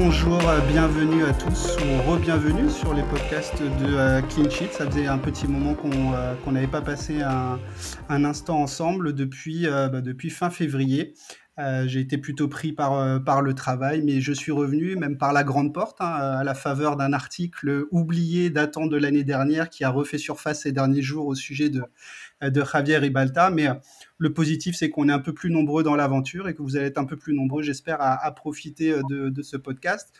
[0.00, 4.68] Bonjour, euh, bienvenue à tous ou re-bienvenue sur les podcasts de euh, Clean Sheet.
[4.70, 7.58] Ça faisait un petit moment qu'on euh, n'avait pas passé un,
[8.08, 11.14] instant ensemble depuis, bah, depuis fin février.
[11.86, 15.74] J'ai été plutôt pris par, le travail, mais je suis revenu même par la grande
[15.74, 20.18] porte, hein, à la faveur d'un article oublié datant de l'année dernière qui a refait
[20.18, 21.82] surface ces derniers jours au sujet de,
[22.40, 23.50] Javier Ribalta.
[24.18, 26.86] Le positif, c'est qu'on est un peu plus nombreux dans l'aventure et que vous allez
[26.86, 30.12] être un peu plus nombreux, j'espère, à, profiter euh, de, ce podcast.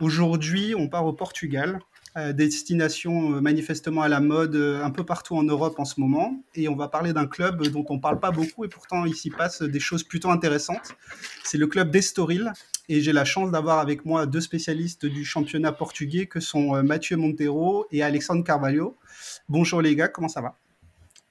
[0.00, 1.80] Aujourd'hui, on part au Portugal,
[2.16, 6.42] euh, destination euh, manifestement à la mode un peu partout en Europe en ce moment.
[6.54, 9.14] Et on va parler d'un club dont on ne parle pas beaucoup et pourtant il
[9.14, 10.94] s'y passe des choses plutôt intéressantes.
[11.42, 12.52] C'est le club d'Estoril.
[12.90, 17.16] Et j'ai la chance d'avoir avec moi deux spécialistes du championnat portugais que sont Mathieu
[17.16, 18.98] Montero et Alexandre Carvalho.
[19.48, 20.58] Bonjour les gars, comment ça va?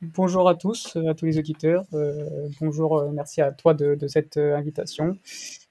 [0.03, 1.85] Bonjour à tous, à tous les auditeurs.
[1.93, 5.17] Euh, bonjour, euh, merci à toi de, cette euh, invitation.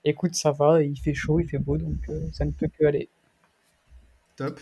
[0.05, 1.99] Écoute, ça va, il fait chaud, il fait beau, donc
[2.33, 3.11] ça ne peut que aller.
[4.37, 4.59] Top.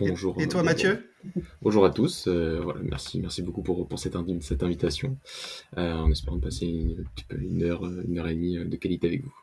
[0.00, 0.40] Bonjour.
[0.40, 1.10] Et, toi, Mathieu?
[1.60, 2.28] Bonjour à tous.
[2.28, 5.16] voilà, merci, merci beaucoup pour, pour cette, cette invitation.
[5.76, 7.04] en espérant passer une,
[7.38, 9.34] une, heure, une heure et demie de qualité avec vous.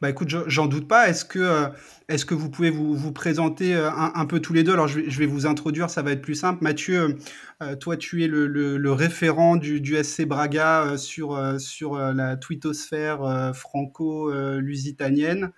[0.00, 1.10] Bah écoute, j'en doute pas.
[1.10, 1.68] Est-ce que, euh,
[2.08, 4.72] est-ce que vous pouvez vous, vous présenter euh, un, peu tous les deux?
[4.72, 6.64] Alors je vais, vous introduire, ça va être plus simple.
[6.64, 7.18] Mathieu,
[7.62, 15.52] euh, toi tu es le, référent du, du, SC Braga sur, sur la twittosphère franco-lusitanienne.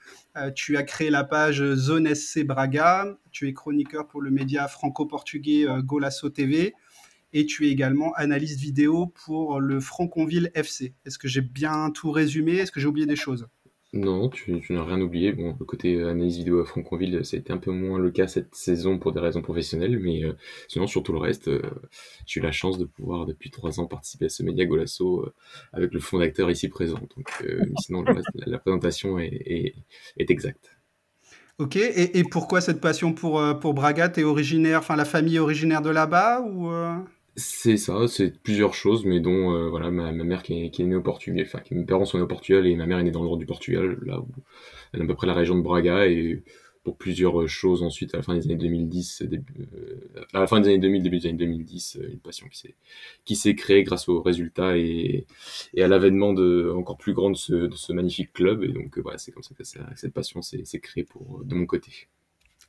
[0.56, 3.16] tu as créé la page Zone SC Braga.
[3.30, 6.74] Tu es chroniqueur pour le média franco-portugais Golasso TV
[7.32, 10.94] et tu es également analyste vidéo pour le Franconville FC.
[11.06, 12.56] Est-ce que j'ai bien tout résumé?
[12.56, 13.46] Est-ce que j'ai oublié des choses?
[13.94, 15.32] Non, tu, n'as rien oublié.
[15.32, 18.10] Bon, le côté euh, analyse vidéo à Franconville, ça a été un peu moins le
[18.10, 20.32] cas cette saison pour des raisons professionnelles, mais euh,
[20.66, 21.60] sinon, sur tout le reste, euh,
[22.24, 25.30] j'ai eu la chance de pouvoir, depuis trois ans, participer à ce média Golasso
[25.74, 27.00] avec le fondateur ici présent.
[27.16, 27.44] Donc,
[27.80, 28.02] sinon,
[28.46, 29.74] la, présentation est,
[30.16, 30.70] exacte.
[31.58, 34.08] Ok, et, pourquoi cette passion pour, pour Braga?
[34.08, 36.70] T'es originaire, enfin la famille est originaire de là-bas ou
[37.36, 40.86] c'est ça, c'est plusieurs choses, mais dont euh, voilà ma, mère qui est, qui est,
[40.86, 43.10] née au Portugal, enfin mes parents sont nés au Portugal et ma mère est née
[43.10, 44.28] dans le nord du Portugal, là où
[44.92, 46.42] elle est à peu près la région de Braga et
[46.84, 50.60] pour plusieurs choses ensuite à la fin des années 2010, début, euh, à la fin
[50.60, 52.74] des années 2000, début des années 2010, euh, une passion qui s'est
[53.24, 55.26] qui s'est créée grâce aux résultats et,
[55.78, 58.64] à l'avènement de encore plus grand de ce, de ce magnifique club.
[58.64, 62.08] Et donc voilà c'est comme ça que cette passion s'est créée pour de mon côté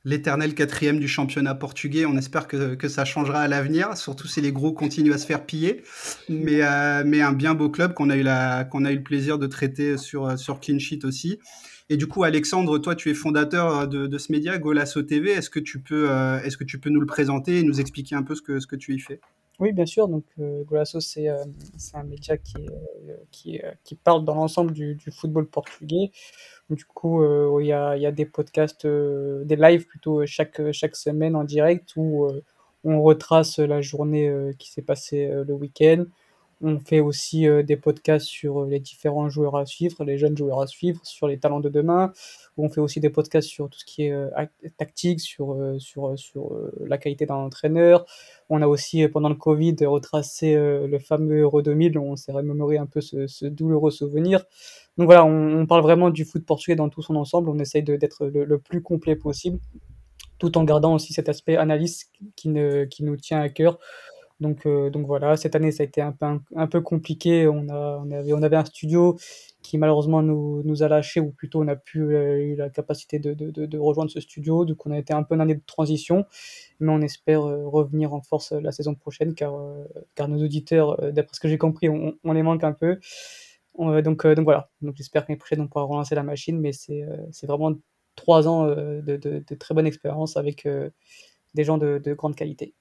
[0.04, 2.06] l'éternel quatrième du championnat portugais.
[2.06, 5.26] On espère que, que ça changera à l'avenir, surtout si les gros continuent à se
[5.26, 5.82] faire piller.
[6.28, 9.02] Mais, euh, mais un bien beau club qu'on a, eu la, qu'on a eu le
[9.02, 11.38] plaisir de traiter sur, sur Clean Sheet aussi.
[11.90, 15.32] Et du coup, Alexandre, toi, tu es fondateur de, de ce média, Golasso TV.
[15.32, 18.14] Est-ce que, tu peux, euh, est-ce que tu peux nous le présenter et nous expliquer
[18.14, 19.20] un peu ce que, ce que tu y fais?
[19.60, 20.08] Oui, bien sûr.
[20.08, 22.66] Donc, euh, Golasso, c'est un média qui,
[23.30, 26.10] qui, qui, parle dans l'ensemble du, football portugais.
[26.70, 30.72] Du coup, euh, il y a, y a des podcasts, euh, des lives plutôt chaque,
[30.72, 32.42] chaque semaine en direct où euh,
[32.84, 36.04] on retrace la journée qui s'est passée le week-end.
[36.60, 40.66] On fait aussi des podcasts sur les différents joueurs à suivre, les jeunes joueurs à
[40.66, 42.12] suivre, sur les talents de demain.
[42.56, 44.14] On fait aussi des podcasts sur tout ce qui est
[44.76, 48.06] tactique, sur, sur, sur la qualité d'un entraîneur.
[48.48, 51.98] On a aussi, pendant le Covid, retracé le fameux Euro 2000.
[51.98, 54.44] On s'est remémoré un peu ce, ce douloureux souvenir.
[54.96, 57.48] Donc voilà, on, parle vraiment du foot portugais dans tout son ensemble.
[57.48, 59.58] On essaye d'être le, plus complet possible,
[60.38, 63.78] tout en gardant aussi cet aspect analyse qui, ne, qui nous tient à cœur.
[64.40, 67.46] Donc, euh, donc voilà, cette année, ça a été un peu, un, peu compliqué.
[67.46, 69.16] On, a, on, avait, on avait un studio
[69.62, 73.18] qui malheureusement nous, nous a lâché, ou plutôt on a pu euh, eu la capacité
[73.18, 74.64] de, de, de, rejoindre ce studio.
[74.64, 76.26] Donc on a été un peu une année de transition,
[76.80, 79.54] mais on espère euh, revenir en force la saison prochaine, car,
[80.14, 82.98] car nos auditeurs, d'après ce que j'ai compris, on, les manque un peu
[83.78, 87.72] donc, donc voilà, donc j'espère qu'année prochaine on pourra relancer la machine, mais c'est vraiment
[88.14, 90.68] trois ans de, très bonne expérience avec
[91.54, 92.74] des gens de grande qualité.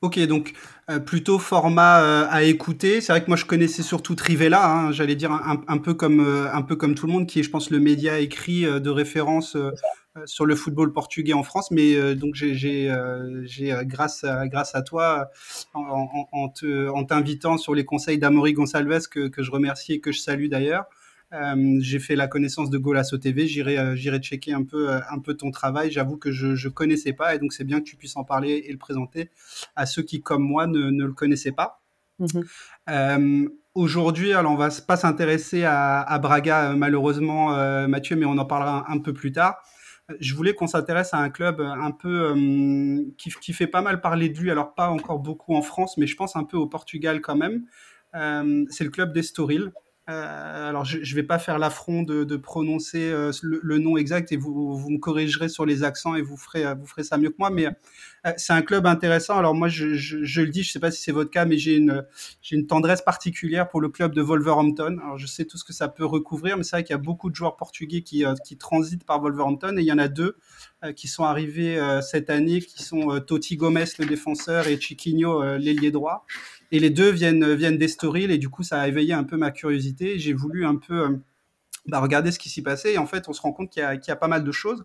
[0.00, 0.52] Ok, donc
[1.06, 3.00] plutôt format à écouter.
[3.00, 6.20] C'est vrai que moi je connaissais surtout Trivella, hein, j'allais dire un, un, peu comme,
[6.52, 9.56] un peu comme tout le monde, qui est je pense le média écrit de référence
[10.18, 13.46] euh, sur le football portugais en France, mais euh, donc j'ai euh,
[13.84, 15.30] grâce à, grâce à toi
[15.72, 20.20] en, en t'invitant sur les conseils d'Amory Gonçalves que, que, je remercie et que je
[20.20, 20.84] salue d'ailleurs.
[21.80, 23.46] J'ai fait la connaissance de Golasso TV.
[23.46, 25.90] J'irai, j'irai checker un peu, un peu ton travail.
[25.90, 28.64] J'avoue que je ne connaissais pas et donc c'est bien que tu puisses en parler
[28.66, 29.30] et le présenter
[29.76, 31.82] à ceux qui, comme moi, ne, ne le connaissaient pas.
[32.18, 37.56] Mmh aujourd'hui, alors on va pas s'intéresser à, à, Braga malheureusement,
[37.88, 39.62] Mathieu, mais on en parlera un peu plus tard
[40.20, 44.28] je voulais qu'on s'intéresse à un club un peu euh, qui, fait pas mal parler
[44.28, 47.20] de lui, alors pas encore beaucoup en France, mais je pense un peu au Portugal
[47.20, 47.64] quand même.
[48.14, 49.72] Euh, c'est le club d'Estoril.
[50.10, 53.96] Euh, alors, je ne vais pas faire l'affront de, de prononcer euh, le, le, nom
[53.96, 57.18] exact et vous, vous, me corrigerez sur les accents et vous ferez, vous ferez ça
[57.18, 57.50] mieux que moi.
[57.50, 59.38] Mais euh, c'est un club intéressant.
[59.38, 61.44] Alors, moi, je, je, je le dis, je ne sais pas si c'est votre cas,
[61.44, 62.04] mais j'ai une,
[62.50, 64.98] une tendresse particulière pour le club de Wolverhampton.
[65.04, 66.98] Alors, je sais tout ce que ça peut recouvrir, mais c'est vrai qu'il y a
[66.98, 70.36] beaucoup de joueurs portugais qui, qui transitent par Wolverhampton et il y en a deux
[70.96, 76.26] qui sont arrivés cette année, qui sont Totti Gomez, le défenseur, et Chiquinho, l'ailier droit.
[76.72, 79.50] Et les deux viennent, viennent d'Estoril, et du coup, ça a éveillé un peu ma
[79.50, 80.18] curiosité.
[80.18, 81.10] J'ai voulu un peu euh,
[81.86, 84.10] bah, regarder ce qui s'y passait, et en fait, on se rend compte qu'il y,
[84.10, 84.84] a pas mal de choses.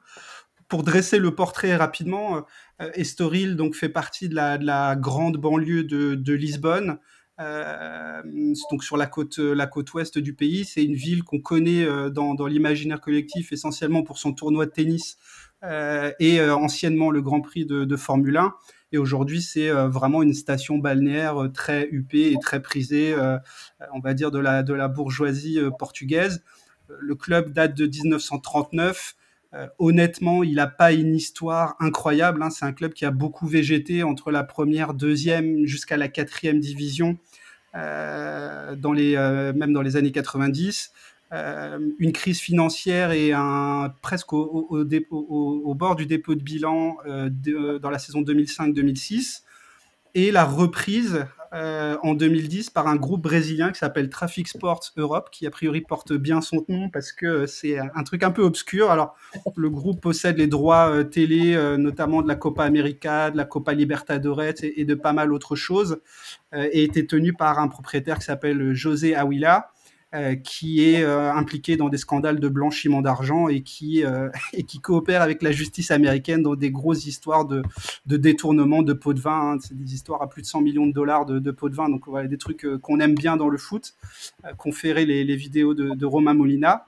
[0.67, 2.45] Pour dresser le portrait rapidement,
[2.81, 6.99] euh, Estoril donc, fait partie de la, de la grande banlieue de, Lisbonne.
[7.39, 8.21] Euh,
[8.71, 10.65] donc sur la côte, la côte ouest du pays.
[10.65, 15.17] C'est une ville qu'on connaît euh, dans, l'imaginaire collectif essentiellement pour son tournoi de tennis
[15.63, 18.53] euh, et euh, anciennement le Grand Prix de Formule 1.
[18.91, 23.37] Et aujourd'hui, c'est euh, vraiment une station balnéaire euh, très huppée et très prisée, euh,
[23.93, 26.43] on va dire, de la, de la bourgeoisie portugaise.
[26.87, 29.15] Le club date de 1939.
[29.53, 32.43] Euh, honnêtement, il n'a pas une histoire incroyable.
[32.43, 32.49] Hein.
[32.49, 37.17] C'est un club qui a beaucoup végété entre la première, deuxième jusqu'à la quatrième division,
[37.73, 38.91] même dans
[39.81, 40.91] les années 90.
[41.33, 47.89] Euh, une crise financière et un presque au, bord du dépôt de bilan euh, dans
[47.89, 49.41] la saison 2005-2006
[50.15, 55.27] et la reprise euh, en 2010 par un groupe brésilien qui s'appelle Traffic Sports Europe,
[55.29, 58.89] qui a priori porte bien son nom parce que c'est un truc un peu obscur.
[58.89, 59.13] Alors,
[59.57, 64.63] le groupe possède les droits télé, notamment de la Copa América, de la Copa Libertadores
[64.63, 65.99] et, et, de pas mal autres choses,
[66.53, 69.59] et était tenu par un propriétaire qui s'appelle José euh,
[70.43, 74.79] qui est euh, impliqué dans des scandales de blanchiment d'argent et qui euh, et qui
[74.79, 77.61] coopère avec la justice américaine dans des grosses histoires de,
[78.05, 79.53] détournement de pots de vin.
[79.53, 79.57] Hein.
[79.61, 81.89] C'est des histoires à plus de 100 millions de dollars de, pots de vin.
[81.89, 83.95] Donc voilà des trucs qu'on aime bien dans le foot.
[84.57, 86.85] conférer les, vidéos de, Romain Molina.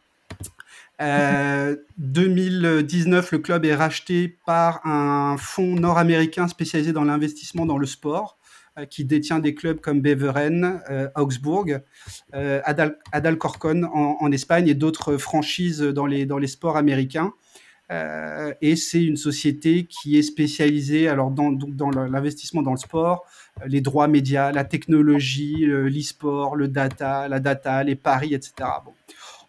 [1.01, 7.85] Euh, 2019, le club est racheté par un fonds nord-américain spécialisé dans l'investissement dans le
[7.85, 8.38] sport.
[8.79, 11.65] Euh, qui détient des clubs comme Beveren, euh, Augsbourg,
[12.33, 17.33] euh, Adal Adalcorcon en, Espagne et d'autres franchises dans les, dans les sports américains.
[18.61, 23.25] Et c'est une société qui est spécialisée alors dans, dans l'investissement dans le sport,
[23.65, 28.53] les droits médias, la technologie, l'e-sport, le data, la data, les paris, etc.
[28.85, 28.93] Bon.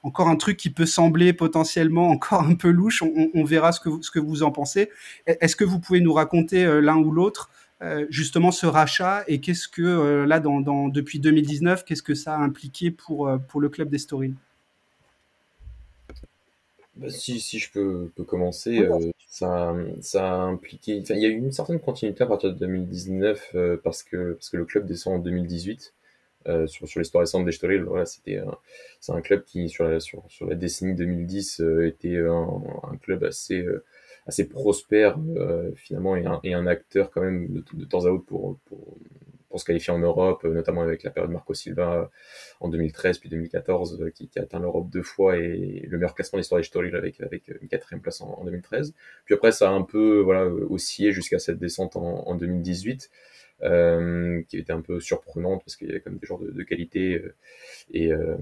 [0.03, 3.91] Encore un truc qui peut sembler potentiellement encore un peu louche, on, verra ce que,
[3.91, 4.89] vous, ce que vous en pensez.
[5.27, 7.51] Est-ce que vous pouvez nous raconter l'un ou l'autre
[8.11, 12.35] justement ce rachat et qu'est-ce que euh, là dans, dans, depuis 2019 qu'est-ce que ça
[12.35, 14.35] a impliqué pour, euh, pour le club d'Estoril?
[16.97, 21.03] Bah, si, si je peux, peux commencer, euh, ça, ça a impliqué.
[21.09, 24.51] il y a eu une certaine continuité à partir de 2019 euh, parce, que, parce
[24.51, 25.95] que le club descend en 2018.
[26.49, 28.41] Euh, sur, sur l'histoire récente d'Estoril, voilà, c'était
[28.99, 33.25] c'est un club qui sur la, sur, sur la décennie 2010 était un, un club
[33.25, 33.63] assez
[34.27, 38.25] assez prospère euh, finalement et un, et un, acteur quand même de, temps à autre
[38.25, 38.99] pour, pour,
[39.49, 42.07] pour se qualifier en Europe, euh, notamment avec la période Marco Silva euh,
[42.61, 46.39] en 2013 puis 2014 qui, qui a atteint l'Europe deux fois et le meilleur classement
[46.39, 48.95] de l'histoire des avec, avec une quatrième place en, en, 2013.
[49.25, 53.11] Puis après ça a un peu voilà oscillé jusqu'à cette descente en, en 2018.
[53.63, 56.63] Euh, qui était un peu surprenante parce qu'il y avait comme des joueurs de, de
[56.63, 57.35] qualité euh,
[57.91, 58.37] et, euh,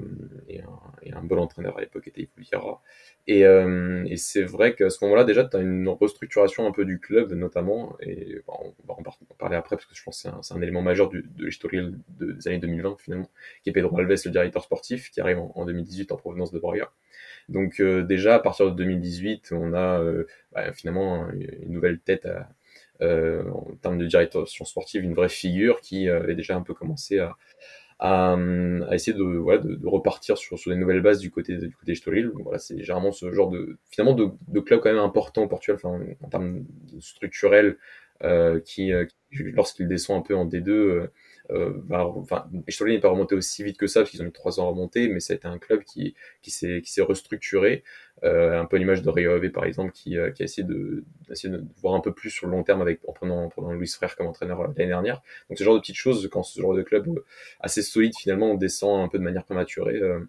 [0.49, 2.81] et, un, et, un, bon entraîneur à l'époque était Ipuliara.
[3.27, 6.85] Et, euh, et c'est vrai qu'à ce moment-là, déjà, tu as une restructuration un peu
[6.85, 8.55] du club, notamment, et bon,
[8.87, 11.09] on va en parler après, parce que je pense que c'est un, un, élément majeur
[11.09, 11.81] du, de l'historique
[12.19, 13.29] de, des années 2020, finalement,
[13.65, 16.61] qui est Pedro Alves, le directeur sportif, qui arrive en, en 2018 en provenance de
[16.61, 16.91] Braga.
[17.49, 22.27] Donc euh, déjà, à partir de 2018, on a euh, bah, finalement une nouvelle tête
[22.27, 22.49] à,
[23.01, 27.37] en termes de direction sportive, une vraie figure qui avait déjà un peu commencé à,
[27.99, 31.57] à, à, essayer de, voilà, de, de, repartir sur, sur des nouvelles bases du côté
[31.57, 32.31] du côté Estoril.
[32.35, 35.77] Voilà, c'est généralement ce genre de finalement de, de club quand même important au Portugal,
[35.83, 36.65] enfin, en termes
[37.01, 37.77] structurels,
[38.25, 41.07] euh, qui, euh, qui lorsqu'il descend un peu en D2, euh, euh,
[41.51, 44.61] va, enfin, Estoril n'est pas remonté aussi vite que ça parce qu'ils ont mis trois
[44.61, 47.85] ans à remonter, mais ça a été un club qui qui s'est restructuré,
[48.25, 51.05] euh, un peu l'image de Rio Ave par exemple, qui, euh, qui a essayé de
[51.29, 53.73] d'essayer de voir un peu plus sur le long terme avec en prenant en prenant
[53.73, 55.23] Luis Frère comme entraîneur l'année dernière.
[55.49, 57.07] Donc ce genre de petites choses quand ce genre de club
[57.61, 60.21] assez solide finalement on descend un peu de manière prématurée, euh,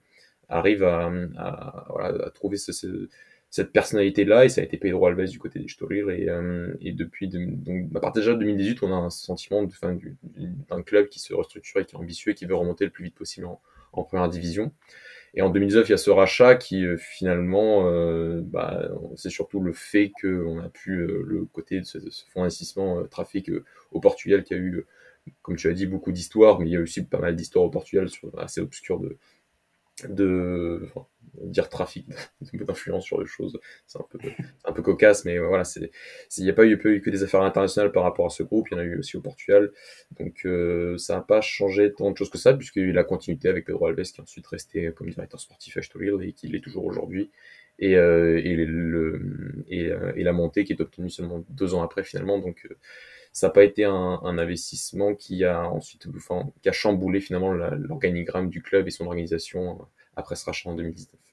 [0.50, 1.86] arrive à, à,
[2.28, 3.10] à trouver ce, ce
[3.50, 6.92] cette personnalité-là, et ça a été Pedro Alves du côté des Estoril, et, euh, et
[6.92, 11.34] depuis, de, donc, à partir de 2018, on a un sentiment d'un club qui se
[11.34, 13.62] restructure et qui est ambitieux et qui veut remonter le plus vite possible en,
[13.94, 14.72] en première division.
[15.34, 19.60] Et en 2019, il y a ce rachat qui euh, finalement, euh, bah, c'est surtout
[19.60, 23.50] le fait qu'on a pu, euh, le côté de ce, ce fonds d'investissement euh, trafic
[23.50, 24.86] euh, au Portugal qui a eu,
[25.42, 27.70] comme tu as dit, beaucoup d'histoires, mais il y a aussi pas mal d'histoires au
[27.70, 29.18] Portugal sur, assez obscures de,
[30.08, 30.90] de
[31.44, 32.08] dire trafic
[32.54, 34.20] d'influence sur les choses, c'est un peu,
[34.66, 35.92] un peu cocasse, mais voilà, c'est,
[36.38, 38.76] il n'y a pas eu, que des affaires internationales par rapport à ce groupe, il
[38.76, 39.72] y en a eu aussi au Portugal,
[40.20, 42.92] donc euh, ça n'a pas changé tant de choses que ça, puisqu'il y a eu
[42.92, 46.34] la continuité avec Pedro Alves, qui est ensuite resté comme directeur sportif à Estoril et
[46.34, 47.32] qui l'est toujours aujourd'hui,
[47.80, 49.22] et, euh, et, le,
[49.72, 52.68] euh, et, la montée qui est obtenue seulement deux ans après finalement, donc
[53.32, 56.08] ça n'a pas été un, investissement qui a ensuite,
[56.62, 59.80] qui a chamboulé finalement l'organigramme du club et son organisation
[60.16, 61.29] après ce rachat en 2019.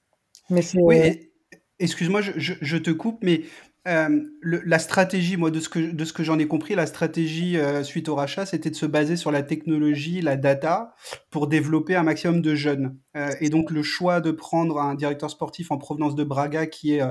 [1.79, 3.43] Excuse-moi, je, te coupe, mais
[3.87, 7.59] euh, la stratégie, moi, de ce que, de ce que j'en ai compris, la stratégie
[7.59, 10.95] euh, suite au rachat, c'était de se baser sur la technologie, la data,
[11.31, 12.99] pour développer un maximum de jeunes.
[13.17, 16.95] Euh, et donc, le choix de prendre un directeur sportif en provenance de Braga, qui
[16.95, 17.03] est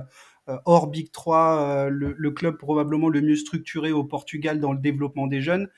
[0.65, 5.27] hors Big 3, le, le, club probablement le mieux structuré au Portugal dans le développement
[5.27, 5.69] des jeunes,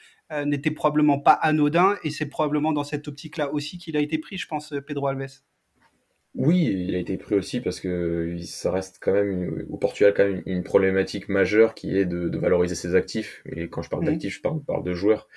[0.45, 1.95] n'était probablement pas anodin.
[2.03, 5.41] Et c'est probablement dans cette optique-là aussi qu'il a été pris, je pense, Pedro Alves.
[6.37, 10.23] Oui, il a été pris aussi parce que ça reste quand même au Portugal quand
[10.23, 13.41] même une, problématique majeure qui est de, de, valoriser ses actifs.
[13.51, 14.05] Et quand je parle mmh.
[14.05, 15.27] d'actifs, je parle, parle, de joueurs.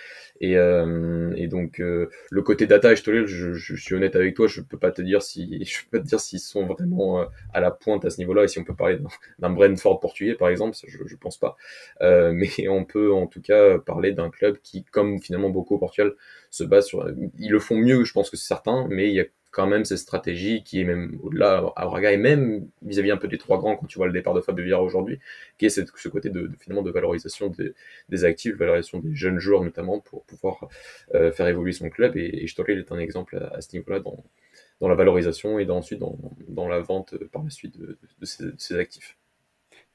[0.42, 4.34] Et, euh, et donc euh, le côté data, je, te je, je, suis honnête avec
[4.34, 7.22] toi, je peux pas te dire si je peux pas te dire s'ils sont vraiment
[7.22, 8.44] euh, à la pointe à ce niveau-là.
[8.44, 8.98] Et si on peut parler
[9.38, 11.56] d'un Brentford portugais par exemple, je, je pense pas.
[12.02, 15.78] Euh, mais on peut en tout cas parler d'un club qui, comme finalement beaucoup au
[15.78, 16.12] Portugal,
[16.50, 17.08] se base sur.
[17.38, 19.84] Ils le font mieux, je pense que c'est certain, mais il y a quand même
[19.84, 23.58] cette stratégie qui est même au-delà à Braga et même vis-à-vis un peu des trois
[23.58, 25.18] grands quand tu vois le départ de Fabio aujourd'hui,
[25.58, 27.74] qui est ce côté de, finalement de valorisation des,
[28.08, 30.68] des actifs, valorisation des jeunes joueurs notamment pour pouvoir
[31.14, 34.22] euh, faire évoluer son club et, et est un exemple à, ce niveau-là dans,
[34.80, 39.16] dans la valorisation et dans, ensuite dans, la vente par la suite de, de, actifs.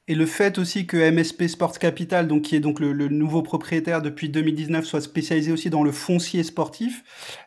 [0.07, 4.03] Et le fait aussi que MSP Sports Capital, donc qui est donc le, nouveau propriétaire
[4.03, 7.03] depuis 2019, soit spécialisé aussi dans le foncier sportif,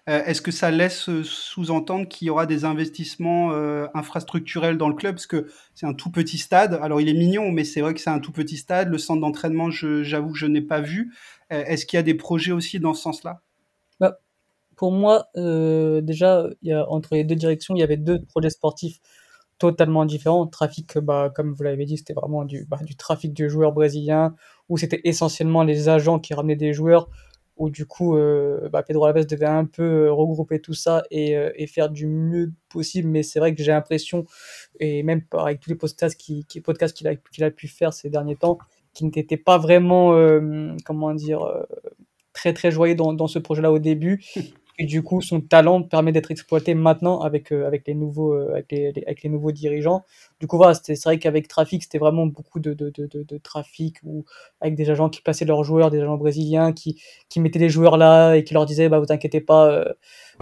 [0.08, 4.96] euh, est-ce que ça laisse sous-entendre qu'il y aura des investissements euh, infrastructurels dans le
[4.96, 5.14] club?
[5.14, 5.46] Parce que
[5.76, 6.76] c'est un tout petit stade.
[6.82, 8.88] Alors il est mignon, mais c'est vrai que c'est un tout petit stade.
[8.88, 11.14] Le centre d'entraînement, j'avoue que je n'ai pas vu.
[11.52, 13.40] Euh, est-ce qu'il y a des projets aussi dans ce sens-là?
[14.00, 14.18] Bah,
[14.74, 18.98] Pour moi, déjà, y a, entre les deux directions, il y avait deux projets sportifs
[19.58, 20.46] totalement différent.
[20.46, 24.34] Trafic, bah, comme vous l'avez dit, c'était vraiment du, bah, du trafic de joueurs brésiliens,
[24.68, 27.08] où c'était essentiellement les agents qui ramenaient des joueurs,
[27.56, 31.36] où du coup, euh, bah, Pedro Alves devait un peu euh, regrouper tout ça et,
[31.36, 33.08] euh, faire du mieux possible.
[33.08, 34.24] Mais c'est vrai que j'ai l'impression,
[34.80, 37.08] et même avec tous les podcasts qu'il qui, podcast qu'il
[37.44, 38.58] a, pu faire ces derniers temps,
[38.94, 40.12] qu'il n'était pas vraiment,
[40.84, 41.40] comment dire,
[42.32, 44.24] très très joyeux dans ce projet-là au début
[44.78, 48.52] et du coup son talent permet d'être exploité maintenant avec euh, avec les nouveaux euh,
[48.52, 50.04] avec, les, avec les nouveaux dirigeants.
[50.40, 53.96] Du coup voilà c'est vrai qu'avec Trafic c'était vraiment beaucoup de, de, de, de, trafic
[54.04, 54.24] ou
[54.60, 57.96] avec des agents qui plaçaient leurs joueurs des agents brésiliens qui qui mettaient les joueurs
[57.96, 59.84] là et qui leur disaient bah vous inquiétez pas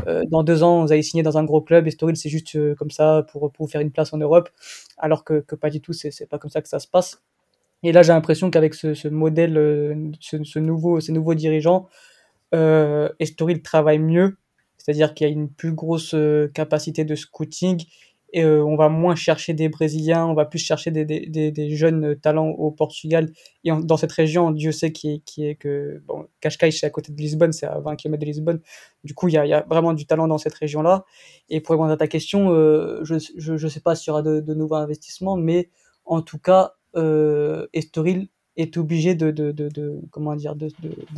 [0.06, 1.86] euh, dans deux ans vous allez signer dans un gros club.
[1.88, 4.50] Et c'est juste comme ça pour pour faire une place en Europe.
[4.98, 7.22] Alors que, que pas du tout c'est pas comme ça que ça se passe.
[7.82, 11.88] Et là j'ai l'impression qu'avec ce, ce modèle ce nouveau ces nouveaux dirigeants
[12.54, 14.36] euh, Estoril travaille mieux,
[14.78, 17.84] c'est-à-dire qu'il y a une plus grosse euh, capacité de scouting
[18.32, 22.16] et euh, on va moins chercher des Brésiliens, on va plus chercher des, des, jeunes
[22.16, 23.32] talents au Portugal
[23.64, 26.90] et dans cette région, Dieu sait qui est, qui est que bon, Cascais c'est à
[26.90, 28.60] côté de Lisbonne, c'est à 20 km de Lisbonne.
[29.04, 31.04] Du coup, il y a, y a, vraiment du talent dans cette région-là.
[31.48, 34.40] Et pour répondre à ta question, euh, je je sais pas s'il y aura de,
[34.40, 35.70] de, nouveaux investissements, mais
[36.04, 40.68] en tout cas, euh, Estoril est obligé de, de, de, comment dire de,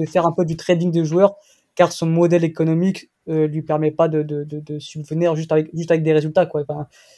[0.07, 1.37] faire un peu du trading de joueurs
[1.75, 6.02] car son modèle économique euh, lui permet pas de, de, subvenir juste avec juste avec
[6.02, 6.64] des résultats quoi.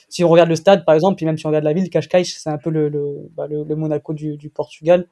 [0.09, 2.25] Si on regarde le stade par exemple, puis même si on regarde la ville, Cascais
[2.25, 5.07] c'est un peu le le, bah, le, Monaco du, du Portugal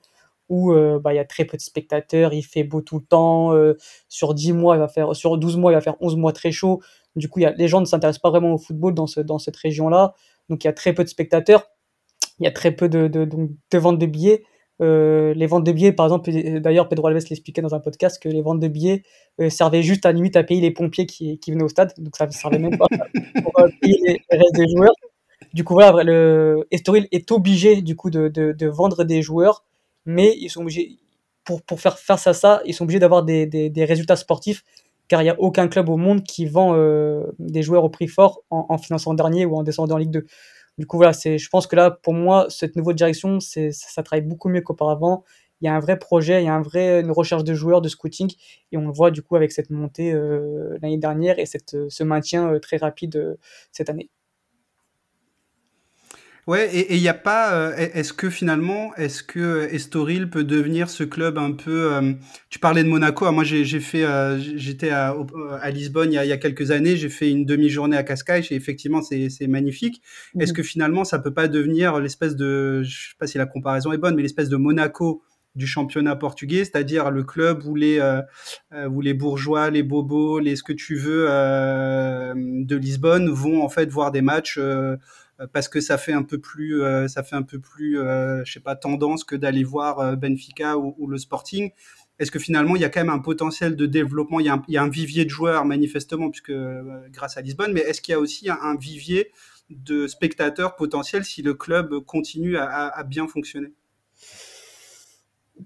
[0.48, 3.04] où euh, bah, il y a très peu de spectateurs, il fait beau tout le
[3.04, 3.74] temps, euh,
[4.08, 6.52] sur 10 mois il va faire sur 12 mois il va faire 11 mois très
[6.52, 6.80] chaud.
[7.16, 9.38] Du coup, y a, les gens ne s'intéressent pas vraiment au football dans ce dans
[9.38, 10.14] cette région-là.
[10.50, 11.70] Donc il y a très peu de spectateurs,
[12.38, 14.44] il y a très peu de de, de, de ventes de billets.
[14.80, 16.30] Euh, les ventes de billets, par exemple,
[16.60, 19.02] d'ailleurs Pedro Alves l'expliquait dans un podcast que les ventes de billets
[19.40, 22.16] euh, servaient juste à limite à payer les pompiers qui, qui venaient au stade, donc
[22.16, 22.86] ça ne servait même pas
[23.42, 24.94] pour euh, payer les, restes des joueurs.
[25.52, 29.64] Du coup, voilà, le Estoril est obligé du coup de, de, de, vendre des joueurs,
[30.06, 30.98] mais ils sont obligés
[31.44, 34.62] pour, pour faire face à ça, ils sont obligés d'avoir des, des, des, résultats sportifs,
[35.08, 38.06] car il n'y a aucun club au monde qui vend euh, des joueurs au prix
[38.06, 40.26] fort en, en finançant dernier ou en descendant en Ligue 2.
[40.78, 44.02] Du coup, voilà, c'est, je pense que là, pour moi, cette nouvelle direction, c'est, ça,
[44.02, 45.24] travaille beaucoup mieux qu'auparavant.
[45.60, 47.80] Il y a un vrai projet, il y a un vrai, une recherche de joueurs,
[47.82, 48.32] de scouting,
[48.70, 52.04] et on le voit du coup avec cette montée euh, l'année dernière et cette, ce
[52.04, 53.34] maintien euh, très rapide euh,
[53.72, 54.08] cette année.
[56.48, 57.52] Ouais, et il n'y a pas.
[57.52, 61.92] euh, est-ce que finalement, est-ce que Estoril peut devenir ce club un peu.
[61.92, 62.14] euh,
[62.48, 63.26] tu parlais de Monaco.
[63.26, 64.02] ah, Moi, j'ai j'ai fait.
[64.04, 65.26] euh, j'étais à, au-
[65.60, 66.96] à Lisbonne il y a, il y a quelques années.
[66.96, 70.00] J'ai fait une demi-journée à Cascais et effectivement, c'est c'est magnifique.
[70.38, 70.56] Est-ce Mhm.
[70.56, 72.82] que finalement, ça peut pas devenir l'espèce de.
[72.82, 75.22] Je sais pas si la comparaison est bonne, mais l'espèce de Monaco
[75.54, 78.22] du championnat portugais, c'est-à-dire le club où les, euh,
[78.72, 83.62] euh, où les bourgeois, les bobos, les ce que tu veux euh, de Lisbonne vont
[83.62, 84.56] en fait voir des matchs.
[84.58, 84.96] euh, euh,
[85.46, 88.52] parce que ça fait un peu plus, euh, ça fait un peu plus, euh, je
[88.52, 91.70] sais pas, tendance que d'aller voir euh, Benfica ou, le Sporting.
[92.18, 94.40] Est-ce que finalement il y a quand même un potentiel de développement?
[94.40, 97.36] Il y a un, il y a un vivier de joueurs manifestement, puisque euh, grâce
[97.36, 99.30] à Lisbonne, mais est-ce qu'il y a aussi un, un vivier
[99.70, 103.72] de spectateurs potentiels si le club continue à, à- à bien fonctionner?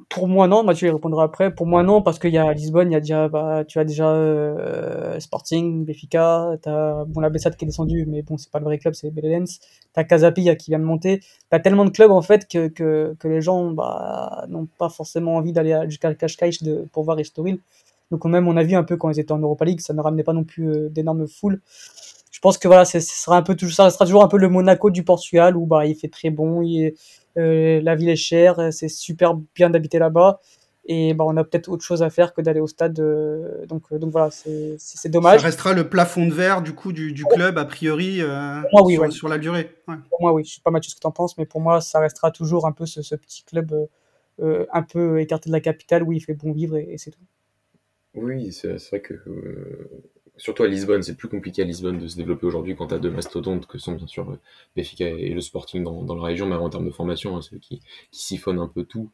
[0.09, 0.63] Pour moi, non.
[0.65, 1.55] Mathieu y répondra après.
[1.55, 3.85] Pour moi, non, parce qu'il y a Lisbonne, il y a déjà, bah, tu as
[3.85, 8.59] déjà euh, Sporting, Benfica, t'as bon, la Bessade qui est descendue, mais bon, c'est pas
[8.59, 9.61] le vrai club, c'est Belenenses.
[9.93, 11.21] T'as Casapia qui vient de monter.
[11.51, 15.37] T'as tellement de clubs en fait que, que, que les gens bah, n'ont pas forcément
[15.37, 17.59] envie d'aller jusqu'à Cascais de pour voir Estoril.
[18.11, 20.01] Donc même on a vu un peu quand ils étaient en Europa League, ça ne
[20.01, 21.61] ramenait pas non plus euh, d'énormes foules.
[22.31, 24.49] Je pense que voilà, ce sera un peu toujours, ça restera toujours un peu le
[24.49, 26.95] Monaco du Portugal où bah il fait très bon, il est-
[27.37, 30.41] la ville est chère, c'est super bien d'habiter là-bas
[30.85, 32.99] et bah on a peut-être autre chose à faire que d'aller au stade.
[33.01, 35.43] euh, donc euh, donc voilà, c'est c'est c'est Ça dommage.
[35.43, 38.83] restera le plafond de verre du coup du, du club a priori euh, Pour moi,
[38.85, 39.11] oui, sur, ouais.
[39.11, 39.71] sur la durée.
[39.89, 39.95] Ouais.
[40.11, 41.81] Pour moi, oui, je sais pas Mathieu ce que tu en penses, mais pour moi,
[41.81, 43.87] ça restera toujours un peu ce, ce petit club euh,
[44.41, 47.11] euh, un peu écarté de la capitale où il fait bon vivre et, et c'est
[47.13, 47.21] tout.
[48.15, 49.89] Oui, c'est c'est vrai que euh,
[50.43, 52.99] surtout à Lisbonne, c'est plus compliqué à Lisbonne de se développer aujourd'hui quand tu as
[52.99, 54.41] deux mastodontes que sont bien sûr euh,
[54.77, 57.59] Benfica et le Sporting dans, dans la région, mais en termes de formation, hein, ceux
[57.59, 57.79] qui,
[58.11, 59.09] qui siphonnent un peu tout.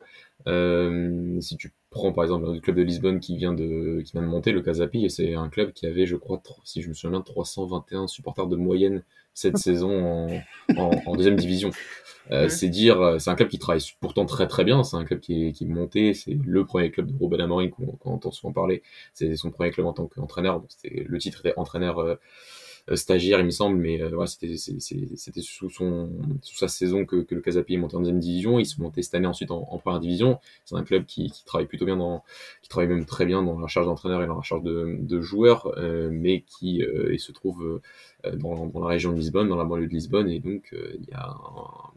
[0.47, 4.23] Euh, si tu prends par exemple le club de Lisbonne qui vient de, qui vient
[4.23, 7.11] de monter, le Casapi, c'est un club qui avait, je crois, si je me souviens
[7.11, 9.03] bien, 321 supporters de moyenne
[9.35, 10.44] cette saison en,
[10.77, 11.70] en, en deuxième division.
[12.31, 12.51] Euh, Ouais.
[12.51, 14.85] c'est dire, euh, c'est un club qui travaille pourtant très très bien.
[14.85, 16.12] C'est un club qui est, qui est monté.
[16.14, 18.83] C'est le premier club de Ruben Amorim qu'on entend souvent parler.
[19.14, 20.61] C'est son premier club en tant qu'entraîneur.
[20.61, 22.16] Bon, le titre était entraîneur euh,
[22.96, 26.11] stagiaire, il me semble, mais euh, c'était sous son
[26.42, 28.59] sous sa saison que, que le Casapi est monté en deuxième division.
[28.59, 30.38] Ils sont montés cette année ensuite en, en première division.
[30.64, 32.22] C'est un club qui, qui travaille plutôt bien dans,
[32.62, 35.20] qui travaille même très bien dans la charge d'entraîneur et dans la charge de, de
[35.20, 37.81] joueurs, euh, mais qui euh, se trouve
[38.24, 40.92] euh, dans, dans la région de Lisbonne, dans la banlieue de Lisbonne, et donc euh,
[41.01, 41.90] il y a un-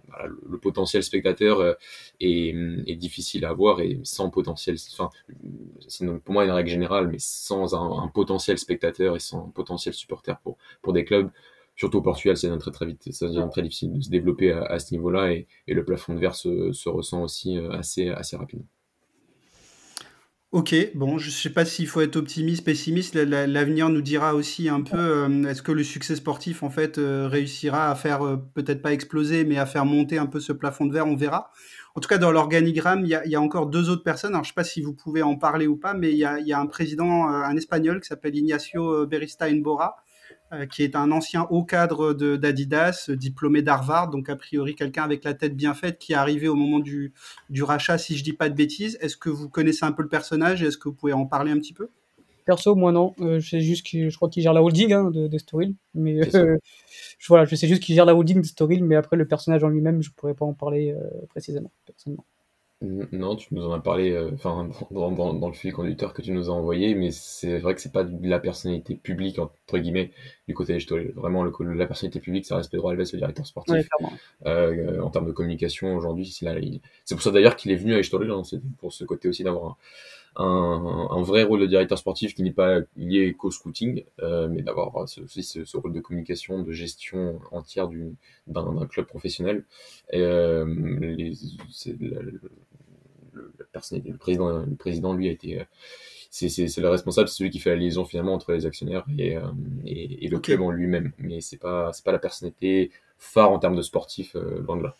[0.47, 1.74] le, potentiel spectateur euh,
[2.19, 2.56] est,
[2.88, 5.10] est difficile à avoir et sans potentiel, enfin,
[6.24, 10.39] pour moi une règle générale, mais sans un, potentiel spectateur et sans un potentiel supporter
[10.41, 11.30] pour, pour des clubs,
[11.76, 13.10] surtout au Portugal, ça devient très très vite,
[13.52, 16.71] très difficile de se développer à, ce niveau-là et, et le plafond de verre se,
[16.71, 18.67] se ressent aussi euh, assez, assez rapidement.
[20.52, 23.16] Ok, bon, je sais pas s'il faut être optimiste, pessimiste.
[23.16, 26.70] La- la- L'avenir nous dira aussi un peu, euh, est-ce que le succès sportif, en
[26.70, 30.42] fait, euh, réussira à faire, euh, peut-être pas exploser, mais à faire monter un peu
[30.42, 31.52] ce plafond de verre, on verra.
[31.96, 34.34] En tout cas, dans l'organigramme, il y a, encore deux autres personnes.
[34.34, 36.60] Alors, je sais pas si vous pouvez en parler ou pas, mais il y a,
[36.60, 39.96] un président, un espagnol qui s'appelle Ignacio euh, Beristain Bora,
[40.70, 45.24] qui est un ancien haut cadre d'Adidas, euh, diplômé d'Harvard, donc a priori quelqu'un avec
[45.24, 47.14] la tête bien faite, qui est arrivé au moment du,
[47.50, 48.98] du rachat, si je dis pas de bêtises.
[49.02, 50.64] Est-ce que vous connaissez un peu le personnage?
[50.64, 51.90] Est-ce que vous pouvez en parler un petit peu?
[52.46, 55.12] Perso, moi non, euh, je sais juste que je crois qu'il gère la holding hein,
[55.12, 56.58] de, de Storil, mais euh,
[57.20, 59.64] je, voilà, je sais juste qu'il gère la holding de Storil, mais après le personnage
[59.64, 62.26] en lui-même, je pourrais pas en parler euh, précisément, personnellement.
[62.82, 66.13] N- Non, tu nous en as parlé, euh, enfin, dans, dans, dans le fil conducteur
[66.13, 69.38] que tu nous as envoyé, mais c'est vrai que c'est pas de la personnalité publique,
[69.38, 70.12] entre guillemets,
[70.48, 71.12] du côté Stoll.
[71.15, 73.88] Vraiment, le, la personnalité publique, ça reste Pedro Alves, le directeur sportif.
[73.88, 74.17] Clairement.
[74.48, 77.76] Euh, en termes de communication, aujourd'hui, c'est là, il- c'est pour ça d'ailleurs qu'il est
[77.76, 79.78] venu à Estoril, hein, c'est pour ce côté aussi d'avoir
[80.38, 84.48] un, un, un vrai rôle de directeur sportif qui n'est pas lié qu'au scouting, euh,
[84.50, 88.15] mais d'avoir ce, aussi ce, ce rôle de communication, de gestion entière du-
[88.48, 89.65] d'un d'un club professionnel.
[90.12, 90.65] Et, euh,
[91.00, 91.34] les,
[91.72, 92.22] c'est la-
[93.34, 95.63] le, la personne, le président, le président, lui, a été euh,
[96.32, 99.41] c'est le responsable, c'est celui qui fait la liaison finalement entre les actionnaires et, euh,
[99.86, 101.12] et, et le club en lui-même.
[101.20, 104.84] Mais c'est pas c'est pas la personnalité phare en termes de sportif, euh, loin de
[104.84, 104.96] là.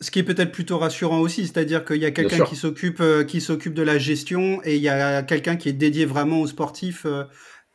[0.00, 3.24] Ce qui est peut-être plutôt rassurant aussi, c'est-à-dire qu'il y a quelqu'un qui s'occupe euh,
[3.24, 6.46] qui s'occupe de la gestion et il y a quelqu'un qui est dédié vraiment aux
[6.48, 7.06] sportifs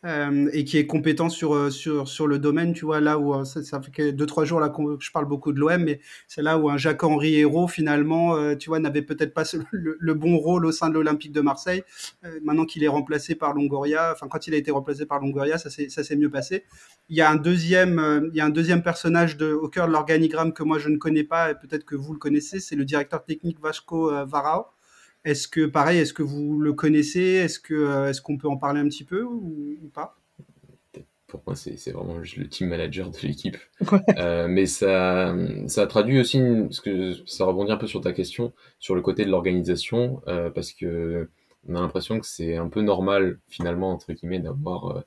[0.03, 3.81] et qui est compétent sur, sur, sur le domaine, tu vois, là où ça, ça
[3.81, 6.57] fait que deux, trois jours là que je parle beaucoup de l'OM, mais c'est là
[6.57, 10.89] où un Jacques-Henri Hérault, finalement, tu vois, n'avait peut-être pas le, bon rôle au sein
[10.89, 11.83] de l'Olympique de Marseille.
[12.43, 15.69] Maintenant qu'il est remplacé par Longoria, enfin, quand il a été remplacé par Longoria, ça
[15.69, 16.63] s'est mieux passé.
[17.09, 19.91] Il y a un deuxième, il y a un deuxième personnage de, au cœur de
[19.91, 22.85] l'organigramme que moi je ne connais pas et peut-être que vous le connaissez, c'est le
[22.85, 24.65] directeur technique Vasco Varao.
[25.23, 27.21] Est-ce que pareil, est-ce que vous le connaissez?
[27.21, 30.21] Est-ce que euh, est-ce qu'on peut en parler un petit peu ou, ou pas?
[31.31, 33.57] Pour moi, c'est vraiment le team manager de l'équipe.
[34.17, 35.33] Euh, mais ça,
[35.67, 39.25] ça traduit aussi, parce que ça rebondit un peu sur ta question, sur le côté
[39.25, 41.29] de l'organisation, euh, parce que
[41.67, 45.01] on a l'impression que c'est un peu normal, finalement, entre guillemets, d'avoir euh,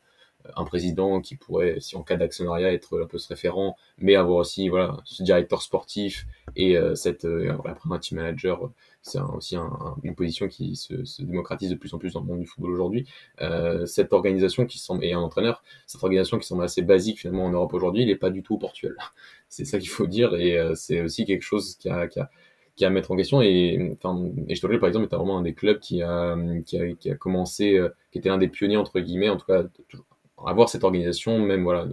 [0.56, 4.38] un président qui pourrait, si en cas d'actionnariat, être un peu ce référent, mais avoir
[4.38, 7.26] aussi voilà, ce directeur sportif et cette,
[7.64, 8.70] après un team manager
[9.04, 9.56] c'est aussi
[10.02, 13.06] une position qui se, démocratise de plus en plus dans le monde du football aujourd'hui.
[13.42, 17.44] Euh, cette organisation qui semble, et un entraîneur, cette organisation qui semble assez basique finalement
[17.44, 18.96] en Europe aujourd'hui, il n'est pas du tout au Portugal.
[19.50, 22.30] C'est ça qu'il faut dire, et euh, c'est aussi quelque chose qui a, qui a
[22.74, 25.54] qui a à mettre en question et enfin je par exemple était vraiment un des
[25.54, 26.36] clubs qui a
[26.66, 29.46] qui a, qui a commencé euh, qui était un des pionniers entre guillemets en tout
[29.46, 29.62] cas
[30.44, 31.86] avoir cette organisation, même voilà,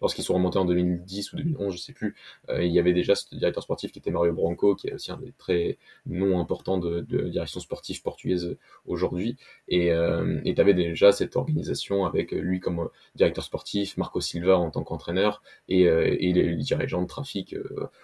[0.00, 2.14] lorsqu'ils sont remontés en 2010 ou 2011, je sais plus,
[2.48, 5.10] euh, il y avait déjà ce directeur sportif qui était Mario Branco, qui est aussi
[5.10, 9.36] un des très noms importants de, de direction sportive portugaise aujourd'hui.
[9.68, 14.70] Et euh, tu avais déjà cette organisation avec lui comme directeur sportif, Marco Silva en
[14.70, 17.56] tant qu'entraîneur, et, euh, et les, dirigeants de trafic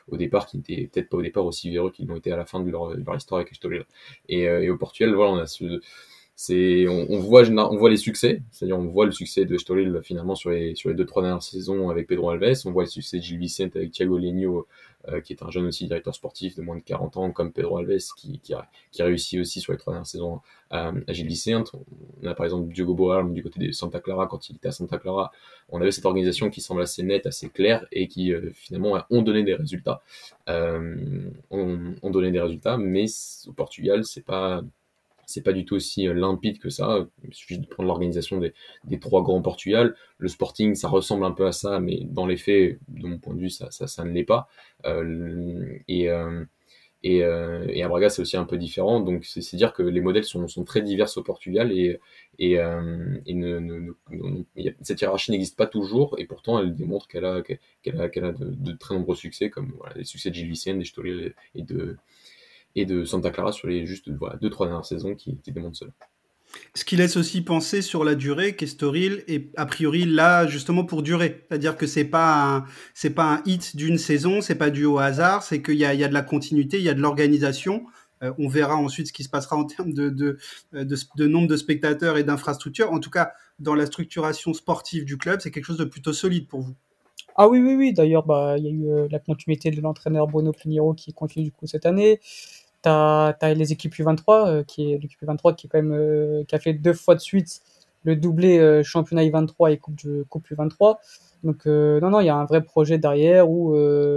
[0.09, 2.45] au départ, qui n'étaient peut-être pas au départ aussi véreux qu'ils l'ont été à la
[2.45, 3.85] fin de leur, leur histoire avec Estoril.
[4.29, 5.81] Et, et au Portugal, voilà, on a ce
[6.39, 8.43] c'est on, on, voit on voit les succès.
[8.51, 11.43] C'est-à-dire on voit le succès de Stolil finalement sur les sur les deux trois dernières
[11.43, 12.59] saisons avec Pedro Alves.
[12.67, 14.67] On voit le succès de Gilles Vicente avec Thiago Legno
[15.09, 17.79] euh, qui est un jeune aussi directeur sportif de moins de 40 ans comme Pedro
[17.79, 21.13] Alves qui qui a, qui a réussi aussi sur les trois dernières saisons à, à
[21.15, 21.73] Gilles Vicente.
[22.23, 24.73] On a par exemple Diogo Boal du côté de Santa Clara quand il était à
[24.73, 25.33] Santa Clara.
[25.71, 29.23] On avait cette organisation qui semble assez nette assez claire et qui euh, finalement ont
[29.23, 30.03] donné des résultats.
[30.51, 33.07] Euh, ont, ont donné des résultats mais
[33.47, 34.63] au Portugal c'est pas
[35.27, 37.07] c'est pas du tout aussi euh, limpide que ça.
[37.25, 39.95] Il suffit de prendre l'organisation des, trois grands Portugal.
[40.19, 43.35] Le Sporting, ça ressemble un peu à ça, mais dans les faits, de mon point
[43.35, 44.49] de vue, ça, ça, ne l'est pas.
[44.87, 46.45] Euh, et, euh,
[47.03, 49.01] et, et, à Braga, c'est aussi un peu différent.
[49.01, 52.01] Donc, c'est dire que les modèles sont, très divers au Portugal et,
[52.39, 52.59] et,
[54.83, 56.17] cette hiérarchie n'existe pas toujours.
[56.19, 59.75] Et pourtant, elle démontre qu'elle a, qu'elle a, qu'elle a de, très nombreux succès, comme
[59.95, 61.97] les succès de Gilles Vicente, des et de
[62.77, 65.79] et de Santa Clara sur les juste voilà, deux trois dernières saisons qui, qui démontrent
[65.79, 65.91] cela.
[66.75, 71.03] Ce qui laisse aussi penser sur la durée qu'Estoril est a priori là justement pour
[71.03, 74.99] durer, c'est-à-dire que c'est pas c'est pas un hit d'une saison, c'est pas dû au
[74.99, 77.01] hasard, c'est qu'il y a, il y a de la continuité, il y a de
[77.01, 77.85] l'organisation.
[78.23, 80.39] Euh, on verra ensuite ce qui se passera en termes de, de,
[80.73, 82.91] de, de nombre de spectateurs et d'infrastructures.
[82.91, 86.49] En tout cas, dans la structuration sportive du club, c'est quelque chose de plutôt solide
[86.49, 86.75] pour vous.
[87.37, 87.93] Ah oui, oui, oui.
[87.93, 91.45] D'ailleurs, bah, il y a eu euh, la continuité de l'entraîneur Bruno Pinheiro qui continue
[91.45, 92.21] du coup cette année
[92.87, 96.55] tu as, les équipes U23, euh, qui est l'équipe U23 qui, quand même, euh, qui
[96.55, 97.63] a fait deux fois de suite
[98.05, 100.97] le doublé euh, championnat U23 et coupe, coupe U23.
[101.43, 103.77] Donc non, non, il y a un vrai projet derrière où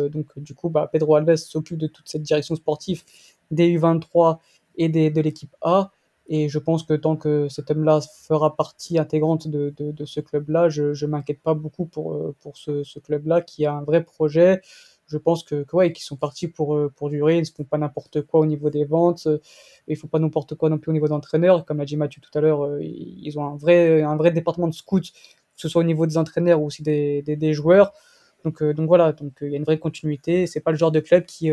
[0.10, 3.04] donc du coup bah, Pedro Alves s'occupe de toute cette direction sportive
[3.52, 4.38] des U23
[4.78, 5.92] et de l'équipe A.
[6.28, 11.06] Et je pense que tant que cet homme-là fera partie intégrante de, ce club-là, je
[11.06, 14.62] ne m'inquiète pas beaucoup pour, pour ce club-là qui a un vrai projet
[15.10, 17.64] je pense que, que ouais, qu'ils sont partis pour, euh, pour durer, ils ne font
[17.64, 19.40] pas n'importe quoi au niveau des ventes, euh,
[19.88, 22.36] ils font pas n'importe quoi non plus au niveau d'entraîneurs, comme a dit Mathieu tout
[22.38, 25.08] à l'heure, euh, ils ont un vrai, un vrai département de scouts, que
[25.56, 27.92] ce soit au niveau des entraîneurs ou aussi des, des, des joueurs.
[28.46, 30.48] Donc, donc voilà, donc il y a une vraie continuité.
[30.48, 31.52] C'est pas le genre de club qui,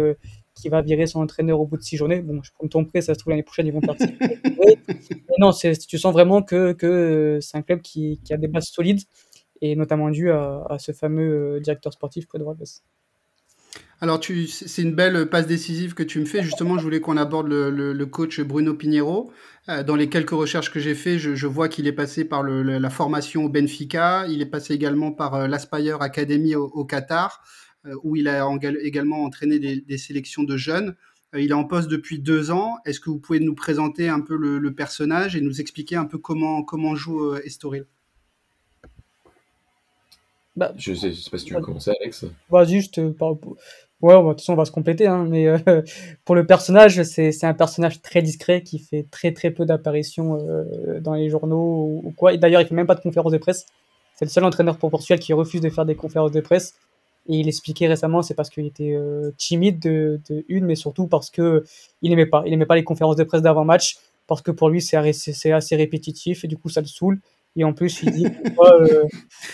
[0.54, 2.20] qui va virer son entraîneur au bout de six journées.
[2.20, 4.06] Bon, je prends ton prêt, ça se trouve l'année prochaine ils vont partir.
[5.40, 9.00] non, tu sens vraiment que, que c'est un club qui, qui, a des bases solides
[9.60, 12.80] et notamment dû à, à ce fameux directeur sportif Pedro Alves.
[14.02, 16.42] Alors, c'est une belle passe décisive que tu me fais.
[16.42, 19.32] Justement, je voulais qu'on aborde le, coach Bruno Pinheiro.
[19.68, 22.90] Euh, dans les quelques recherches que j'ai fait, je, vois qu'il est passé par la
[22.90, 24.26] formation au Benfica.
[24.28, 27.42] Il est passé également par euh, l'Aspire Academy au, Qatar,
[27.86, 28.46] euh, où il a
[28.82, 30.94] également entraîné des, sélections de jeunes.
[31.34, 32.76] il est en poste depuis deux ans.
[32.84, 36.18] Est-ce que vous pouvez nous présenter un peu le, personnage et nous expliquer un peu
[36.18, 37.86] comment, comment joue Estoril?
[40.54, 42.24] Bah, je sais, sais pas si tu veux commencer, Alex.
[42.50, 42.98] Bah, juste,
[44.02, 45.58] Ouais, de toute façon, on va se compléter, hein, mais euh,
[46.24, 51.00] pour le personnage, c'est un personnage très discret qui fait très très peu d'apparitions euh,
[51.00, 52.34] dans les journaux ou, quoi.
[52.34, 53.66] Et d'ailleurs, il fait même pas de conférences de presse.
[54.14, 56.74] C'est le seul entraîneur Portugal qui refuse de faire des conférences de presse.
[57.28, 61.06] Et il expliquait récemment, c'est parce qu'il était euh, timide de, de, une, mais surtout
[61.06, 61.64] parce que
[62.02, 62.42] il aimait pas.
[62.46, 64.96] Il aimait pas les conférences de presse d'avant match parce que pour lui c'est
[65.52, 67.18] assez répétitif et du coup ça le saoule.
[67.56, 68.26] Et en plus, il dit.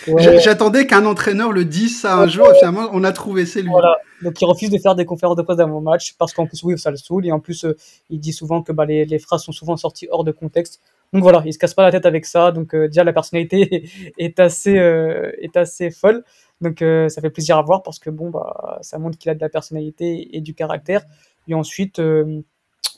[0.43, 3.69] J'attendais qu'un entraîneur le dise ça un jour, et finalement, on a trouvé, c'est lui.
[3.69, 3.97] Voilà.
[4.23, 6.77] Donc, il refuse de faire des conférences de presse d'avant match, parce qu'en plus, oui,
[6.77, 7.25] ça le saoule.
[7.25, 7.75] Et en plus, euh,
[8.09, 10.81] il dit souvent que bah, les, les, phrases sont souvent sorties hors de contexte.
[11.11, 12.51] Donc voilà, il se casse pas la tête avec ça.
[12.51, 16.23] Donc, euh, déjà, la personnalité est assez, est assez folle.
[16.61, 19.41] Donc, ça fait plaisir à voir, parce que bon, bah, ça montre qu'il a de
[19.41, 21.03] la personnalité et du caractère.
[21.47, 21.99] Et ensuite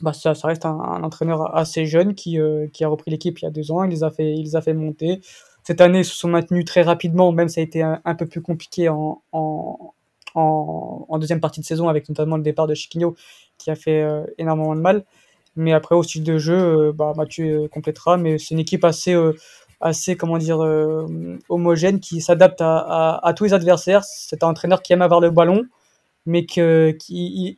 [0.01, 3.47] bah, ça, reste un, entraîneur assez jeune qui, euh, qui a repris l'équipe il y
[3.47, 3.83] a deux ans.
[3.83, 5.21] Il les a fait, il les a fait monter.
[5.63, 8.89] cette année se sont maintenus très rapidement, même ça a été un, peu plus compliqué
[8.89, 9.21] en,
[10.35, 13.15] en, deuxième partie de saison, avec notamment le départ de Chiquinho
[13.57, 14.05] qui a fait
[14.37, 15.05] énormément de mal.
[15.55, 19.15] Mais après, au style de jeu, bah, Mathieu complétera, mais c'est une équipe assez
[19.81, 20.59] assez comment dire
[21.49, 24.03] homogène qui s'adapte à, tous les adversaires.
[24.03, 25.63] C'est un entraîneur qui aime avoir le ballon,
[26.25, 26.61] mais qui,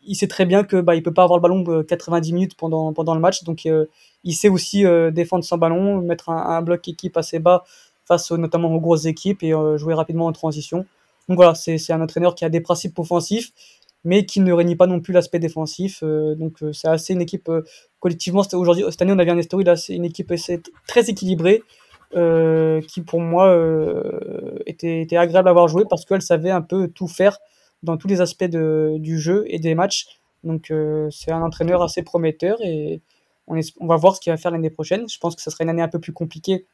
[0.06, 2.92] il, sait très bien que bah, il peut pas avoir le ballon 90 minutes pendant,
[2.94, 3.44] pendant le match.
[3.44, 3.86] Donc, euh,
[4.24, 7.64] il sait aussi euh, défendre son ballon, mettre un, bloc équipe assez bas
[8.06, 10.86] face notamment aux grosses équipes et euh, jouer rapidement en transition.
[11.28, 13.52] Donc voilà, c'est un entraîneur qui a des principes offensifs,
[14.04, 16.04] mais qui ne réunit pas non plus l'aspect défensif.
[16.04, 17.52] donc c'est assez une équipe
[18.00, 18.44] collectivement.
[18.54, 20.34] Aujourd'hui, cette année, on a vu un story là, c'est une équipe
[20.88, 21.64] très équilibrée.
[22.12, 23.54] qui pour moi
[24.66, 27.40] était, agréable à avoir joué parce qu'elle savait un peu tout faire
[27.84, 30.08] dans tous les aspects du jeu et des matchs.
[30.44, 33.02] Donc euh, c'est un entraîneur assez prometteur et
[33.48, 35.08] on, on va voir ce qu'il va faire l'année prochaine.
[35.10, 36.66] Je pense que ce sera une année un peu plus compliquée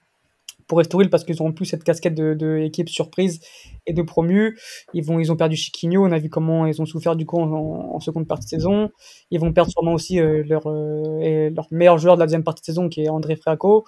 [0.68, 3.40] pour Estoril parce qu'ils n'auront plus cette casquette de, surprise
[3.86, 4.58] et de promu.
[4.94, 7.40] Ils, vont, ils ont perdu Chiquinho, on a vu comment ils ont souffert du coup
[7.40, 8.90] en, seconde partie de saison.
[9.32, 12.62] Ils vont perdre sûrement aussi euh, leur, euh, leur meilleur joueur de la deuxième partie
[12.62, 13.86] de saison qui est André Franco.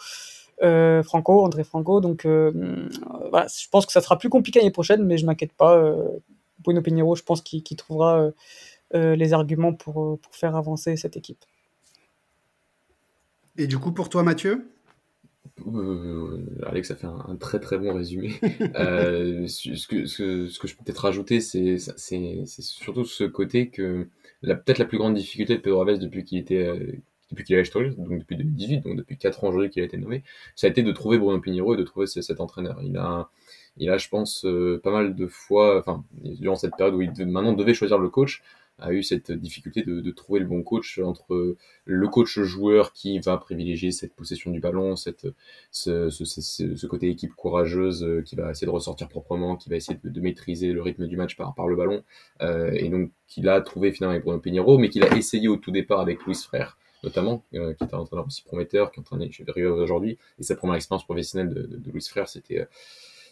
[0.61, 1.99] Franco, André Franco.
[1.99, 5.93] Donc je pense que ça sera plus compliqué l'année prochaine, mais je m'inquiète pas.
[6.65, 8.31] Bruno Pinheiro, je pense qu'il trouvera euh,
[8.95, 11.43] euh, les arguments euh, pour, faire avancer cette équipe.
[13.57, 14.69] Et du coup, pour toi, Mathieu?
[16.63, 18.29] Alex a fait un, très très bon résumé.
[18.41, 21.77] ce, que, ce, que, je peux peut-être rajouter, c'est
[22.47, 24.07] surtout ce côté que
[24.41, 28.19] peut-être la plus grande difficulté de Pedro Aves depuis qu'il était depuis qu'il a donc
[28.19, 30.23] depuis 2018, donc depuis 4 ans aujourd'hui qu'il a été nommé,
[30.55, 32.79] ça a été de trouver Bruno Pinheiro et de trouver cet entraîneur.
[32.83, 33.29] Il a,
[33.77, 37.11] il a, je pense, euh, pas mal de fois, enfin, durant cette période où il
[37.25, 38.43] maintenant devait choisir le coach,
[38.79, 43.19] a eu cette difficulté de, de, trouver le bon coach entre le coach joueur qui
[43.19, 45.27] va privilégier cette possession du ballon, cette,
[45.71, 49.77] ce, ce, ce, côté équipe courageuse euh, qui va essayer de ressortir proprement, qui va
[49.77, 52.03] essayer de, de maîtriser le rythme du match par, par le ballon,
[52.41, 55.57] euh, et donc qu'il a trouvé finalement avec Bruno Pinheiro, mais qu'il a essayé au
[55.57, 59.01] tout départ avec Luis Frère, notamment, euh, qui est un entraîneur aussi prometteur, qui est
[59.01, 62.67] entraîné chez Rio aujourd'hui, et sa première expérience professionnelle de, de, Frère, c'était c'était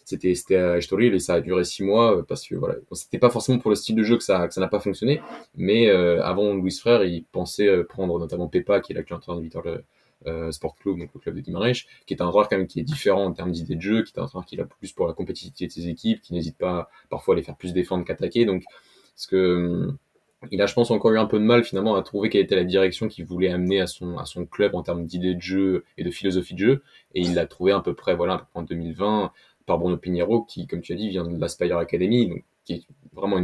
[0.06, 3.30] c'était à Estoril et ça a duré six mois euh, parce que voilà c'était pas
[3.30, 5.22] forcément pour le style de jeu que ça ça n'a pas fonctionné
[5.56, 9.40] mais euh, avant Louis Frère il pensait euh, prendre notamment Pepa qui est l'actuel entraîneur
[9.40, 9.64] de Vitor
[10.28, 12.80] euh, Sport Club donc le club de Guimarães qui est un joueur quand même qui
[12.80, 15.08] est différent en termes d'idées de jeu qui est un joueur qui est plus pour
[15.08, 18.46] la compétitivité de ses équipes qui n'hésite pas parfois à les faire plus défendre qu'attaquer
[18.46, 18.64] donc
[19.16, 19.94] ce que
[20.52, 22.56] il a, je pense, encore eu un peu de mal finalement à trouver quelle était
[22.56, 25.86] la direction qu'il voulait amener à son, à son club en termes d'idées de jeu
[25.98, 26.84] et de philosophie de jeu.
[27.14, 29.32] Et il l'a trouvé à peu près, voilà, à peu près en 2020,
[29.66, 32.84] par Bruno Pinheiro, qui, comme tu as dit, vient de l'Aspire Academy, donc, qui est
[33.14, 33.38] vraiment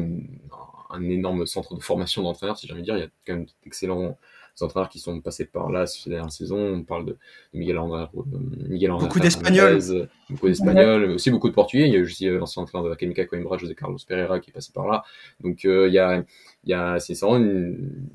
[0.91, 2.97] un énorme centre de formation d'entraîneurs, si j'ai envie de dire.
[2.97, 4.17] Il y a quand même d'excellents
[4.63, 6.60] entraîneurs qui sont passés par là ces dernières saisons.
[6.60, 7.17] On parle de,
[7.53, 8.21] Miguel André, euh,
[8.67, 11.88] Miguel André beaucoup d'Espagnols, beaucoup d'Espagnols, mais aussi beaucoup de Portugais.
[11.88, 14.53] Il y a aussi euh, l'ancien entraîneur de l'Académica Coimbra, José Carlos Pereira, qui est
[14.53, 15.03] passé par là.
[15.41, 16.23] Donc euh, il y a,
[16.65, 18.09] il y a, c'est vraiment une,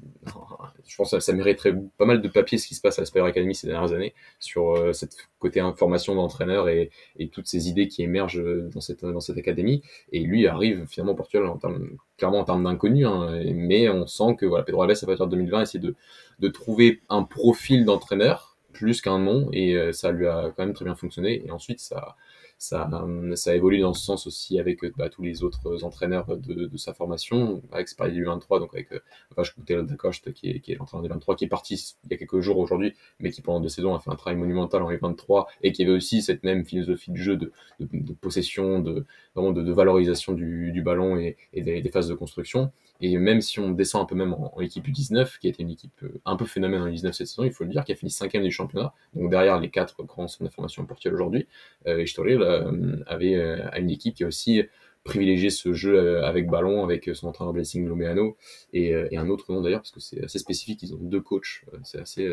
[0.87, 3.25] je pense que ça mériterait pas mal de papier ce qui se passe à l'Aspire
[3.25, 6.91] Academy ces dernières années sur euh, cette côté information d'entraîneur et,
[7.33, 9.83] toutes ces idées qui émergent dans cette, dans cette académie.
[10.13, 14.07] Et lui arrive finalement au Portugal en termes, clairement en termes d'inconnu, hein, mais on
[14.07, 15.95] sent que voilà, Pedro Alves à partir de 2020 essaie de,
[16.39, 20.75] de trouver un profil d'entraîneur plus qu'un nom et euh, ça lui a quand même
[20.75, 21.43] très bien fonctionné.
[21.47, 22.17] Et ensuite ça
[22.59, 22.89] ça,
[23.35, 26.95] ça évolue dans ce sens aussi avec bah, tous les autres entraîneurs de, de sa
[26.95, 29.01] formation, avec Spy du 23, donc avec euh,
[29.37, 32.17] Vache Dacoste, qui est, qui est l'entraîneur des 23, qui est parti il y a
[32.17, 35.49] quelques jours aujourd'hui, mais qui pendant deux saisons a fait un travail monumental en 23
[35.63, 39.53] et qui avait aussi cette même philosophie de jeu de, de, de possession, de, vraiment
[39.53, 42.73] de, valorisation du, du ballon et, et des, phases de construction.
[43.05, 45.71] Et même si on descend un peu même en, équipe U19, qui a été une
[45.71, 47.97] équipe euh, un peu phénomène en U19 cette saison, il faut le dire, qui a
[47.97, 51.47] fini cinquième du championnat, donc derrière les quatre grands centres de formation aujourd'hui,
[51.87, 54.63] euh, Estoril euh, avait euh, une équipe qui a aussi
[55.05, 58.37] privilégié ce jeu euh, avec ballon, avec son entraîneur Blessing Lomeano
[58.73, 61.65] et, et, un autre nom d'ailleurs, parce que c'est assez spécifique, ils ont deux coachs,
[61.85, 62.33] c'est assez,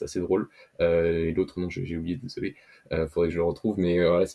[0.00, 0.48] assez drôle.
[0.80, 2.56] et l'autre nom, j'ai oublié, désolé,
[2.92, 4.26] euh, faudrait que je le retrouve, mais voilà,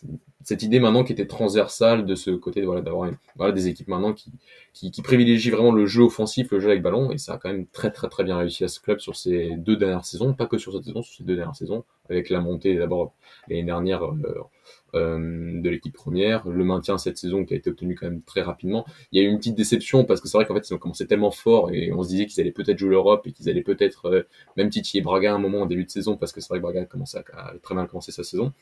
[0.43, 4.13] cette idée maintenant qui était transversale de ce côté voilà, d'avoir voilà, des équipes maintenant
[4.13, 4.32] qui,
[4.74, 7.50] qui, qui privilégient vraiment le jeu offensif, le jeu avec ballon, et ça a quand
[7.50, 10.48] même très très très bien réussi à ce club sur ces deux dernières saisons, pas
[10.48, 13.13] que sur cette saison, sur ces deux dernières saisons, avec la montée d'abord
[13.48, 14.41] l'année dernière euh, euh,
[14.93, 18.86] de l'équipe première, le maintien cette saison qui a été obtenu quand même très rapidement.
[19.12, 20.78] Il y a eu une petite déception parce que c'est vrai qu'en fait ils ont
[20.78, 23.62] commencé tellement fort et on se disait qu'ils allaient peut-être jouer l'Europe et qu'ils allaient
[23.62, 24.23] peut-être euh,
[24.56, 26.63] même titiller Braga à un moment en début de saison parce que c'est vrai que
[26.63, 28.54] Braga a, commencé à, très mal commencé sa saison.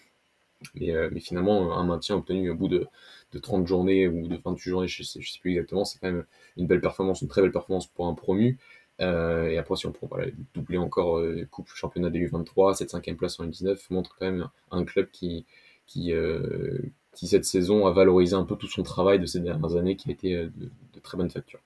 [0.73, 2.87] Mais, euh, mais, finalement, un maintien obtenu au bout de,
[3.33, 6.25] de 30 journées ou de 28 journées, je je sais plus exactement, c'est quand même
[6.57, 8.57] une belle performance, une très belle performance pour un promu.
[9.01, 12.91] Euh, et après, si on prend voilà, doubler encore euh, Coupe Championnat des U23, cette
[12.91, 15.45] cinquième place en U19 montre quand même un club qui,
[15.85, 16.13] qui,
[17.13, 20.09] qui cette saison a valorisé un peu tout son travail de ces dernières années qui
[20.09, 20.51] a été de,
[20.93, 21.59] de très bonne facture.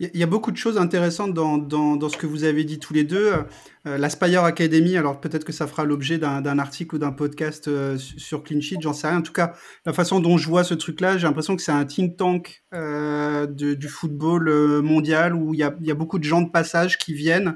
[0.00, 2.92] Il y a beaucoup de choses intéressantes dans, dans, ce que vous avez dit tous
[2.92, 3.32] les deux.
[3.86, 7.68] Euh, la Spire Academy, alors peut-être que ça fera l'objet d'un article ou d'un podcast
[7.68, 9.18] euh, sur Clean Sheet, j'en sais rien.
[9.18, 9.52] En tout cas,
[9.86, 13.46] la façon dont je vois ce truc-là, j'ai l'impression que c'est un think tank euh,
[13.46, 17.48] du football euh, mondial où il y, a, beaucoup de gens de passage qui viennent
[17.50, 17.52] euh,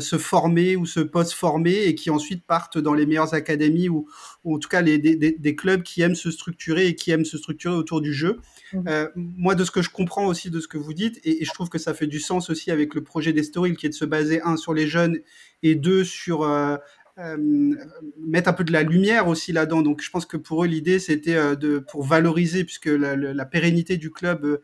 [0.00, 4.08] se former ou se post-former et qui ensuite partent dans les meilleures académies ou,
[4.42, 7.24] ou en tout cas les, des, des, clubs qui aiment se structurer et qui aiment
[7.24, 8.40] se structurer autour du jeu.
[8.72, 8.88] Mmh.
[8.88, 11.44] Euh, moi, de ce que je comprends aussi de ce que vous dites, et, et,
[11.44, 13.94] je trouve que ça fait du sens aussi avec le projet d'Estoril qui est de
[13.94, 15.18] se baser, un, sur les jeunes
[15.62, 16.78] et deux, sur euh, euh,
[17.16, 19.82] mettre un peu de la lumière aussi là-dedans.
[19.82, 23.44] Donc, je pense que pour eux, l'idée, c'était euh, de pour valoriser, puisque la, la
[23.44, 24.58] pérennité du club euh,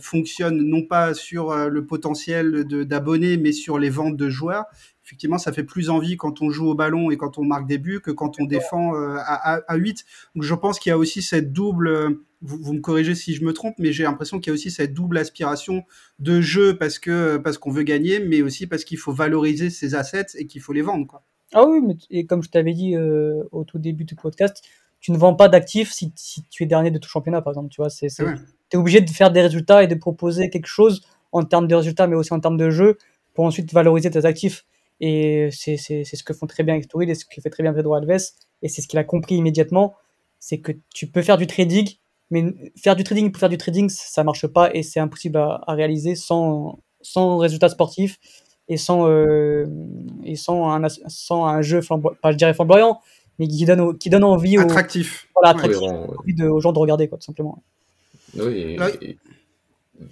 [0.00, 4.66] fonctionne non pas sur le potentiel d'abonnés, mais sur les ventes de joueurs.
[5.04, 7.78] Effectivement, ça fait plus envie quand on joue au ballon et quand on marque des
[7.78, 10.04] buts que quand on défend à, à, à 8.
[10.34, 12.18] Donc, je pense qu'il y a aussi cette double.
[12.42, 14.70] Vous, vous, me corrigez si je me trompe, mais j'ai l'impression qu'il y a aussi
[14.70, 15.82] cette double aspiration
[16.20, 19.96] de jeu parce que parce qu'on veut gagner, mais aussi parce qu'il faut valoriser ses
[19.96, 21.06] assets et qu'il faut les vendre.
[21.06, 21.24] Quoi.
[21.54, 24.62] Ah oui, mais et comme je t'avais dit euh, au tout début du podcast,
[25.00, 27.68] tu ne vends pas d'actifs si, si, tu es dernier de ton championnat, par exemple.
[27.70, 28.34] Tu vois, c'est, c'est, ouais.
[28.72, 32.06] es obligé de faire des résultats et de proposer quelque chose en termes de résultats,
[32.06, 32.98] mais aussi en termes de jeu,
[33.34, 34.66] pour ensuite valoriser tes actifs.
[35.00, 37.62] Et c'est, c'est, c'est ce que font très bien Estoril et ce que fait très
[37.62, 38.32] bien Pedro Alves.
[38.62, 39.94] Et c'est ce qu'il a compris immédiatement,
[40.40, 41.88] c'est que tu peux faire du trading,
[42.30, 45.62] mais faire du trading pour faire du trading, ça marche pas et c'est impossible à,
[45.66, 48.18] à réaliser sans, sans résultats sportifs
[48.68, 49.66] et sans, euh,
[50.28, 51.80] et sans, un, sans un jeu,
[52.22, 53.00] pas je dirais flamboyant,
[53.38, 55.28] mais qui donne, qui donne envie attractif.
[55.30, 55.88] Aux, voilà, attractif, ouais,
[56.18, 57.62] envie de, aux gens de regarder, quoi, tout simplement.
[58.36, 59.18] Oui, et, et...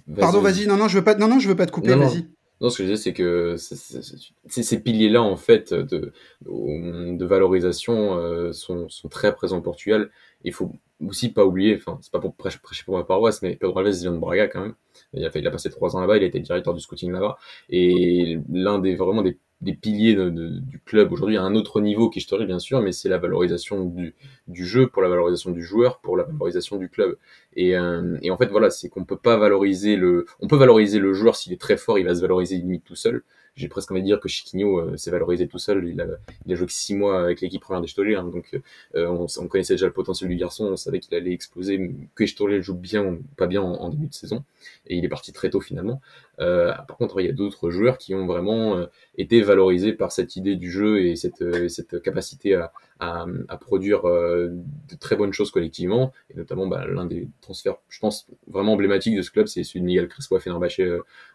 [0.07, 1.95] Vas Pardon, vas-y, non, non, je veux pas, non, non, je veux pas te couper,
[1.95, 2.27] vas-y.
[2.59, 8.51] Non, ce que je disais, c'est que ces piliers-là, en fait, de, de valorisation euh,
[8.51, 10.09] sont, sont, très présents au Portugal.
[10.43, 10.71] Il faut
[11.05, 13.99] aussi pas oublier, enfin, c'est pas pour prêcher, prêcher, pour ma paroisse, mais Pedro Alves
[13.99, 14.75] vient de Braga quand même.
[15.13, 17.11] Il a, fait, il a passé trois ans là-bas, il a été directeur du scouting
[17.11, 17.37] là-bas.
[17.69, 22.19] Et l'un des vraiment des, des piliers du club aujourd'hui à un autre niveau qui
[22.19, 24.15] historique bien sûr, mais c'est la valorisation du,
[24.47, 27.17] du, jeu, pour la valorisation du joueur, pour la valorisation du club.
[27.55, 30.99] Et, euh, et en fait voilà, c'est qu'on peut pas valoriser le, on peut valoriser
[30.99, 33.23] le joueur s'il est très fort, il va se valoriser limite tout seul
[33.57, 35.87] j'ai presque envie de dire que Chiquinho euh, s'est valorisé tout seul.
[35.87, 38.59] Il a, joué que six mois avec l'équipe première d'Estourel, hein, donc
[38.95, 42.23] euh, on, on, connaissait déjà le potentiel du garçon, on savait qu'il allait exploser, que
[42.23, 44.43] Estourel joue bien ou pas bien en, en, début de saison,
[44.85, 45.99] et il est parti très tôt finalement.
[46.39, 48.85] Euh, par contre, il y a d'autres joueurs qui ont vraiment euh,
[49.17, 53.57] été valorisés par cette idée du jeu et cette, euh, cette capacité à, à, à
[53.57, 58.73] produire de très bonnes choses collectivement, et notamment bah, l'un des transferts, je pense, vraiment
[58.73, 60.81] emblématique de ce club, c'est celui de Miguel Crespo à Fenerbahçe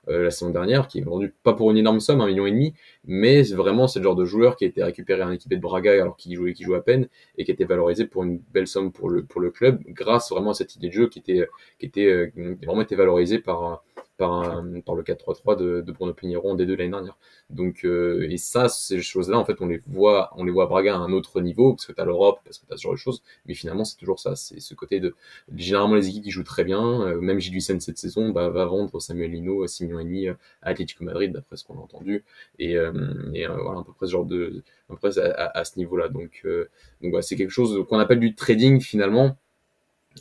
[0.08, 2.74] la saison dernière, qui est vendu pas pour une énorme somme, un million et demi,
[3.04, 5.92] mais vraiment c'est le genre de joueur qui a été récupéré en équipe de Braga
[5.92, 8.66] alors qu'il jouait, qui jouait à peine et qui a été valorisé pour une belle
[8.66, 11.48] somme pour le pour le club grâce vraiment à cette idée de jeu qui était
[11.78, 12.32] qui était
[12.64, 13.84] vraiment été valorisée par
[14.16, 17.16] par, par le 4-3-3 de, de Bruno Pinheiro en D2 l'année dernière.
[17.50, 20.66] Donc euh, et ça ces choses-là en fait on les voit on les voit à
[20.66, 22.82] Braga à un autre niveau parce que tu as l'Europe parce que tu as ce
[22.82, 23.22] genre de choses.
[23.46, 25.14] Mais finalement c'est toujours ça c'est ce côté de
[25.54, 29.00] généralement les équipes qui jouent très bien euh, même Gilles cette saison bah, va vendre
[29.00, 32.24] Samuel Lino à 6 millions et demi à Atlético Madrid d'après ce qu'on a entendu.
[32.58, 35.78] Et, euh, euh, voilà à peu près ce genre de à, peu près à, ce
[35.78, 36.08] niveau-là.
[36.08, 36.46] Donc
[37.02, 39.36] donc c'est quelque chose qu'on appelle du trading finalement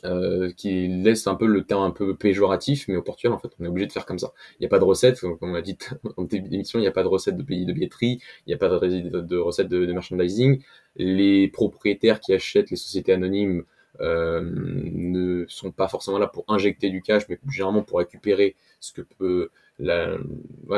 [0.04, 3.50] euh, qui laisse un peu le terme un peu péjoratif, mais au Portugal, en fait,
[3.60, 4.32] on est obligé de faire comme ça.
[4.58, 5.76] Il n'y a pas de recette, comme on l'a dit
[6.16, 8.54] en début d'émission, il n'y a pas de recette de pays de billetterie, il n'y
[8.54, 10.62] a pas de, de recette de, de, merchandising.
[10.96, 13.64] Les propriétaires qui achètent les sociétés anonymes
[14.00, 19.02] ne sont pas forcément là pour injecter du cash, mais généralement pour récupérer ce que
[19.02, 20.16] peut la,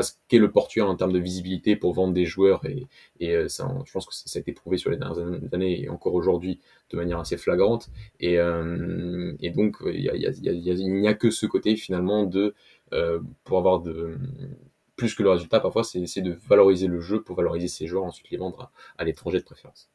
[0.02, 2.86] ce qu'est le Portugal en termes de visibilité pour vendre des joueurs et,
[3.20, 5.18] et euh, ça, je pense que ça, a été prouvé sur les dernières
[5.52, 11.30] années et encore aujourd'hui de manière assez flagrante et, euh, donc il n'y a que
[11.30, 12.54] ce côté finalement de
[12.92, 13.82] euh, pour avoir
[14.96, 18.30] plus que le résultat parfois c'est de valoriser le jeu pour valoriser ses joueurs ensuite
[18.30, 19.90] les vendre à l'étranger de préférence.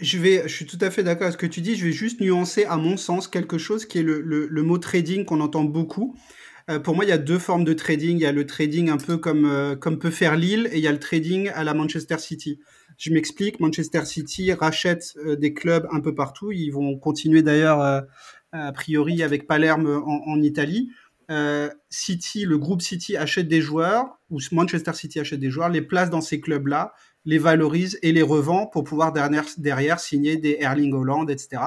[0.00, 1.74] Je, vais, je suis tout à fait d'accord avec ce que tu dis.
[1.74, 4.78] Je vais juste nuancer, à mon sens, quelque chose qui est le, le, le mot
[4.78, 6.16] trading qu'on entend beaucoup.
[6.70, 8.16] Euh, pour moi, il y a deux formes de trading.
[8.16, 10.82] Il y a le trading un peu comme, euh, comme peut faire Lille et il
[10.84, 12.60] y a le trading à la Manchester City.
[12.96, 16.52] Je m'explique, Manchester City rachète euh, des clubs un peu partout.
[16.52, 17.80] Ils vont continuer d'ailleurs,
[18.52, 20.90] a priori, avec Palerme en, en Italie.
[21.88, 26.10] City, le groupe City achète des joueurs, ou Manchester City achète des joueurs, les place
[26.10, 26.92] dans ces clubs-là,
[27.24, 31.62] les valorise et les revend pour pouvoir derrière, signer des Erling Holland, etc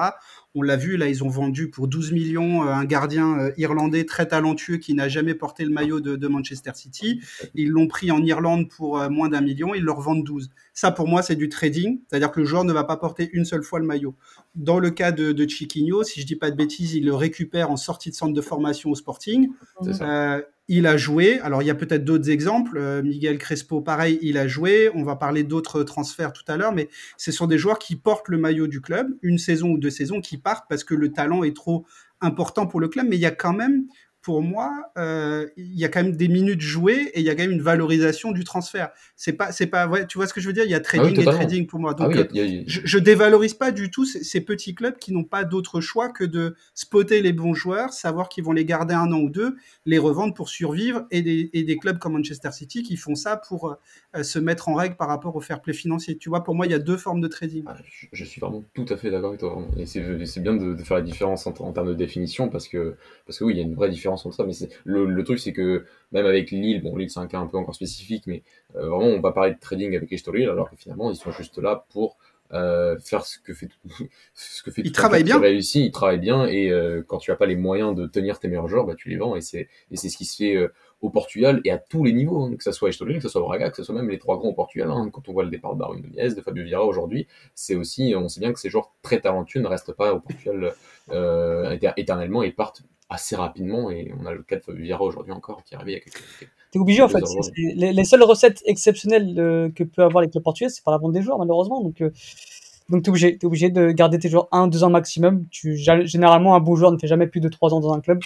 [0.56, 4.78] On l'a vu, là, ils ont vendu pour 12 millions un gardien irlandais très talentueux
[4.78, 7.20] qui n'a jamais porté le maillot de, de Manchester City.
[7.54, 10.50] Ils l'ont pris en Irlande pour moins d'un million, ils leur vendent 12.
[10.72, 13.46] Ça, pour moi, c'est du trading, c'est-à-dire que le joueur ne va pas porter une
[13.46, 14.14] seule fois le maillot.
[14.54, 17.70] Dans le cas de, de Chiquinho, si je dis pas de bêtises, il le récupère
[17.70, 19.48] en sortie de centre de formation au Sporting.
[19.86, 21.38] Euh, il a joué.
[21.40, 22.76] Alors, il y a peut-être d'autres exemples.
[22.76, 24.90] Euh, Miguel Crespo, pareil, il a joué.
[24.94, 28.28] On va parler d'autres transferts tout à l'heure, mais ce sont des joueurs qui portent
[28.28, 30.36] le maillot du club, une saison ou deux saisons, qui
[30.68, 31.86] parce que le talent est trop
[32.20, 33.06] important pour le club.
[33.08, 33.86] Mais il y a quand même
[34.26, 37.36] pour moi, euh, il y a quand même des minutes jouées et il y a
[37.36, 38.90] quand même une valorisation du transfert.
[39.14, 40.64] C'est pas, c'est pas, ouais, tu vois ce que je veux dire?
[40.64, 41.94] Il y a trading ah et trading pour moi.
[41.94, 45.80] Donc, ah je, je, dévalorise pas du tout ces, petits clubs qui n'ont pas d'autre
[45.80, 49.30] choix que de spotter les bons joueurs, savoir qu'ils vont les garder un an ou
[49.30, 49.54] deux,
[49.84, 53.36] les revendre pour survivre, et des, et des clubs comme Manchester City qui font ça
[53.36, 53.76] pour
[54.16, 56.18] euh, se mettre en règle par rapport au fair play financier.
[56.18, 57.62] Tu vois, pour moi, il y a deux formes de trading.
[57.68, 57.76] Ah,
[58.12, 59.62] je, suis vraiment tout à fait d'accord avec toi.
[59.76, 63.38] Et c'est bien de, faire la différence en, en, termes de définition parce que, parce
[63.38, 64.44] que oui, il y a une vraie différence ça.
[64.44, 64.52] Mais
[64.84, 67.56] le, le, truc, c'est que même avec Lille, bon, Lille, c'est un cas un peu
[67.56, 68.42] encore spécifique, mais
[68.76, 71.58] euh, vraiment, on va parler de trading avec Estoril alors que finalement, ils sont juste
[71.58, 72.16] là pour
[72.52, 73.68] euh, faire ce que fait
[74.34, 77.36] ce que fait il travaille bien réussi il travaille bien et euh, quand tu as
[77.36, 79.96] pas les moyens de tenir tes meilleurs joueurs bah tu les vends et c'est et
[79.96, 82.62] c'est ce qui se fait euh, au Portugal et à tous les niveaux, hein, que
[82.62, 84.54] ce soit Estoril, que ce soit Braga, que ce soit même les trois grands au
[84.54, 84.90] Portugal.
[84.90, 88.14] Hein, quand on voit le départ de Darwin Nunez, de Fabio Vieira aujourd'hui, c'est aussi,
[88.16, 90.72] on sait bien que ces joueurs très talentueux ne restent pas au Portugal
[91.98, 93.90] éternellement et partent assez rapidement.
[93.90, 95.98] Et on a le cas de Fabio Vieira aujourd'hui encore qui est arrivé il y
[95.98, 97.22] a quelques T'es obligé en fait.
[97.56, 101.12] Les, les, seules recettes exceptionnelles euh, que peut avoir l'équipe portugaise, c'est par la vente
[101.12, 101.80] des joueurs malheureusement.
[101.80, 102.10] Donc euh,
[102.88, 105.46] donc t'es obligé, es obligé de garder tes joueurs un, deux ans maximum.
[105.50, 108.20] Tu, généralement, un bon joueur ne fait jamais plus de trois ans dans un club.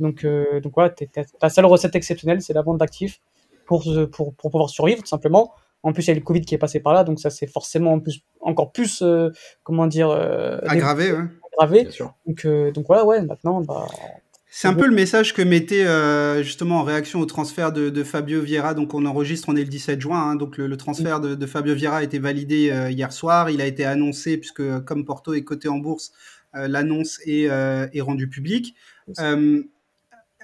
[0.00, 3.20] Donc, euh, donc voilà, ta seule recette exceptionnelle, c'est la vente d'actifs
[3.66, 5.52] pour, pour, pour, pouvoir survivre, tout simplement.
[5.82, 7.46] En plus, il y a le Covid qui est passé par là, donc ça c'est
[7.46, 9.30] forcément en plus, encore plus, euh,
[9.64, 11.12] comment dire, euh, aggravé.
[11.12, 11.24] Ouais.
[11.58, 11.88] aggravé.
[12.26, 13.86] Donc, euh, donc voilà, ouais, maintenant, bah,
[14.54, 18.04] c'est un peu le message que mettait euh, justement en réaction au transfert de, de,
[18.04, 18.74] Fabio Vieira.
[18.74, 20.20] Donc on enregistre, on est le 17 juin.
[20.20, 23.48] Hein, donc le, le transfert de, de, Fabio Vieira a été validé euh, hier soir.
[23.48, 26.12] Il a été annoncé puisque comme Porto est coté en bourse,
[26.54, 28.74] euh, l'annonce est, est rendue publique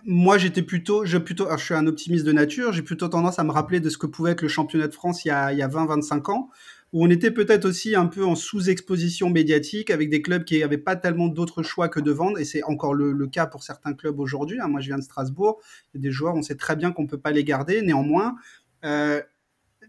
[0.05, 2.73] moi, j'étais plutôt, je plutôt, je suis un optimiste de nature.
[2.73, 5.25] J'ai plutôt tendance à me rappeler de ce que pouvait être le championnat de France
[5.25, 6.51] il y a, il y a 20-25 ans,
[6.93, 10.79] où on était peut-être aussi un peu en sous-exposition médiatique, avec des clubs qui n'avaient
[10.79, 12.39] pas tellement d'autres choix que de vendre.
[12.39, 14.59] Et c'est encore le, cas pour certains clubs aujourd'hui.
[14.61, 14.69] Hein.
[14.69, 15.61] Moi, je viens de Strasbourg.
[15.93, 17.83] Il y a des joueurs, on sait très bien qu'on peut pas les garder.
[17.83, 18.37] Néanmoins,
[18.85, 19.21] euh,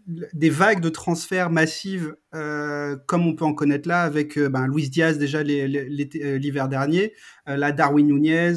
[0.06, 4.66] des vagues de transferts massives, euh, comme on peut en connaître là, avec euh, ben,
[4.66, 7.14] Luis Diaz déjà l'hiver dernier,
[7.46, 8.54] la Darwin Nunez,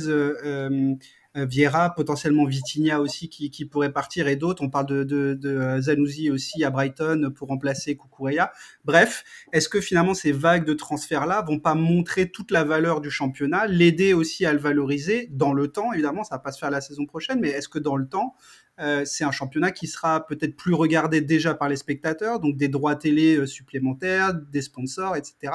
[1.35, 4.63] Vieira, potentiellement Vitinha aussi qui, qui pourrait partir et d'autres.
[4.63, 8.51] On parle de, de, de, Zanouzi aussi à Brighton pour remplacer Kukureya.
[8.85, 13.09] Bref, est-ce que finalement ces vagues de transferts-là vont pas montrer toute la valeur du
[13.09, 15.91] championnat, l'aider aussi à le valoriser dans le temps?
[15.93, 18.35] Évidemment, ça va pas se faire la saison prochaine, mais est-ce que dans le temps,
[18.79, 22.67] euh, c'est un championnat qui sera peut-être plus regardé déjà par les spectateurs, donc des
[22.67, 25.53] droits télé euh, supplémentaires, des sponsors, etc.,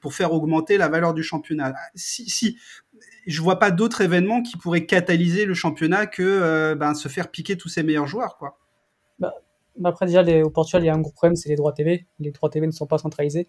[0.00, 1.74] pour faire augmenter la valeur du championnat?
[1.94, 2.56] Si, si
[3.26, 7.30] je vois pas d'autres événements qui pourraient catalyser le championnat que euh, ben, se faire
[7.30, 8.58] piquer tous ses meilleurs joueurs, quoi.
[9.18, 9.34] Bah,
[9.76, 11.72] bah après déjà les, au Portugal, il y a un gros problème, c'est les droits
[11.72, 12.06] TV.
[12.20, 13.48] Les droits TV ne sont pas centralisés.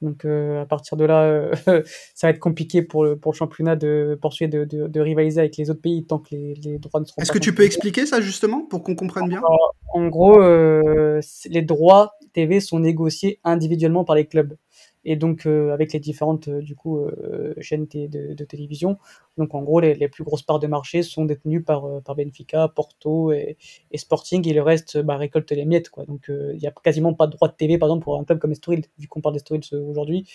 [0.00, 1.54] Donc euh, à partir de là, euh,
[2.14, 5.38] ça va être compliqué pour le, pour le championnat de poursuivre de, de, de, rivaliser
[5.38, 7.62] avec les autres pays tant que les, les droits ne seront Est-ce que tu peux
[7.62, 9.38] expliquer ça justement pour qu'on comprenne bien?
[9.38, 14.56] Alors, En gros, les droits TV sont négociés individuellement par les clubs
[15.04, 18.98] et donc euh, avec les différentes euh, du coup euh, chaînes de, télévision.
[19.38, 23.32] Donc en gros, les, plus grosses parts de marché sont détenues par, par Benfica, Porto
[23.32, 23.56] et,
[23.94, 25.90] Sporting, et le reste bah, récolte les miettes.
[25.90, 26.04] Quoi.
[26.04, 28.38] Donc il n'y a quasiment pas de droit de TV, par exemple, pour un club
[28.38, 30.28] comme Estoril, vu qu'on parle d'Estoril aujourd'hui.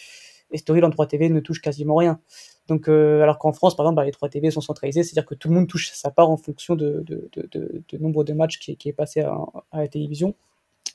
[0.52, 2.20] Estoril en droit TV ne touche quasiment rien.
[2.68, 5.36] Donc, euh, alors qu'en France, par exemple, bah, les 3 TV sont centralisés, c'est-à-dire que
[5.36, 7.04] tout le monde touche sa part en fonction de,
[8.00, 9.38] nombre de matchs qui, est passé à,
[9.74, 10.36] la télévision.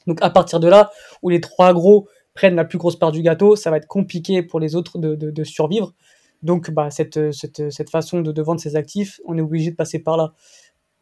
[0.07, 0.91] Donc, à partir de là,
[1.23, 4.43] où les trois gros prennent la plus grosse part du gâteau, ça va être compliqué
[4.43, 5.95] pour les autres de, de, de survivre.
[6.43, 9.76] Donc, bah, cette, cette, cette façon de, de, vendre ses actifs, on est obligé de
[9.76, 10.33] passer par là.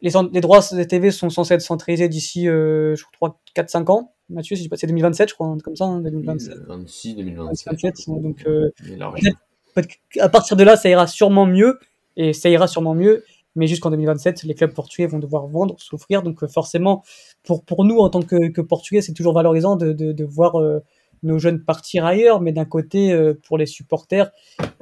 [0.01, 4.13] Les, les droits de TV sont censés être centralisés d'ici, euh, je crois, 4-5 ans.
[4.29, 6.53] Mathieu, si c'est 2027, je crois, comme ça, hein, 2027.
[6.67, 7.95] 2026, 2027.
[8.07, 8.69] donc, euh,
[10.19, 11.79] à partir de là, ça ira sûrement mieux,
[12.17, 13.23] et ça ira sûrement mieux,
[13.55, 17.03] mais jusqu'en 2027, les clubs portugais vont devoir vendre, souffrir, donc euh, forcément,
[17.43, 20.59] pour, pour nous, en tant que, que portugais, c'est toujours valorisant de, de, de voir
[20.59, 20.79] euh,
[21.23, 24.31] nos jeunes partir ailleurs, mais d'un côté, euh, pour les supporters,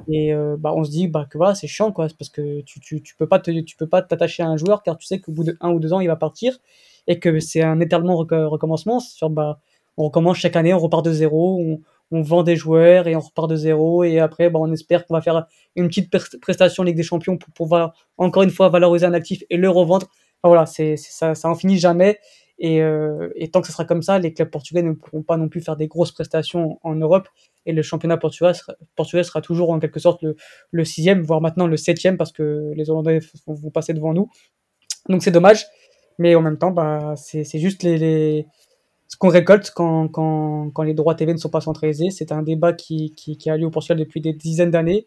[0.08, 2.80] et euh, bah, on se dit bah, que voilà, c'est chiant, quoi, parce que tu,
[2.80, 5.32] tu, tu peux pas tu peux pas t'attacher à un joueur car tu sais qu'au
[5.32, 6.58] bout de un ou deux ans, il va partir,
[7.06, 9.00] et que c'est un rec recommencement.
[9.00, 9.60] Sur, bah,
[9.96, 11.80] on recommence chaque année, on repart de zéro, on,
[12.10, 14.04] on vend des joueurs et on repart de zéro.
[14.04, 16.10] Et après, bah, on espère qu'on va faire une petite
[16.40, 20.08] prestation Ligue des Champions pour pouvoir encore une fois valoriser un actif et le revendre.
[20.42, 22.18] voilà, c'est, ça, ça en finit jamais.
[22.62, 25.38] Et, euh, et, tant que ce sera comme ça, les clubs portugais ne pourront pas
[25.38, 27.26] non plus faire des grosses prestations en Europe.
[27.64, 30.22] Et le championnat portugais sera, portugais sera toujours en quelque sorte
[30.70, 34.30] le, sixième, voire maintenant le septième, parce que les Hollandais vont, passer devant nous.
[35.08, 35.66] Donc c'est dommage.
[36.18, 38.46] Mais en même temps, bah, c'est juste les, les,
[39.08, 42.10] ce qu'on récolte quand, quand, quand, les droits TV ne sont pas centralisés.
[42.10, 45.06] C'est un débat qui, qui, qui, a lieu au Portugal depuis des dizaines d'années.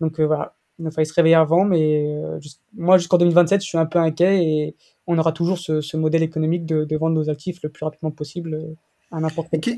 [0.00, 2.38] Donc euh, voilà, il a fallu se réveiller avant, mais euh,
[2.74, 6.22] moi jusqu'en 2027, je suis un peu inquiet et on aura toujours ce, ce modèle
[6.22, 8.74] économique de, de, vendre nos actifs le plus rapidement possible euh,
[9.12, 9.76] à n'importe quel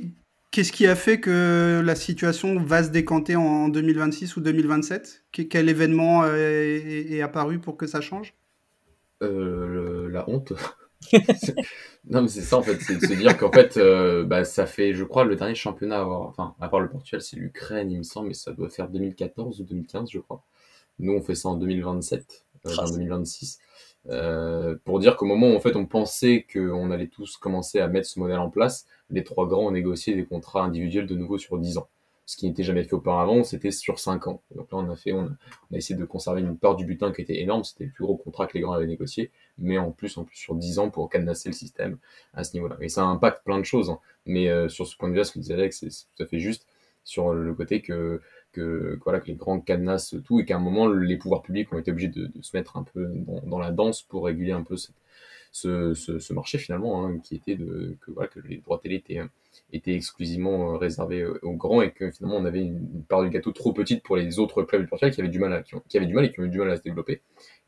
[0.52, 5.68] Qu'est-ce qui a fait que la situation va se décanter en 2026 ou 2027 Quel
[5.68, 8.32] événement est, est, apparu pour que ça change?
[9.22, 10.54] Euh, La honte.
[12.08, 14.66] non, mais c'est ça en fait, c'est de se dire qu'en fait, euh, bah, ça
[14.66, 17.90] fait, je crois, le dernier championnat à avoir, enfin, à part le Portugal, c'est l'Ukraine,
[17.90, 20.42] il me semble, mais ça doit faire 2014 ou 2015, je crois.
[20.98, 23.58] Nous, on fait ça en 2027, euh, en 2026.
[24.08, 27.88] Euh, pour dire qu'au moment où en fait on pensait qu'on allait tous commencer à
[27.88, 31.38] mettre ce modèle en place, les trois grands ont négocié des contrats individuels de nouveau
[31.38, 31.88] sur 10 ans
[32.26, 34.42] ce qui n'était jamais fait auparavant, c'était sur 5 ans.
[34.54, 37.22] Donc là, on a fait, on a, essayé de conserver une part du butin qui
[37.22, 40.18] était énorme, c'était le plus gros contrat que les grands avaient négocié, mais en plus,
[40.18, 41.98] en plus sur 10 ans pour cadenasser le système
[42.34, 42.76] à ce niveau-là.
[42.80, 44.00] Et ça impacte plein de choses, hein.
[44.26, 46.40] mais euh, sur ce point de vue, ce que disait Alex, c'est tout à fait
[46.40, 46.66] juste
[47.04, 48.20] sur le côté que
[48.56, 51.78] que, voilà, que les grands cadenassent tout et qu'à un moment, les pouvoirs publics ont
[51.78, 53.06] été obligés de, se mettre un peu
[53.44, 54.76] dans, la danse pour réguler un peu
[55.52, 59.20] ce, marché finalement, hein, qui était de, que, voilà, que les droits télé étaient
[59.72, 63.30] était exclusivement euh, réservé euh, aux grands et que finalement on avait une part du
[63.30, 66.06] gâteau trop petite pour les autres clubs du Portugal qui avaient du mal, qui, avaient
[66.06, 67.22] du mal et qui ont eu du mal à se développer.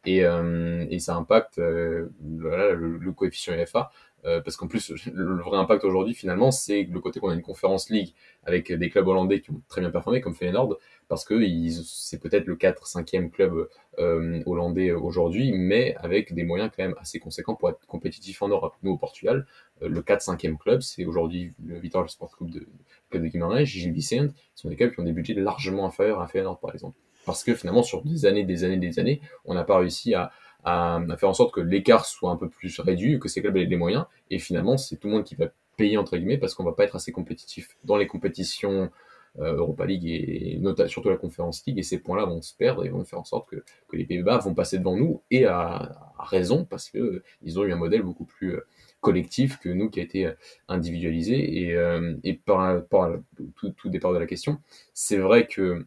[0.05, 3.91] Et, euh, ça impacte le, le, coefficient FA
[4.25, 7.43] euh, parce qu'en plus, le vrai impact aujourd'hui, finalement, c'est le côté qu'on a une
[7.43, 8.15] conférence league
[8.45, 11.41] avec des clubs hollandais qui ont très bien performé, comme Feyenoord, parce que
[11.85, 17.19] c'est peut-être le 4-5e club euh, hollandais aujourd'hui, mais avec des moyens quand même assez
[17.19, 18.75] conséquents pour être compétitif en Europe.
[18.83, 19.47] Nous, au Portugal,
[19.83, 22.67] euh, le 4-5e club, c'est aujourd'hui le Vitória Sport Club de,
[23.13, 26.27] de Guimarães, Gil Vicente, ce sont des clubs qui ont des budgets largement inférieurs à
[26.27, 26.97] Feyenoord, par exemple.
[27.25, 30.33] Parce que finalement, sur des années, des années, des années, on n'a pas réussi à,
[30.65, 33.67] à, faire en sorte que l'écart soit un peu plus réduit, que ces clubs aient
[33.67, 34.07] des moyens.
[34.31, 35.47] Et finalement, c'est tout le monde qui va
[35.77, 38.91] payer, entre guillemets, parce qu'on va pas être assez compétitif dans les compétitions
[39.39, 41.79] euh, Europa League et notamment surtout la Conférence League.
[41.79, 44.39] Et ces points-là vont se perdre et vont faire en sorte que, que les Pays-Bas
[44.39, 48.03] vont passer devant nous et à, raison parce que euh, ils ont eu un modèle
[48.03, 48.67] beaucoup plus euh,
[49.01, 50.33] collectif que nous qui a été
[50.67, 51.37] individualisé.
[51.37, 51.77] Et,
[52.25, 53.13] et par, par
[53.55, 54.59] tout, tout, départ de la question,
[54.93, 55.87] c'est vrai que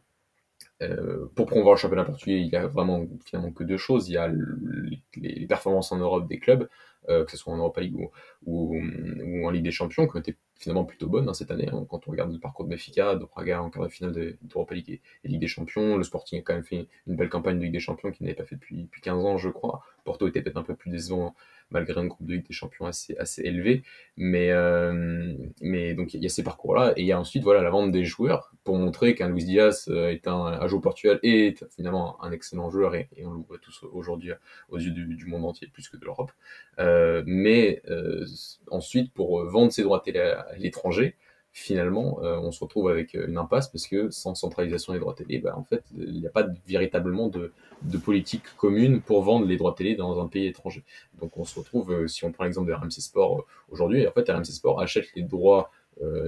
[0.82, 4.10] euh, pour promouvoir le championnat portugais, il y a vraiment finalement que deux choses.
[4.10, 4.32] Il y a
[5.16, 6.68] les, performances en Europe des clubs,
[7.10, 8.10] euh, que ce soit en Europa League ou,
[8.46, 11.68] ou, en Ligue des Champions, qui ont été finalement plutôt bonnes hein, cette année.
[11.72, 11.86] Hein.
[11.90, 15.02] quand on regarde le parcours de Benfica, de Braga en quart de finale d'Europa League
[15.24, 17.74] et, Ligue des Champions, le Sporting a quand même fait une belle campagne de Ligue
[17.74, 19.82] des Champions qu'il n'avait pas fait depuis, depuis 15 ans, je crois.
[20.04, 21.36] Porto était peut-être un peu plus décevant
[21.72, 23.84] malgré un groupe de Ligue des Champions assez, assez élevé.
[24.18, 26.94] Mais, euh, mais donc il y a ces parcours-là.
[26.98, 29.88] Et il y a ensuite voilà, la vente des joueurs pour montrer qu'un Luis Diaz
[29.90, 32.96] euh, est un, un joueur portugal et est finalement un excellent joueur.
[32.96, 34.32] Et, on le voit tous aujourd'hui
[34.70, 36.32] aux yeux du, monde entier, plus que de l'Europe.
[36.80, 37.82] Euh, mais
[38.70, 41.16] ensuite, pour vendre ses droits télé à l'étranger,
[41.54, 45.14] finalement, euh, on se retrouve avec euh, une impasse parce que sans centralisation des droits
[45.14, 49.46] télé, bah, en fait, il n'y a pas véritablement de, de, politique commune pour vendre
[49.46, 50.84] les droits télé dans un pays étranger.
[51.20, 54.30] Donc, on se retrouve, euh, si on prend l'exemple de RMC Sport aujourd'hui, en fait,
[54.30, 55.72] RMC Sport achète les droits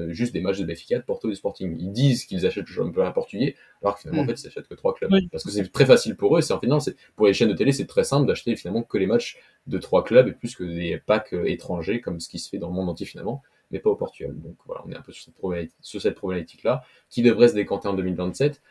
[0.10, 1.76] juste des matchs de Benfica, de Porto et Sporting.
[1.80, 4.28] Ils disent qu'ils achètent le championnat portugais, alors que finalement, en mm.
[4.28, 5.10] fait, ils achètent que trois clubs.
[5.32, 7.56] Parce que c'est très facile pour eux, c'est en fait, c'est, pour les chaînes de
[7.56, 10.64] télé, c'est très simple d'acheter finalement que les matchs de trois clubs et plus que
[10.64, 13.42] des packs étrangers, comme ce qui se fait dans le monde entier finalement
[13.80, 14.34] pas au Portugal.
[14.36, 18.62] Donc voilà, on est un peu sur cette problématique-là, qui devrait se décanter en 2027.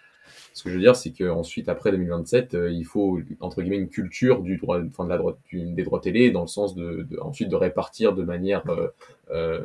[0.53, 3.89] Ce que je veux dire, c'est qu'ensuite, après 2027, euh, il faut, entre guillemets, une
[3.89, 7.49] culture du droit, enfin, de la droite, des droits télé, dans le sens de, ensuite
[7.49, 8.89] de répartir de manière euh,
[9.31, 9.65] euh,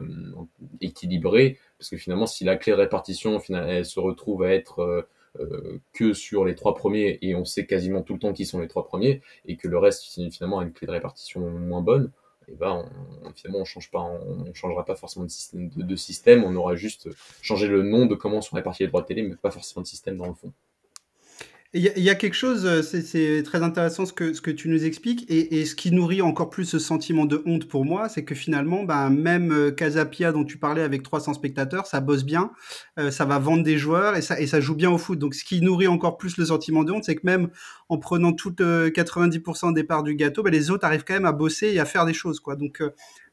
[0.81, 5.07] équilibrée, parce que finalement, si la clé de répartition, se retrouve à être
[5.93, 8.67] que sur les trois premiers, et on sait quasiment tout le temps qui sont les
[8.67, 12.11] trois premiers, et que le reste, finalement, a une clé de répartition moins bonne,
[12.47, 12.85] et ben
[13.23, 16.75] on, finalement on change pas, on, changera pas forcément de système, de, système, on aura
[16.75, 17.09] juste
[17.41, 19.87] changé le nom de comment sont répartis les droits de télé, mais pas forcément de
[19.87, 20.53] système dans le fond.
[21.77, 24.83] Il y, a quelque chose, euh, c'est très intéressant ce que, ce que tu nous
[24.83, 28.33] expliques, et, ce qui nourrit encore plus ce sentiment de honte pour moi, c'est que
[28.33, 32.51] finalement, ben, même euh, Casapia dont tu parlais avec 300 spectateurs, ça bosse bien,
[32.97, 35.19] euh, ça va vendre des joueurs et ça, et ça joue bien au foot.
[35.19, 37.49] Donc ce qui nourrit encore plus le sentiment de honte, c'est que même
[37.89, 41.31] en prenant tout 90% des parts du gâteau, ben, les autres arrivent quand même à
[41.31, 42.39] bosser et à faire des choses.
[42.39, 42.55] Quoi.
[42.55, 42.89] Donc Euh,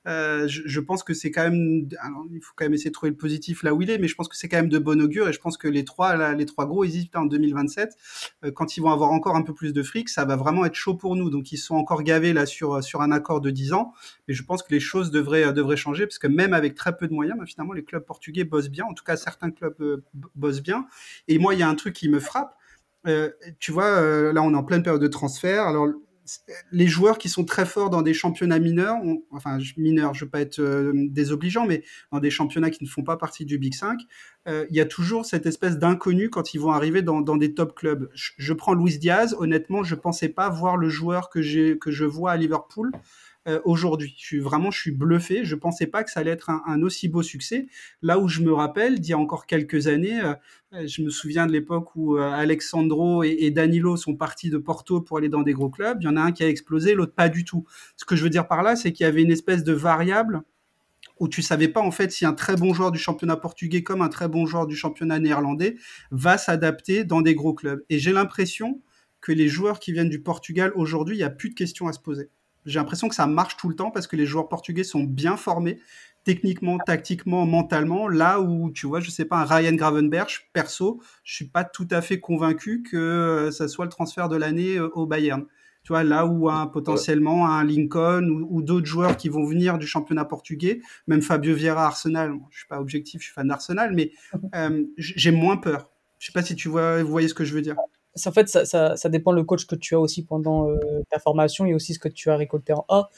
[0.07, 3.11] je, je, pense que c'est quand même, alors, il faut quand même essayer de trouver
[3.11, 5.00] le positif là où il est, mais je pense que c'est quand même de bon
[5.00, 7.96] augure et je pense que les trois, là, les trois gros hésitent en 2027.
[8.44, 10.74] Euh, quand ils vont avoir encore un peu plus de fric, ça va vraiment être
[10.74, 11.30] chaud pour nous.
[11.30, 13.92] Donc ils sont encore gavés là sur sur un accord de 10 ans,
[14.28, 17.09] mais je pense que les choses devraient devraient changer parce que même avec très peu
[17.09, 18.84] de moyens, bah, finalement les clubs portugais bossent bien.
[18.84, 20.86] En tout cas, certains clubs euh, bossent bien.
[21.28, 22.57] Et moi, il y a un truc qui me frappe.
[23.07, 25.66] Euh, tu vois, euh, là, on est en pleine période de transfert.
[25.66, 25.88] Alors,
[26.72, 28.96] les joueurs qui sont très forts dans des championnats mineurs,
[29.30, 32.88] enfin mineurs, je ne veux pas être euh, désobligeant, mais dans des championnats qui ne
[32.88, 34.00] font pas partie du Big 5,
[34.46, 37.74] euh, il y a toujours cette espèce d'inconnu quand ils vont arriver dans, des top
[37.74, 38.10] clubs.
[38.14, 41.90] Je, je, prends Luis Diaz, honnêtement, je ne pensais pas voir le joueur que, que
[41.90, 42.92] je vois à Liverpool
[43.47, 44.14] euh, aujourd'hui.
[44.16, 45.45] Je suis vraiment, je suis bluffé.
[45.45, 47.66] Je pensais pas que ça allait être un, aussi beau succès.
[48.03, 51.47] Là où je me rappelle, d'il y a encore quelques années, euh, je me souviens
[51.47, 55.42] de l'époque où euh, Alexandro et, et, Danilo sont partis de Porto pour aller dans
[55.42, 55.99] des gros clubs.
[56.01, 57.66] Il y en a un qui a explosé, l'autre pas du tout.
[57.97, 60.42] Ce que je veux dire par là, c'est qu'il y avait une espèce de variable
[61.20, 64.03] où tu savais pas en fait si un très bon joueur du championnat portugais comme
[64.03, 65.76] un très bon joueur du championnat néerlandais
[66.11, 67.84] va s'adapter dans des gros clubs.
[67.90, 68.80] Et j'ai l'impression
[69.20, 71.92] que les joueurs qui viennent du Portugal aujourd'hui, il n'y a plus de questions à
[71.92, 72.30] se poser.
[72.66, 75.36] J'ai l'impression que ça marche tout le temps parce que les joueurs portugais sont bien
[75.36, 75.78] formés,
[76.24, 78.08] techniquement, tactiquement, mentalement.
[78.08, 81.88] Là où, tu vois, je sais pas, un Ryan Gravenberch, perso, je suis pas tout
[81.90, 85.44] à fait convaincu que euh, ça soit le transfert de l'année euh, au Bayern.
[85.82, 89.76] Tu vois, là où un, potentiellement un Lincoln ou, ou d'autres joueurs qui vont venir
[89.76, 93.48] du championnat portugais, même Fabio Vieira Arsenal, bon, je suis pas objectif, je suis fan
[93.48, 94.10] d'Arsenal, mais
[94.54, 95.90] euh, j'ai moins peur.
[96.18, 97.76] Je sais pas si tu vois, vous voyez ce que je veux dire
[98.26, 100.78] en fait, ça, ça, ça, dépend le coach que tu as aussi pendant euh,
[101.10, 103.08] ta formation et aussi ce que tu as récolté en A.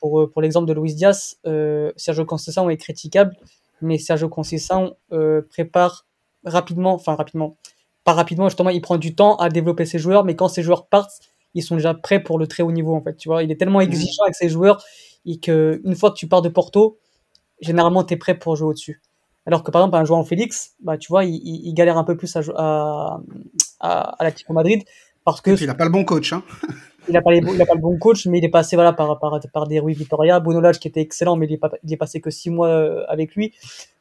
[0.00, 3.36] Pour, euh, pour l'exemple de Luis Diaz, euh, Sergio Conceição est critiquable,
[3.80, 6.06] mais Sergio Conceição euh, prépare
[6.44, 7.56] rapidement, enfin rapidement,
[8.04, 10.86] pas rapidement, justement, il prend du temps à développer ses joueurs, mais quand ses joueurs
[10.86, 11.20] partent,
[11.54, 13.16] ils sont déjà prêts pour le très haut niveau, en fait.
[13.16, 14.82] Tu vois, il est tellement exigeant avec ses joueurs
[15.26, 16.98] et qu'une fois que tu pars de Porto,
[17.60, 19.02] généralement, tu es prêt pour jouer au-dessus.
[19.46, 22.16] Alors que par exemple, un joueur en Félix, bah, tu vois, il, galère un peu
[22.16, 23.20] plus à, à,
[23.80, 24.82] à, à l'Atlético Madrid
[25.24, 25.50] parce que.
[25.60, 26.32] il n'a pas le bon coach.
[26.32, 26.42] Hein.
[27.08, 28.92] il n'a pas, les, il a pas le bon coach, mais il est passé voilà,
[28.92, 31.92] par, par, par des Rui Vitoria, Bonolage qui était excellent, mais il est, pas, il
[31.92, 33.54] est passé que six mois euh, avec lui.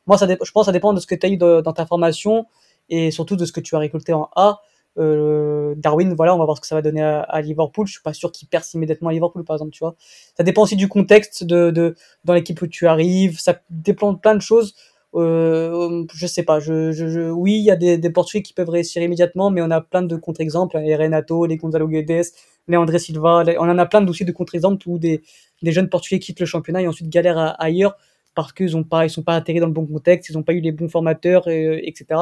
[0.08, 1.74] Moi, ça je pense que ça dépend de ce que tu as eu de, dans
[1.74, 2.46] ta formation
[2.90, 4.62] et surtout de ce que tu as récolté en A.
[4.98, 7.86] Euh, Darwin, voilà, on va voir ce que ça va donner à, à Liverpool.
[7.88, 9.96] Je suis pas sûr qu'il perce immédiatement à Liverpool, par exemple, tu vois.
[10.36, 13.40] Ça dépend aussi du contexte de, de dans l'équipe où tu arrives.
[13.40, 14.76] Ça dépend de plein de choses.
[15.16, 16.60] Euh, je sais pas.
[16.60, 19.72] Je, je, oui, il y a des, des Portugais qui peuvent réussir immédiatement, mais on
[19.72, 20.78] a plein de contre-exemples.
[20.80, 22.26] Les Renato, les Gonzalo Guedes,
[22.68, 23.44] les André Silva.
[23.60, 25.22] On en a plein aussi de contre-exemples où des,
[25.62, 27.96] des jeunes Portugais quittent le championnat et ensuite galèrent ailleurs
[28.36, 30.54] parce qu'ils ont pas, ils sont pas atterris dans le bon contexte, ils ont pas
[30.54, 32.20] eu les bons formateurs, et, etc.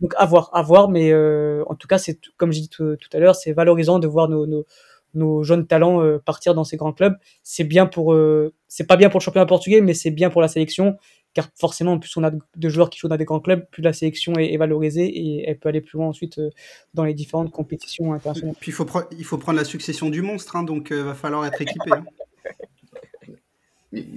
[0.00, 0.88] Donc à voir, à voir.
[0.90, 3.98] Mais euh, en tout cas, c'est comme j'ai dit tout, tout, à l'heure, c'est valorisant
[3.98, 4.66] de voir nos, nos,
[5.14, 7.16] nos jeunes talents euh, partir dans ces grands clubs.
[7.42, 10.40] C'est bien pour, euh, c'est pas bien pour le championnat portugais, mais c'est bien pour
[10.40, 10.96] la sélection
[11.34, 13.92] car forcément, plus on a de joueurs qui jouent dans des grands clubs, plus la
[13.92, 16.50] sélection est, est valorisée et elle peut aller plus loin ensuite euh,
[16.94, 18.54] dans les différentes compétitions internationales.
[18.60, 21.14] Puis il faut, il faut prendre la succession du monstre, hein, donc il euh, va
[21.14, 21.90] falloir être équipé.
[21.92, 22.04] Hein.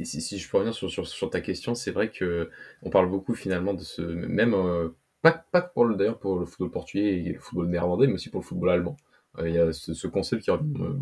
[0.04, 2.52] Si, si, je peux revenir sur, sur, sur ta question, c'est vrai que
[2.84, 4.90] on parle beaucoup finalement de ce même euh,
[5.24, 8.30] pas, pas pour le d'ailleurs pour le football portugais et le football néerlandais, mais aussi
[8.30, 8.98] pour le football allemand.
[9.40, 10.94] Euh, il y a ce, ce concept qui revient euh,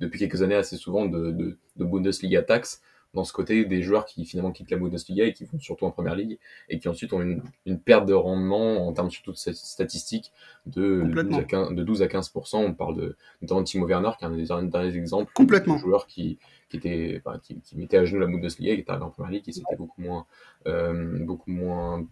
[0.00, 2.82] depuis quelques années assez souvent de, de, de Bundesliga tax,
[3.14, 5.90] dans ce côté des joueurs qui finalement quittent la Bundesliga et qui vont surtout en
[5.90, 6.38] première ligue
[6.70, 10.32] et qui ensuite ont une, une perte de rendement en termes surtout de statistiques
[10.64, 12.56] de 12 à 15, de 12 à 15%.
[12.56, 15.74] On parle de notamment Timo Werner qui est un des derniers exemples Complètement.
[15.74, 16.38] de joueurs qui,
[16.72, 19.44] qui était qui, qui mettait à genoux la Bundesliga qui était arrivé en première ligue
[19.46, 20.26] et c'était beaucoup moins
[20.66, 22.06] euh, beaucoup moins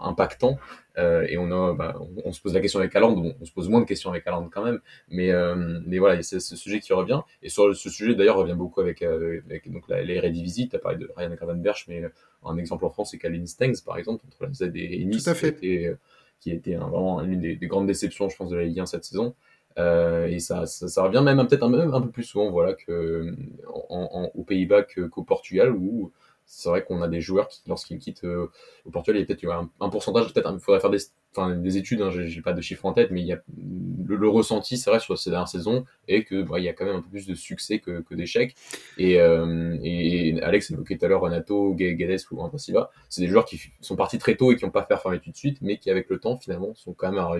[0.00, 0.58] impactant.
[0.98, 3.44] Euh, et on a bah, on, on, se pose la question avec Haaland bon, on
[3.44, 6.56] se pose moins de questions avec Haaland quand même mais euh, mais voilà c'est ce
[6.56, 7.20] sujet qui revient.
[7.42, 10.78] Et sur ce sujet d'ailleurs revient beaucoup avec, euh, avec donc la, les tu as
[10.80, 12.02] parlé de Ryan Gravenberch mais
[12.44, 15.30] un exemple en France c'est Kalin Stengs par exemple entre la Z et Nice Tout
[15.30, 15.54] à fait.
[15.54, 15.96] qui était,
[16.40, 18.86] qui était un, vraiment l'une des, des, grandes déceptions je pense de la Ligue 1
[18.86, 19.36] cette saison
[19.78, 23.34] euh, et ça, ça, ça, revient même peut-être un, peu plus souvent voilà que
[23.68, 26.12] en, en, aux Pays-Bas qu'au Portugal où
[26.52, 28.50] c'est vrai qu'on a des joueurs qui, lorsqu'ils quittent euh,
[28.84, 30.98] au Portugal, il y a peut-être un, pourcentage, peut-être, il faudrait faire des,
[31.30, 34.16] enfin, des études, hein, j'ai pas de chiffres en tête, mais il y a le,
[34.16, 36.96] le ressenti, c'est vrai, sur ces dernières saisons, et que bah, y a quand même
[36.96, 38.56] un peu plus de succès que, que d'échecs.
[38.98, 43.44] Et, euh, et, Alex évoquait tout à l'heure Renato, Guedes ou Antasiva, c'est des joueurs
[43.44, 45.88] qui sont partis très tôt et qui n'ont pas performé tout de suite, mais qui
[45.88, 47.30] avec le temps finalement sont quand même à,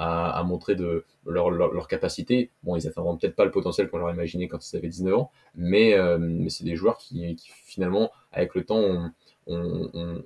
[0.00, 2.50] à, montrer de leur, capacité.
[2.62, 5.30] Bon, ils n'atteindront peut-être pas le potentiel qu'on leur imaginait quand ils avaient 19 ans,
[5.54, 9.12] mais, euh, mais c'est des joueurs qui, finalement, avec le temps, ont
[9.46, 10.22] on, on,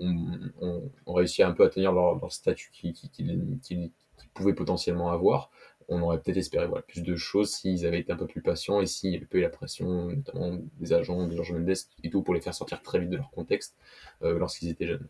[0.60, 3.92] on, on, réussit un peu à tenir leur, statut qu'ils qui,
[4.34, 5.50] pouvaient potentiellement avoir.
[5.88, 8.86] on aurait peut-être espéré plus de choses s'ils avaient été un peu plus patients et
[8.86, 12.22] s'il y avait pas eu la pression, notamment des agents, de Georges Mendes et tout,
[12.22, 13.76] pour les faire sortir très vite de leur contexte
[14.22, 15.08] euh, lorsqu'ils étaient jeunes.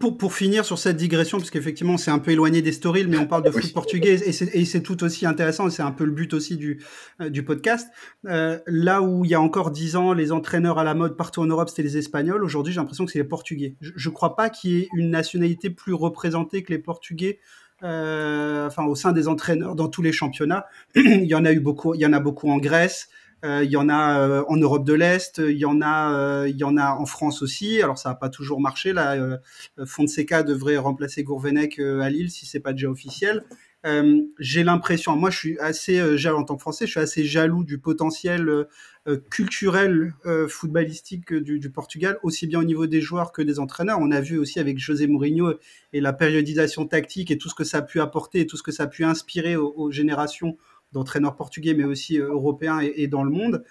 [0.00, 3.18] Pour, pour, finir sur cette digression, parce qu'effectivement c'est un peu éloigné des stories, mais
[3.18, 6.10] on parle de foot portugais et c'est tout aussi intéressant, et c'est un peu le
[6.10, 6.82] but aussi du,
[7.20, 7.88] euh, du podcast.
[8.24, 11.40] Euh, là où il y a encore dix ans, les entraîneurs à la mode partout
[11.40, 13.76] en Europe, c'était les Espagnols, aujourd'hui j'ai l'impression que c'est les Portugais.
[13.80, 17.38] Je ne crois pas qu'il y ait une nationalité plus représentée que les Portugais
[17.82, 20.66] euh, enfin au sein des entraîneurs dans tous les championnats.
[20.94, 23.08] il y en a eu beaucoup, il y en a beaucoup en Grèce,
[23.44, 26.64] il y en a euh, en Europe de l'Est, il y en a, il y
[26.64, 27.80] en a en France aussi.
[27.82, 28.92] Alors ça n'a pas toujours marché.
[28.92, 29.38] Là,
[29.84, 33.44] Fonseca devrait remplacer Gourvenec à Lille si c'est pas déjà officiel.
[33.86, 37.24] Euh, j'ai l'impression, moi je suis assez euh, en tant que Français, je suis assez
[37.24, 40.12] jaloux du potentiel euh, culturel
[40.48, 43.98] footballistique du, du, Portugal, aussi bien au niveau des joueurs que des entraîneurs.
[44.00, 45.54] On a vu aussi avec José Mourinho
[45.92, 48.64] et la périodisation tactique et tout ce que ça a pu apporter et tout ce
[48.64, 50.56] que ça a pu inspirer aux, générations
[50.96, 53.64] d'entraîneurs portugais, mais aussi européens et, dans le monde.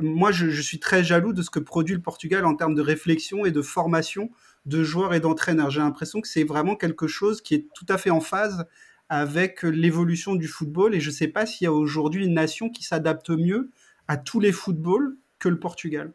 [0.00, 2.82] Moi, je, je, suis très jaloux de ce que produit le Portugal en termes de
[2.82, 4.30] réflexion et de formation
[4.66, 5.70] de joueurs et d'entraîneurs.
[5.70, 8.66] J'ai l'impression que c'est vraiment quelque chose qui est tout à fait en phase
[9.08, 10.94] avec l'évolution du football.
[10.94, 13.70] Et je ne sais pas s'il y a aujourd'hui une nation qui s'adapte mieux
[14.06, 16.12] à tous les footballs que le Portugal.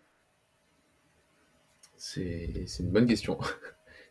[1.97, 3.37] C'est une bonne question.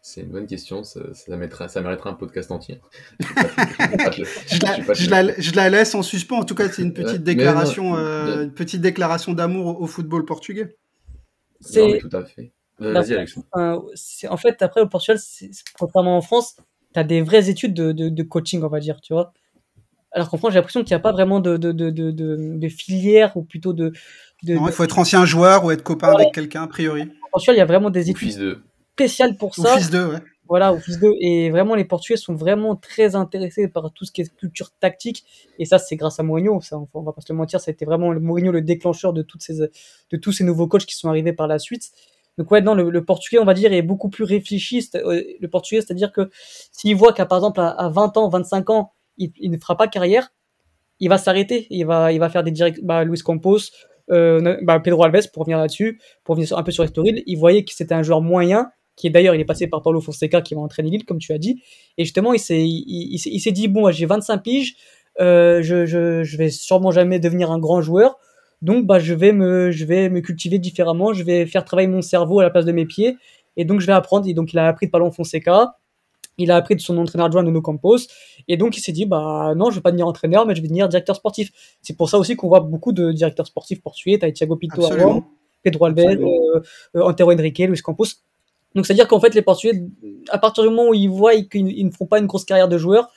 [0.05, 2.81] C'est une bonne question, ça, ça, mettra, ça mériterait un podcast entier.
[3.21, 8.81] je, la, laisse en suspens, en tout cas c'est une petite déclaration, euh, une petite
[8.81, 10.77] déclaration d'amour au, football portugais.
[11.61, 12.51] C'est tout à fait.
[12.81, 13.39] Vas-y Alex.
[13.55, 15.21] en fait, après au Portugal,
[15.79, 16.57] contrairement en France,
[16.93, 19.33] tu as des vraies études de, de, coaching, on va dire, tu vois.
[20.11, 23.37] Alors qu'en France, j'ai l'impression qu'il n'y a pas vraiment de, de, de, de, filière
[23.37, 23.93] ou plutôt de.
[24.43, 27.03] non, il faut être ancien joueur ou être copain avec quelqu'un, a priori.
[27.03, 28.61] En Portugal, il y a vraiment des études
[28.95, 29.77] spéciales pour ça.
[29.77, 30.19] Fils d'eux, ouais.
[30.49, 31.15] Voilà, fils d'eux.
[31.21, 35.25] Et vraiment, les Portugais sont vraiment très intéressés par tout ce qui est culture tactique.
[35.59, 36.61] Et ça, c'est grâce à Mourinho.
[36.61, 39.23] Ça, on va pas se le mentir, ça a été vraiment Mourinho le déclencheur de,
[39.23, 41.91] toutes ces, de tous ces nouveaux coachs qui sont arrivés par la suite.
[42.39, 44.87] Donc ouais, non, le, portugais, on va dire, est beaucoup plus réfléchi.
[44.95, 46.31] Euh, le portugais, c'est-à-dire que
[46.71, 50.33] s'il voit qu'à par exemple à, 20 ans, 25 ans, il, ne fera pas carrière,
[50.99, 51.67] il va s'arrêter.
[51.71, 52.83] Il va, il va faire des directs.
[52.83, 53.59] Bah, Luis Campos,
[54.11, 57.65] euh, bah, Pedro Alves, pour revenir là-dessus, pour revenir un peu sur Estoril, il voyait
[57.65, 60.55] que c'était un joueur moyen, qui est d'ailleurs, il est passé par Paulo Fonseca, qui
[60.55, 61.63] va entraîner Lille, comme tu as dit.
[61.99, 64.77] Et justement, il s'est, il, s'est dit, bon, j'ai 25 piges,
[65.21, 68.19] euh, je, je, je vais sûrement jamais devenir un grand joueur
[68.63, 71.13] donc, bah, je vais me, je vais me cultiver différemment.
[71.13, 73.19] Je vais faire travailler mon cerveau à la place de mes pieds.
[73.57, 74.27] Et donc, je vais apprendre.
[74.29, 75.77] Et donc, il a appris de Palon Fonseca.
[76.39, 77.99] Il a appris de son entraîneur adjoint Nuno Campos.
[78.49, 80.69] Et donc, il s'est dit, bah, non, je vais pas devenir entraîneur, mais je vais
[80.69, 81.51] devenir directeur sportif.
[81.83, 84.19] C'est pour ça aussi qu'on voit beaucoup de directeurs sportifs portugais.
[84.19, 85.25] T'as Thiago Pinto avant,
[85.63, 86.61] Pedro Alves, euh,
[86.97, 88.07] euh, Antero Henrique, Luis Campos.
[88.75, 89.83] Donc, c'est-à-dire qu'en fait, les Portugais,
[90.31, 92.79] à partir du moment où ils voient qu'ils ne font pas une grosse carrière de
[92.79, 93.11] joueur,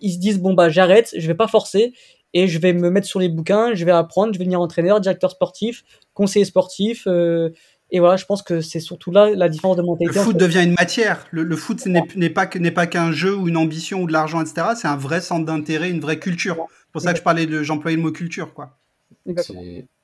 [0.00, 1.92] ils se disent, bon, bah, j'arrête, je vais pas forcer
[2.34, 5.00] et je vais me mettre sur les bouquins, je vais apprendre, je vais devenir entraîneur,
[5.00, 7.06] directeur sportif, conseiller sportif.
[7.06, 7.50] Euh,
[7.90, 10.18] et voilà, je pense que c'est surtout là la différence de mentalité.
[10.18, 11.26] Le foot devient une matière.
[11.30, 14.68] Le, foot n'est pas n'est pas qu'un jeu ou une ambition ou de l'argent, etc.
[14.76, 16.56] C'est un vrai centre d'intérêt, une vraie culture.
[16.68, 18.76] C'est pour ça que je parlais de, j'employais le mot culture, quoi.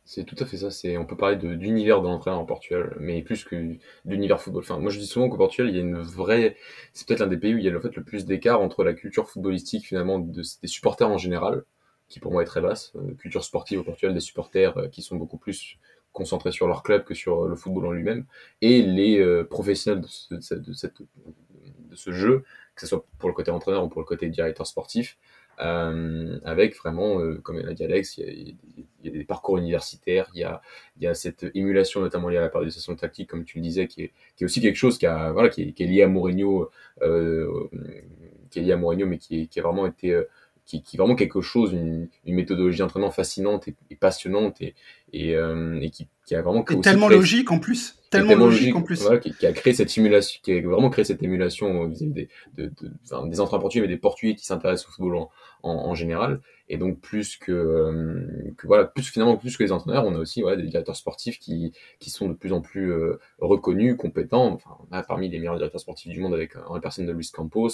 [0.05, 0.71] C'est tout à fait ça.
[0.71, 4.63] C'est, on peut parler d'univers de l'entraîneur en Portugal, mais plus que d'univers football.
[4.63, 6.57] Enfin, moi, je dis souvent qu'au Portugal, il y a une vraie,
[6.93, 8.85] c'est peut-être l'un des pays où il y a en fait le plus d'écart entre
[8.85, 11.65] la culture footballistique finalement de, des supporters en général
[12.13, 12.93] qui pour moi est très basse.
[12.97, 15.79] Euh, culture sportive au Portugal, des supporters euh, qui sont beaucoup plus
[16.13, 18.27] concentrés sur leur club que sur le football en lui-même,
[18.61, 22.45] et les euh, professionnels de ce, de, cette, de ce, jeu,
[22.75, 25.17] que ce soit pour le côté entraîneur ou pour le côté directeur sportif,
[25.59, 28.57] avec vraiment, comme l'a dit Alex, il
[29.05, 30.61] y, a, des parcours universitaires, il y a,
[31.01, 34.03] y a cette émulation notamment liée à la périodisation tactique, comme tu le disais, qui
[34.03, 36.09] est, qui est aussi quelque chose qui, a, voilà, qui, est, qui est lié à
[36.09, 40.23] Mourinho, qui est lié à Mourinho, mais qui, qui a vraiment été
[40.65, 44.75] qui, qui, est vraiment quelque chose, une, une méthodologie d'entraînement fascinante et, passionnante et,
[45.13, 48.83] et, euh, et qui, qui, a vraiment et tellement logique en plus, tellement, logique, en
[48.83, 52.13] plus, voilà, qui, qui, a créé cette simulation, qui a vraiment créé cette émulation vis-à-vis
[52.13, 55.31] des, de, de, enfin, des entraîneurs portugais mais des portugais qui s'intéressent au football en,
[55.63, 56.41] en, en, général.
[56.69, 60.19] Et donc plus que, euh, que, voilà plus finalement plus que les entraîneurs on a
[60.19, 64.53] aussi voilà, des directeurs sportifs qui, qui sont de plus en plus euh, reconnus compétents.
[64.53, 67.31] Enfin on a parmi les meilleurs directeurs sportifs du monde avec la personne de Luis
[67.33, 67.69] Campos.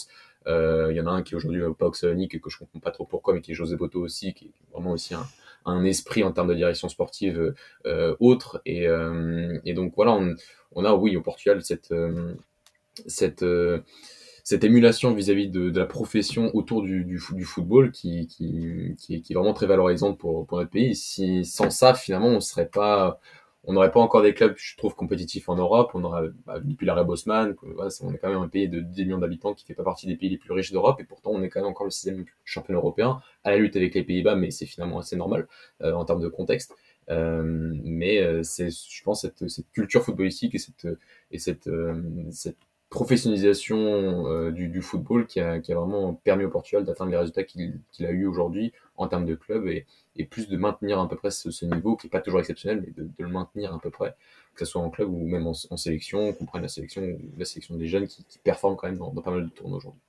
[0.46, 2.80] Euh, il y en a un qui est aujourd'hui au PAOK Salonique que je comprends
[2.80, 5.26] pas trop pourquoi mais qui est José Boto aussi qui est vraiment aussi un,
[5.64, 7.54] un esprit en termes de direction sportive
[7.86, 8.86] euh, autre et,
[9.64, 10.18] et donc voilà
[10.72, 11.94] on, a oui au Portugal cette
[13.06, 13.44] cette
[14.48, 19.66] cette émulation vis-à-vis de, la profession autour du, du, football qui, qui, est, vraiment très
[19.66, 20.94] valorisante pour, notre pays.
[20.96, 23.20] Sans ça, finalement, on serait pas,
[23.68, 25.90] on n'aurait pas encore des clubs, je trouve, compétitifs en Europe.
[25.92, 27.54] On aurait, bah, depuis l'arrêt Bosman,
[28.00, 30.16] on est quand même un pays de 10 millions d'habitants qui fait pas partie des
[30.16, 32.74] pays les plus riches d'Europe, et pourtant on est quand même encore le sixième champion
[32.74, 35.46] européen, à la lutte avec les Pays-Bas, mais c'est finalement assez normal
[35.82, 36.74] euh, en termes de contexte.
[37.10, 37.42] Euh,
[37.84, 40.86] mais euh, c'est, je pense, cette, cette culture footballistique et cette,
[41.30, 41.68] et cette,
[42.30, 42.56] cette
[42.90, 47.44] professionnalisation du, du, football qui a, qui a, vraiment permis au Portugal d'atteindre les résultats
[47.44, 49.86] qu'il, qu'il a eu aujourd'hui en termes de club et,
[50.18, 52.92] et plus de maintenir à peu près ce, niveau qui n'est pas toujours exceptionnel, mais
[52.92, 54.14] de, le maintenir à peu près,
[54.54, 57.02] que ce soit en club ou même en, sélection, qu'on prenne la sélection,
[57.36, 60.02] la sélection des jeunes qui, performent quand même dans, pas mal de tournois aujourd'hui.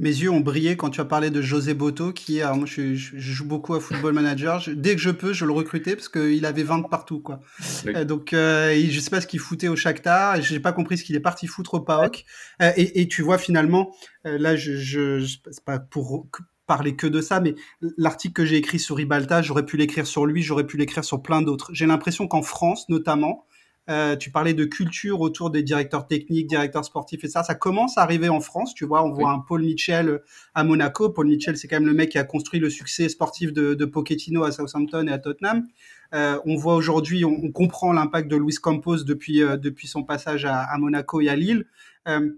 [0.00, 2.94] Mes yeux ont brillé quand tu as parlé de José Boto, qui, alors moi je,
[2.94, 4.62] joue beaucoup à Football Manager.
[4.74, 7.20] dès que je peux, je le recrutais parce qu'il avait 20 partout.
[7.20, 7.40] Quoi.
[7.86, 10.72] Euh, donc euh, je ne sais pas ce qu'il foutait au Shakhtar je n'ai pas
[10.72, 12.24] compris ce qu'il est parti foutre au PAOK.
[12.62, 13.94] Euh, et, tu vois finalement,
[14.24, 16.28] là, je, je, c'est pas pour
[16.66, 17.54] parler que de ça, mais
[17.98, 21.20] l'article que j'ai écrit sur Ribalta, j'aurais pu l'écrire sur lui, j'aurais pu l'écrire sur
[21.20, 21.70] plein d'autres.
[21.74, 23.44] J'ai l'impression qu'en France, notamment,
[23.88, 27.98] euh, tu parlais de culture autour des directeurs techniques, directeurs sportifs et ça, ça commence
[27.98, 28.74] à arriver en France.
[28.74, 30.20] Tu vois, on voit un Paul Mitchell
[30.54, 31.10] à Monaco.
[31.10, 33.84] Paul Mitchell, c'est quand même le mec qui a construit le succès sportif de, de
[33.84, 35.66] Pochettino à Southampton et à Tottenham.
[36.12, 40.44] Euh, on voit aujourd'hui, on, comprend l'impact de Luis Campos depuis, euh, depuis son passage
[40.44, 41.66] à, à, Monaco et à Lille.
[42.08, 42.30] Euh,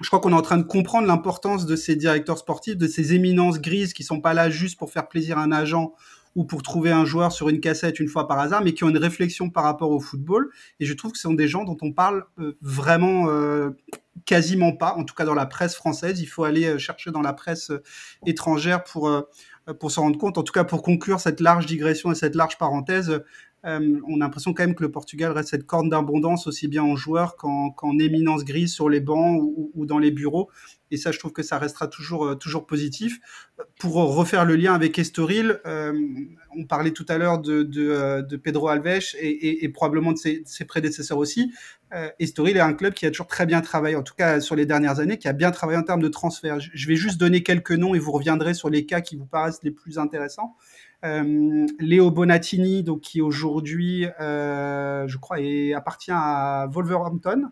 [0.00, 3.14] je crois qu'on est en train de comprendre l'importance de ces directeurs sportifs, de ces
[3.14, 5.92] éminences grises qui sont pas là juste pour faire plaisir à un agent
[6.38, 8.88] ou pour trouver un joueur sur une cassette une fois par hasard, mais qui ont
[8.90, 10.50] une réflexion par rapport au football.
[10.78, 13.70] Et je trouve que ce sont des gens dont on parle euh, vraiment euh,
[14.24, 16.20] quasiment pas, en tout cas dans la presse française.
[16.20, 17.72] Il faut aller euh, chercher dans la presse
[18.24, 19.10] étrangère pour,
[19.80, 20.38] pour s'en rendre compte.
[20.38, 23.20] En tout cas, pour conclure cette large digression et cette large parenthèse,
[23.64, 26.94] on a l'impression quand même que le Portugal reste cette corne d'abondance aussi bien en
[26.94, 29.42] joueurs qu'en éminence grise sur les bancs
[29.74, 30.48] ou, dans les bureaux.
[30.90, 33.18] Et ça, je trouve que ça restera toujours, euh, toujours positif.
[33.78, 35.92] Pour refaire le lien avec Estoril, euh,
[36.56, 37.62] on parlait tout à l'heure de,
[38.36, 41.52] Pedro Alves et, probablement de ses, prédécesseurs aussi.
[42.18, 44.66] Estoril est un club qui a toujours très bien travaillé, en tout cas sur les
[44.66, 46.58] dernières années, qui a bien travaillé en termes de transfert.
[46.60, 49.62] Je vais juste donner quelques noms et vous reviendrez sur les cas qui vous paraissent
[49.62, 50.54] les plus intéressants.
[51.04, 55.38] Euh, Léo Bonatini, donc, qui aujourd'hui, euh, je crois,
[55.76, 57.48] appartient à Wolverhampton, euh,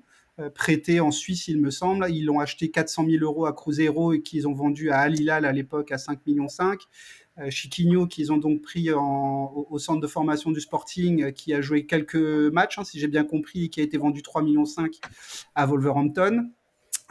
[0.55, 2.07] prêté en Suisse, il me semble.
[2.11, 5.45] Ils l'ont acheté 400 000 euros à Cruzeiro et qu'ils ont vendu à Al Hilal
[5.45, 6.81] à l'époque à 5 millions 5.
[7.51, 12.17] Chiquinho qu'ils ont donc pris au, centre de formation du Sporting, qui a joué quelques
[12.17, 14.93] matchs, hein, si j'ai bien compris, qui a été vendu 3 millions 5
[15.55, 16.51] à Wolverhampton.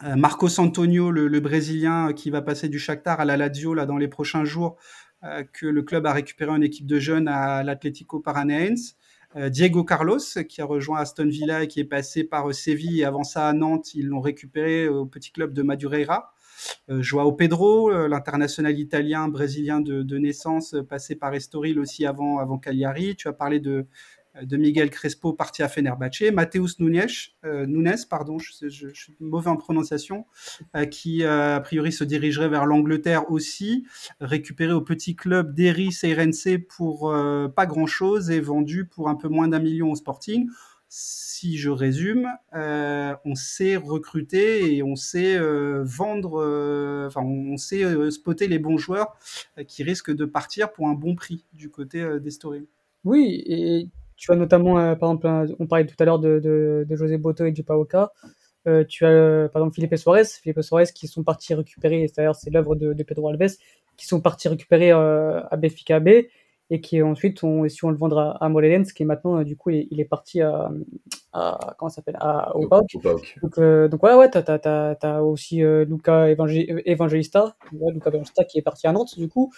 [0.04, 4.08] Marcos Antonio, le, Brésilien, qui va passer du Shakhtar à la Lazio là, dans les
[4.08, 4.78] prochains jours,
[5.24, 8.98] euh, que le club a récupéré une équipe de jeunes à l'Atlético Paranaense.
[9.36, 13.06] Euh, Diego Carlos, qui a rejoint Aston Villa et qui est passé par Séville et
[13.06, 16.34] avant ça à Nantes, ils l'ont récupéré au petit club de Madureira.
[16.90, 23.16] Euh, Joao Pedro, l'international italien, brésilien de, naissance, passé par Estoril aussi avant, avant Cagliari.
[23.16, 23.88] Tu as parlé de,
[24.44, 27.08] de Miguel Crespo parti à Fenerbahce, Mateus Nunes,
[27.46, 30.26] euh, Nunes pardon, je, suis mauvais en prononciation,
[30.76, 33.86] euh, qui euh, a priori se dirigerait vers l'Angleterre aussi,
[34.20, 37.14] récupéré au petit club d'Eri Seirense pour
[37.56, 40.50] pas grand-chose et vendu pour un peu moins d'un million au Sporting.
[40.88, 45.38] Si je résume, on sait recruter et on sait
[45.84, 49.18] vendre, enfin on sait spotter les bons joueurs
[49.68, 52.66] qui risquent de partir pour un bon prix du côté d'Estoril.
[53.04, 56.96] Oui, et tu as notamment, euh, par exemple, on parlait tout à l'heure de, de,
[56.96, 58.12] José Boto et du Paoka.
[58.68, 62.36] Euh, tu as euh, par exemple Philippe Suarez, Philippe Suarez qui sont partis récupérer, d'ailleurs
[62.36, 63.58] c'est l'œuvre de, de, Pedro Alves,
[63.96, 66.10] qui sont partis récupérer à Benfica B
[66.70, 69.70] et qui ensuite ont su on le vendre à, Molelens, qui est maintenant du coup
[69.70, 70.72] il, est parti à,
[71.32, 72.68] à comment s'appelle à, au.
[72.68, 78.88] Donc, donc ouais ouais t'as as, as, aussi Luca Evangelista, Luca Evangelista qui est parti
[78.88, 79.52] à Nantes du coup.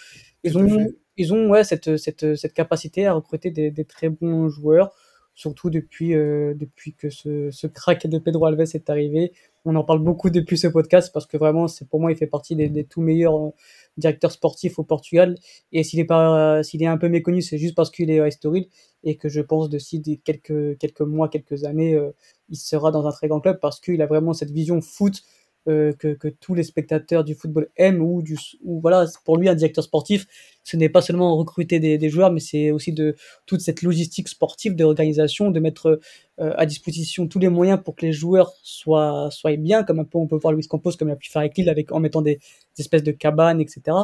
[0.43, 0.87] Ils ont
[1.17, 4.91] ils ont ouais, cette, cette, cette capacité à recruter des, des très bons joueurs,
[5.37, 9.33] surtout depuis, euh, depuis que ce, ce crack de Pedro Alves est arrivé.
[9.65, 12.25] On en parle beaucoup depuis ce podcast parce que vraiment, c'est pour moi, il fait
[12.25, 13.51] partie des, des tout meilleurs euh,
[13.97, 15.35] directeurs sportifs au Portugal.
[15.71, 18.25] Et s'il est, pas, s'il est un peu méconnu, c'est juste parce qu'il est à
[18.25, 18.67] Estoril
[19.03, 22.09] et que je pense d'ici quelques, quelques mois, quelques années, euh,
[22.49, 25.21] il sera dans un très grand club parce qu'il a vraiment cette vision foot
[25.67, 29.53] que, que, tous les spectateurs du football aiment ou du ou voilà pour lui un
[29.53, 30.25] directeur sportif
[30.67, 33.15] ce n'est pas seulement recruter des, joueurs mais c'est aussi de
[33.45, 36.01] toute cette logistique sportive d'organisation de mettre
[36.41, 40.03] euh, à disposition tous les moyens pour que les joueurs soient soient bien comme un
[40.03, 42.21] peu on peut voir Luis Campos comme il a pu faire avec Lille en mettant
[42.21, 42.39] des,
[42.77, 43.97] espèces de cabanes etc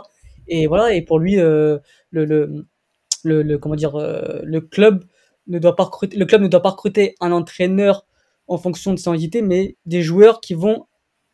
[0.48, 1.80] et voilà et pour lui euh,
[2.12, 2.66] le, le,
[3.44, 5.04] le, comment dire le club
[5.48, 8.06] ne doit pas recruter le club ne doit pas recruter un entraîneur
[8.48, 10.86] en fonction de son identité mais des joueurs qui vont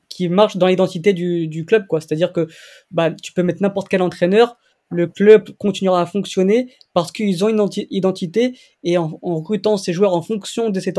[0.10, 2.02] qui marche dans l'identité du, du, club, quoi.
[2.02, 2.48] C'est-à-dire que
[2.92, 4.58] bah, tu peux mettre n'importe quel entraîneur,
[4.92, 10.16] le club continuera à fonctionner parce qu'ils ont une identité et en, recrutant ces joueurs
[10.16, 10.98] en fonction de cette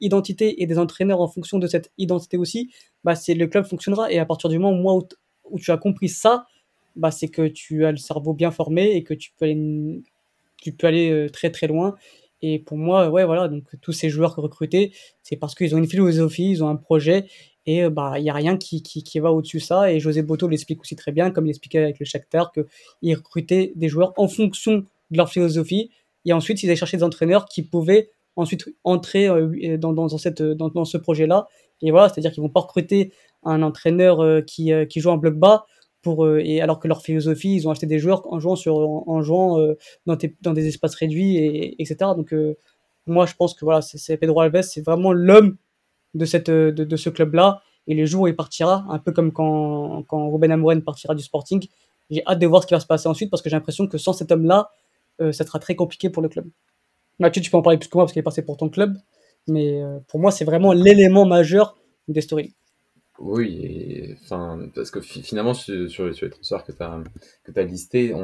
[0.00, 2.72] identité, et des entraîneurs en fonction de cette identité aussi,
[3.04, 5.08] bah c'est le club fonctionnera et à partir du moment où,
[5.50, 6.46] où tu as compris ça,
[6.96, 10.02] bah c'est que tu as le cerveau bien formé et que tu peux aller,
[10.56, 11.96] tu peux aller euh, très très loin.
[12.42, 14.92] Et pour moi, ouais, voilà, donc tous ces joueurs recrutés,
[15.22, 17.26] c'est parce qu'ils ont une philosophie, ils ont un projet
[17.70, 19.92] et euh, bah, il n'y a rien qui, qui, qui va au-dessus de ça.
[19.92, 23.72] Et José Boto l'explique aussi très bien, comme il expliquait avec le Shakhtar, qu'il recrutait
[23.76, 25.90] des joueurs en fonction de leur philosophie.
[26.24, 30.84] Et ensuite, ils allaient chercher des entraîneurs qui pouvaient ensuite entrer euh, dans, dans, dans,
[30.84, 31.46] ce projet-là.
[31.80, 33.12] Et voilà, c'est-à-dire qu'ils vont pas recruter
[33.44, 35.64] un entraîneur euh, qui, qui joue en bloc bas
[36.02, 39.20] pour et alors que leur philosophie, ils ont acheté des joueurs en jouant sur en,
[39.20, 39.58] jouant
[40.06, 42.12] dans, des, dans des espaces réduits et etc.
[42.16, 42.34] Donc
[43.06, 45.58] moi, je pense que voilà, c'est Pedro Alves, c'est vraiment l'homme
[46.14, 47.62] de, cette, de, de ce club-là.
[47.86, 51.22] Et les jours où il partira, un peu comme quand, quand Ruben Amoren partira du
[51.22, 51.66] Sporting,
[52.10, 53.98] j'ai hâte de voir ce qui va se passer ensuite parce que j'ai l'impression que
[53.98, 54.70] sans cet homme-là,
[55.20, 56.46] euh, ça sera très compliqué pour le club.
[57.18, 58.96] Mathieu, tu peux en parler plus que moi parce qu'il est passé pour ton club,
[59.46, 61.76] mais euh, pour moi, c'est vraiment l'élément majeur
[62.08, 62.54] des stories.
[63.18, 64.16] Oui,
[64.74, 67.02] parce que finalement, sur, sur, les transferts que tu as,
[67.54, 68.14] as listés,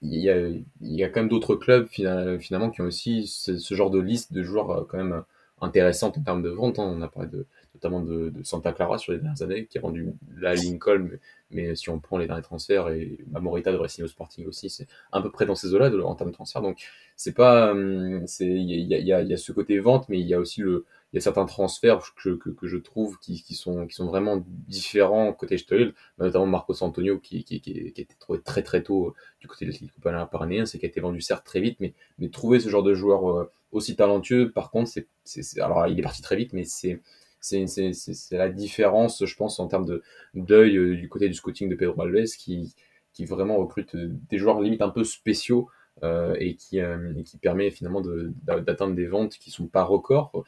[0.00, 0.48] il y a,
[0.80, 4.32] y a quand même d'autres clubs finalement qui ont aussi ce, ce, genre de liste
[4.32, 5.24] de joueurs euh, quand même
[5.60, 6.78] intéressante en termes de vente.
[6.78, 6.94] Hein.
[6.96, 10.12] On a parlé de, notamment de, Santa Clara sur les dernières années, qui a vendu
[10.38, 11.10] la Lincoln,
[11.50, 14.86] mais, si on prend les derniers transferts, et bah, Morita de Racing Sporting aussi, c'est
[15.12, 16.62] à peu près dans ces eaux-là en termes de transfert.
[16.62, 16.78] Donc,
[17.16, 20.26] c'est pas, hum, il y a, y, a, y a, ce côté vente, mais il
[20.26, 20.84] y a aussi le,
[21.20, 25.94] certains transferts que, que, je trouve qui, qui, sont, qui sont vraiment différents côté Stolil,
[26.18, 29.92] notamment Marcos Antonio qui, qui, a été trouvé très très tôt du côté de l'équipe
[30.00, 32.94] paranaense c'est qui a été vendu certes très vite, mais, mais trouver ce genre de
[32.94, 36.64] joueur euh, aussi talentueux, par contre, c'est, c'est, alors il est parti très vite, mais
[36.64, 37.00] c'est,
[37.40, 40.02] c'est, c'est, c'est la différence, je pense, en termes de
[40.34, 42.74] d'œil euh, du côté du scouting de Pedro Alves qui,
[43.12, 45.68] qui vraiment recrute des joueurs limite un peu spéciaux
[46.02, 48.02] euh, et, qui, euh, et qui permet finalement
[48.42, 50.44] d'atteindre des ventes qui sont pas records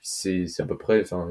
[0.00, 1.28] c'est à peu près enfin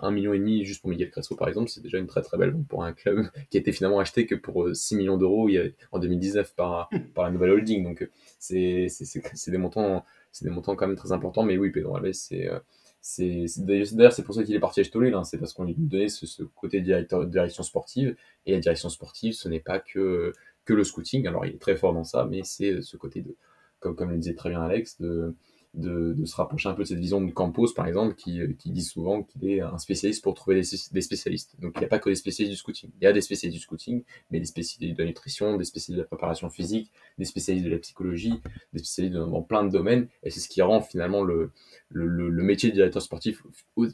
[0.00, 2.36] un million et demi juste pour Miguel Crespo par exemple c'est déjà une très très
[2.38, 5.16] belle vente pour un club qui a été finalement acheté que pour 6 euh, millions
[5.16, 5.48] d'euros
[5.92, 7.84] en 2019 par par la nouvelle holding.
[7.84, 11.42] Donc c'est c'est des montants c'est des montants quand même très importants.
[11.42, 12.58] Mais oui Pedro Alves c'est euh,
[13.00, 15.74] c'est d'ailleurs c'est pour ça qu'il est parti à Stolil hein, c'est parce qu'on lui
[15.76, 18.16] donnait ce, ce côté directeur direction sportive.
[18.46, 20.32] Et la direction sportive ce n'est pas que
[20.64, 21.26] que le scouting.
[21.26, 23.34] Alors il est très fort dans ça mais c'est ce côté de
[23.80, 25.34] comme comme le disait très bien Alex de
[25.76, 28.70] de, de, se rapprocher un peu de cette vision de Campos, par exemple, qui, qui
[28.70, 31.54] dit souvent qu'il est un spécialiste pour trouver des, spécialistes.
[31.60, 32.90] Donc il n'y a pas que des spécialistes du scouting.
[33.00, 35.98] Il y a des spécialistes du scouting, mais des spécialistes de la nutrition, des spécialistes
[35.98, 38.40] de la préparation physique, des spécialistes de la psychologie,
[38.72, 40.08] des spécialistes dans, plein de domaines.
[40.22, 41.52] Et c'est ce qui rend finalement le,
[41.90, 43.42] le, le, métier de directeur sportif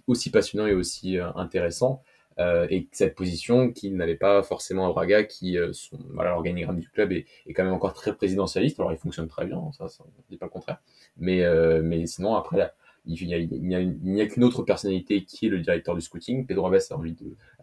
[0.06, 2.02] aussi passionnant et aussi euh, intéressant.
[2.38, 5.72] Euh, et cette position qui n'avait pas forcément à Braga, qui euh,
[6.10, 8.78] voilà, l'organigramme du club est, est, quand même encore très présidentialiste.
[8.80, 10.80] Alors il fonctionne très bien, ça, ne dit pas le contraire.
[11.18, 12.72] Mais, euh, mais sinon après
[13.04, 16.46] il n'y a, a, a qu'une autre personnalité qui est le directeur du scouting.
[16.46, 16.94] Pedro Aves avait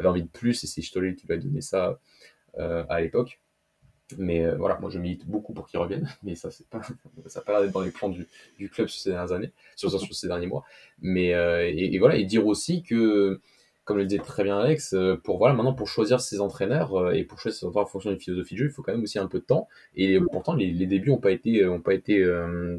[0.08, 2.00] envie de, plus et c'est Stoller qui lui a donné ça
[2.58, 3.40] euh, à l'époque.
[4.18, 6.82] Mais voilà, moi je milite beaucoup pour qu'il revienne, mais ça c'est pas,
[7.28, 9.52] ça n'a pas l'air d'être dans les plans du, du, club sur ces dernières années,
[9.76, 10.66] sur, sur ces derniers mois.
[11.00, 13.40] Mais et, voilà, et dire aussi que
[13.90, 17.12] comme le disait très bien Alex, euh, pour voilà maintenant pour choisir ses entraîneurs euh,
[17.14, 19.02] et pour choisir ses entraîneurs en fonction d'une philosophie de jeu, il faut quand même
[19.02, 19.68] aussi un peu de temps.
[19.96, 22.78] Et pourtant, les, les débuts n'ont pas été, ont pas été euh,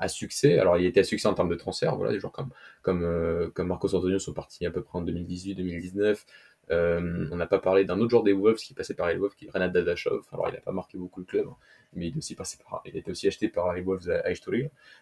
[0.00, 0.58] à succès.
[0.58, 1.96] Alors, il a été à succès en termes de transfert.
[1.96, 2.50] Voilà, des joueurs comme
[2.82, 6.24] comme euh, comme Marcos Antonio sont partis à peu près en 2018-2019.
[6.70, 9.34] Euh, on n'a pas parlé d'un autre joueur des Wolves qui passait par les Wolves,
[9.34, 10.26] qui est Renat Dadashov.
[10.32, 11.56] Alors, il n'a pas marqué beaucoup le club, hein,
[11.94, 14.32] mais il, est aussi passé par, il était aussi acheté par les Wolves à, à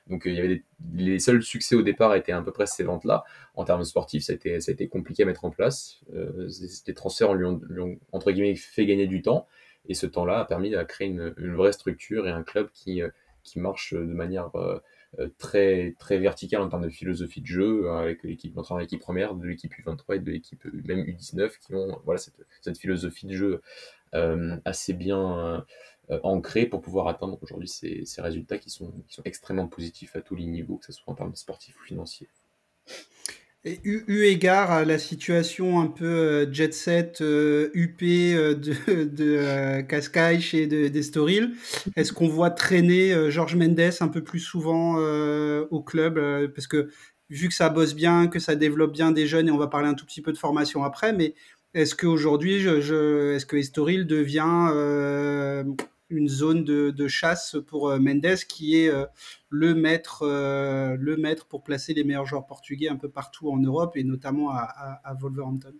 [0.06, 0.62] Donc, euh, il y avait
[0.94, 3.24] les seuls succès au départ étaient à peu près ces ventes-là.
[3.54, 6.00] En termes sportifs, ça a, été, compliqué à mettre en place.
[6.14, 6.48] Euh,
[6.86, 9.46] les transferts lui ont, lui ont, entre guillemets, fait gagner du temps.
[9.88, 13.08] Et ce temps-là a permis de créer une, vraie structure et un club qui, euh,
[13.56, 14.50] marche de manière
[15.38, 19.34] très très verticale en termes de philosophie de jeu hein, avec l'équipe de l'équipe première,
[19.34, 23.34] de l'équipe U23 et de l'équipe même U19 qui ont voilà cette, cette philosophie de
[23.34, 23.62] jeu
[24.14, 25.64] euh, assez bien
[26.10, 30.16] euh, ancrée pour pouvoir atteindre aujourd'hui ces, ces, résultats qui sont, qui sont extrêmement positifs
[30.16, 32.28] à tous les niveaux, que ce soit en termes sportifs ou financiers.
[33.64, 39.04] Et eu, égard à la situation un peu euh, jet set, euh, UP euh, de,
[39.04, 41.54] de euh, Cascais et d'Estoril,
[41.96, 44.96] est-ce qu'on voit traîner euh, Georges Mendes un peu plus souvent
[45.70, 46.20] au club
[46.54, 46.88] Parce que
[47.30, 49.88] vu que ça bosse bien, que ça développe bien des jeunes, et on va parler
[49.88, 51.34] un tout petit peu de formation après, mais
[51.74, 55.64] est-ce qu'aujourd'hui, est-ce que Estoril devient
[56.10, 59.04] une zone de, de chasse pour euh, Mendes qui est euh,
[59.50, 63.58] le maître, euh, le maître pour placer les meilleurs joueurs portugais un peu partout en
[63.58, 65.74] Europe et notamment à, à, à Wolverhampton.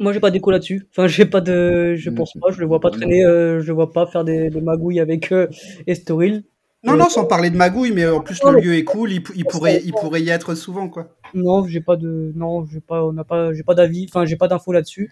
[0.00, 0.86] Moi, j'ai pas d'écho là-dessus.
[0.90, 3.72] Enfin, j'ai pas de, je pense pas, je le vois pas traîner, euh, je le
[3.72, 5.48] vois pas faire des, des magouilles avec euh,
[5.88, 6.44] Estoril.
[6.84, 8.84] Non, Euh, non, sans parler de magouille, mais en plus Non, le mais- lieu est
[8.84, 11.16] cool, il, pourrait, il pourrait y être souvent, quoi.
[11.34, 14.36] Non, j'ai pas de, non, j'ai pas, on n'a pas, j'ai pas d'avis, enfin, j'ai
[14.36, 15.10] pas d'infos là-dessus.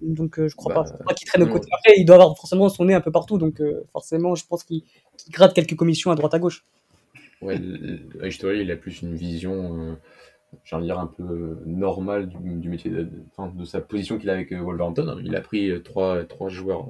[0.00, 1.04] Donc, euh, je crois Bah, pas.
[1.04, 1.52] Pas qu'il traîne au non.
[1.52, 1.68] côté.
[1.72, 4.62] Après, il doit avoir forcément son nez un peu partout, donc euh, forcément, je pense
[4.64, 4.82] qu'il
[5.30, 6.64] gratte quelques commissions à droite à gauche.
[7.42, 9.94] Ouais, il a plus une vision, euh,
[10.64, 13.64] j'ai envie de dire, un peu euh, normale du, du métier, de, de- enfin, de
[13.64, 15.20] sa position qu'il a avec Wolverhampton.
[15.24, 16.88] Il a pris trois, trois joueurs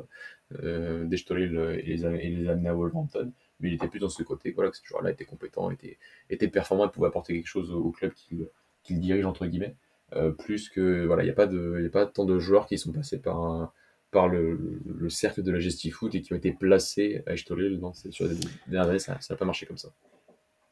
[0.62, 1.04] euh,
[1.36, 1.46] et
[1.88, 3.32] les a, et les a amenés à Wolverhampton.
[3.60, 5.96] Mais il était plus dans ce côté, voilà, que ce joueur-là était compétent, était,
[6.28, 8.46] était performant, pouvait apporter quelque chose au, au club qu'il
[8.82, 9.74] qu'il dirige, entre guillemets.
[10.14, 12.92] Euh, plus que, voilà, il n'y a, pas a pas tant de joueurs qui sont
[12.92, 13.72] passés par,
[14.12, 18.26] par le, le cercle de la Gestifoot et qui ont été placés à c'est sur
[18.26, 18.36] les
[18.68, 19.88] dernières années, ça n'a pas marché comme ça.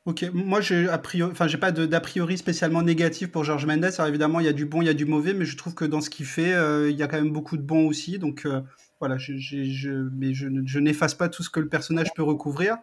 [0.07, 3.85] Ok, moi j'ai enfin pas d'a priori spécialement négatif pour Georges Mendes.
[3.85, 5.75] Alors évidemment il y a du bon, il y a du mauvais, mais je trouve
[5.75, 8.19] que dans ce qu'il fait, euh, il y a quand même beaucoup de bon aussi.
[8.19, 8.61] Donc euh,
[9.01, 12.77] voilà, je, n'efface pas tout ce que le personnage peut recouvrir.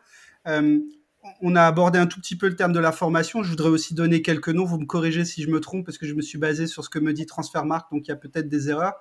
[1.41, 3.43] On a abordé un tout petit peu le terme de la formation.
[3.43, 4.65] Je voudrais aussi donner quelques noms.
[4.65, 6.89] Vous me corrigez si je me trompe parce que je me suis basé sur ce
[6.89, 8.95] que me dit Transfermarkt, donc il y a peut-être des erreurs.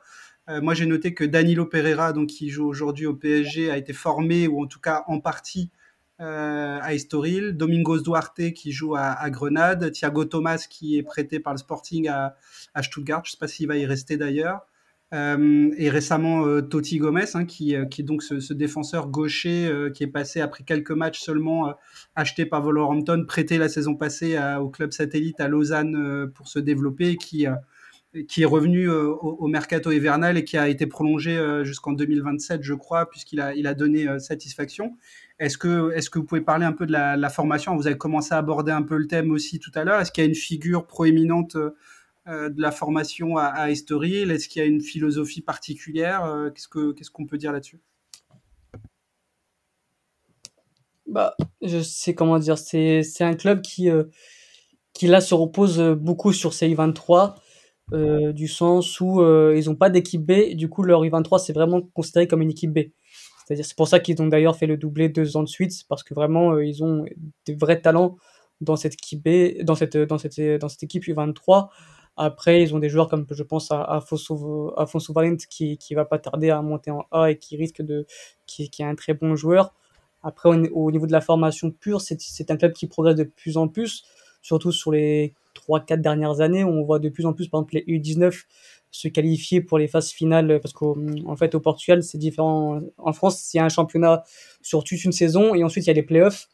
[0.48, 3.92] Euh, moi j'ai noté que Danilo Pereira, donc qui joue aujourd'hui au PSG, a été
[3.92, 5.70] formé ou en tout cas en partie
[6.20, 11.40] euh, à Estoril, Domingos Duarte qui joue à, à Grenade, Thiago Thomas qui est prêté
[11.40, 12.36] par le Sporting à,
[12.74, 14.66] à Stuttgart, je ne sais pas s'il va y rester d'ailleurs,
[15.12, 19.66] Euh, et récemment euh, Totti Gomez hein, qui, euh, qui est donc ce, défenseur gaucher
[19.66, 21.74] euh, qui est passé après quelques matchs seulement
[22.14, 27.16] acheté par Wolverhampton, prêté la saison passée au club satellite à Lausanne pour se développer,
[27.16, 27.46] qui
[28.26, 33.08] qui est revenu au, mercato hivernal et qui a été prolongé jusqu'en 2027, je crois,
[33.08, 34.96] puisqu'il a, il a donné satisfaction.
[35.38, 37.76] Est-ce que, est-ce que vous pouvez parler un peu de la, formation?
[37.76, 40.00] Vous avez commencé à aborder un peu le thème aussi tout à l'heure.
[40.00, 41.56] Est-ce qu'il y a une figure proéminente
[42.26, 46.68] de la formation à, à Estoril Est-ce qu'il y a une philosophie particulière Euh, Qu'est-ce
[46.68, 47.80] que, qu'est-ce qu'on peut dire là-dessus?
[51.06, 54.04] Bah, je sais comment dire, c'est un club qui, euh,
[54.92, 57.34] qui là se repose euh, beaucoup sur ses U23,
[57.92, 61.52] euh, du sens où euh, ils n'ont pas d'équipe B, du coup leur U23 c'est
[61.52, 62.78] vraiment considéré comme une équipe B.
[63.44, 66.04] C'est-à-dire c'est pour ça qu'ils ont d'ailleurs fait le doublé deux ans de suite, parce
[66.04, 67.04] que vraiment euh, ils ont
[67.46, 68.16] des vrais talents
[68.60, 71.68] dans cette équipe B, dans cette, dans cette, dans cette équipe U23.
[72.22, 76.04] Après, ils ont des joueurs comme je pense à Afonso, Afonso Valent qui, qui va
[76.04, 78.06] pas tarder à monter en A et qui risque de,
[78.58, 79.72] est un très bon joueur.
[80.22, 83.56] Après, au, au niveau de la formation pure, c'est un club qui progresse de plus
[83.56, 84.04] en plus,
[84.42, 86.62] surtout sur les 3-4 dernières années.
[86.62, 88.44] On voit de plus en plus, par exemple, les U19
[88.90, 92.82] se qualifier pour les phases finales, parce qu'en en fait, au Portugal, c'est différent.
[92.98, 94.24] En France, il y a un championnat
[94.60, 96.48] sur toute une saison, et ensuite, il y a les playoffs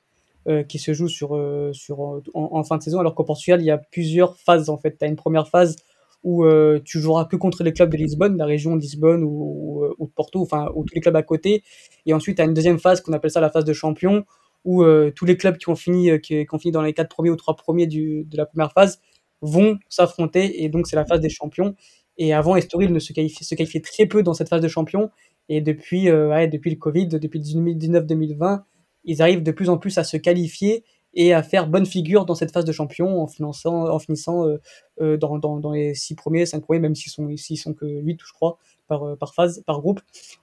[0.49, 3.61] euh, qui se jouent sur, euh, sur, en, en, fin de saison, alors qu'au Portugal,
[3.61, 4.97] il y a plusieurs phases, en fait.
[4.99, 5.77] Tu as une première phase
[6.23, 9.85] où euh, tu joueras que contre les clubs de Lisbonne, la région de Lisbonne ou,
[10.01, 11.63] de Porto, enfin, ou tous les clubs à côté.
[12.05, 14.25] Et ensuite, tu as une deuxième phase qu'on appelle ça la phase de champion,
[14.67, 17.09] où euh, tous les clubs qui ont fini, euh, qui, ont fini dans les quatre
[17.09, 19.01] premiers ou trois premiers du, de la première phase
[19.41, 21.75] vont s'affronter, et donc c'est la phase des champions.
[22.19, 25.11] Et avant, Estoril ne se qualifiait, se qualifiait très peu dans cette phase de champion,
[25.49, 28.63] et depuis, euh, depuis le Covid, depuis 2019-2020,
[29.07, 30.85] ils arrivent de plus en plus à se qualifier
[31.17, 34.61] et à faire bonne figure dans cette phase de champion en, finançant, en finissant euh,
[35.01, 38.21] euh, dans, dans, les six premiers, cinq premiers, même s'ils sont, s'ils sont que 8,
[38.23, 40.01] je crois, par, euh, par phase, par groupe.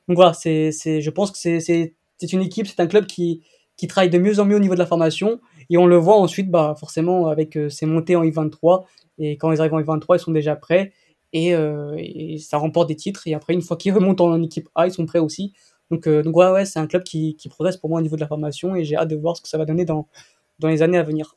[0.07, 3.05] Donc voilà, c'est, c'est, je pense que c'est, c'est, c'est une équipe, c'est un club
[3.05, 3.43] qui,
[3.77, 5.39] qui travaille de mieux en mieux au niveau de la formation,
[5.69, 8.85] et on le voit ensuite, bah, forcément, avec euh, ses montées en I23,
[9.19, 10.91] et quand ils arrivent en I23, ils sont déjà prêts,
[11.35, 11.55] et
[12.37, 15.07] ça remporte des titres, et après, une fois qu'ils remontent en équipe A, ils sont
[15.07, 15.51] prêts aussi.
[15.93, 18.15] Donc, euh, donc ouais, ouais, c'est un club qui, qui progresse pour moi au niveau
[18.15, 20.07] de la formation, et j'ai hâte de voir ce que ça va donner dans,
[20.57, 21.35] dans les années à venir.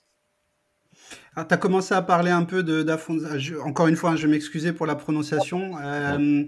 [1.36, 3.26] tu as commencé à parler un peu d'Afonso.
[3.66, 5.74] Encore une fois, hein, je vais m'excuser pour la prononciation.
[5.85, 6.44] Euh,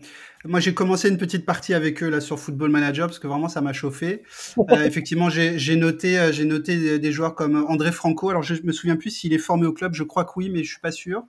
[0.47, 3.51] moi, j'ai commencé une petite partie avec eux là sur Football Manager parce que vraiment,
[3.51, 4.23] ça m'a chauffé.
[4.71, 8.31] Euh, effectivement, j'ai noté, j'ai noté des, joueurs comme André Franco.
[8.31, 9.93] Alors, je me souviens plus s'il est formé au club.
[9.93, 11.25] Je crois que oui, mais je suis pas sûr.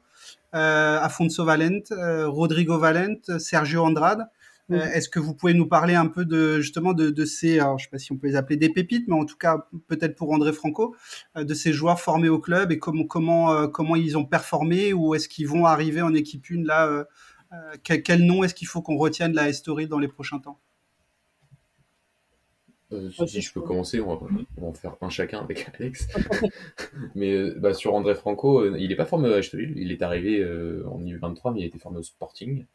[0.56, 1.84] Euh, Afonso Valent,
[2.28, 4.30] Rodrigo Valent, Sergio Andrade.
[4.72, 7.80] Euh, Est-ce que vous pouvez nous parler un peu de justement de, de ces, alors
[7.80, 10.16] je sais pas si on peut les appeler des pépites, mais en tout cas peut-être
[10.16, 10.96] pour André Franco,
[11.38, 14.94] euh, de ces joueurs formés au club et comment comment euh, comment ils ont performé
[14.94, 17.04] ou est-ce qu'ils vont arriver en équipe une là euh,
[17.84, 20.60] quel, quel, nom est-ce qu'il faut qu'on retienne la Story dans les prochains temps?
[22.92, 24.28] Euh, si je peux commencer, on va,
[24.58, 26.08] on va, en faire un chacun avec Alex.
[27.16, 30.44] mais bah, sur André Franco, il n'est pas formé à Estoril, il est arrivé
[30.86, 32.66] en U23, mais il a été formé au Sporting.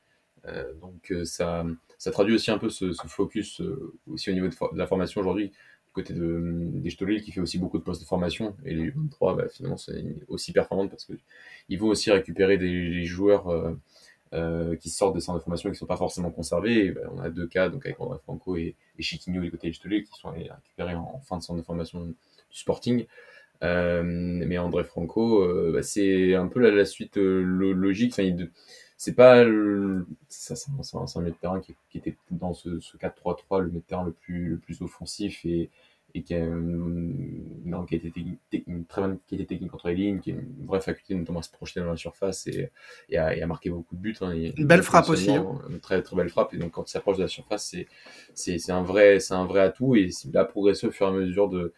[0.46, 1.64] Euh, donc ça,
[1.98, 5.20] ça traduit aussi un peu ce, ce focus euh, aussi au niveau de, la formation
[5.20, 5.52] aujourd'hui,
[5.92, 9.36] côté de, des Stolil qui fait aussi beaucoup de postes de formation et les 23
[9.36, 11.12] bah, finalement c'est aussi performante parce que
[11.68, 13.48] ils vont aussi récupérer des, des joueurs
[14.32, 16.90] euh, qui sortent de centres de formation qui ne sont pas forcément conservés.
[16.90, 19.72] Ben, on a deux cas, donc avec André Franco et, et Chiquinho du côté de
[19.72, 22.14] qui sont allés récupérer en, fin de centre de formation du
[22.50, 23.06] Sporting.
[23.62, 28.12] mais André Franco, bah, c'est un peu la, suite logique.
[28.12, 28.50] Enfin, il,
[29.04, 29.44] c'est pas
[30.28, 33.84] ça c'est un, un, milieu de terrain qui, était dans ce, 4-3-3 le milieu de
[33.84, 35.70] terrain le plus le plus offensif et,
[36.14, 40.20] et qui a une, qui a été une très bonne qualité technique contre les lignes
[40.20, 42.70] qui a une vraie faculté notamment à se projeter dans la surface et,
[43.10, 45.60] et, à, et marquer beaucoup de buts hein, une belle frappe aussi hein.
[45.68, 46.54] une très très belle frappe.
[46.54, 47.74] Et donc quand il s'approche de la surface
[48.32, 49.96] c'est c'est un vrai c'est un vrai atout.
[49.96, 51.74] Et il a progressé au fur et à mesure de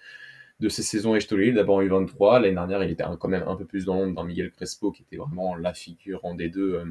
[0.60, 3.66] de ces saisons Estoril, d'abord en U23, l'année dernière il était quand même un peu
[3.66, 6.84] plus dans l'ombre dans Miguel Crespo qui était vraiment la figure en D2 euh,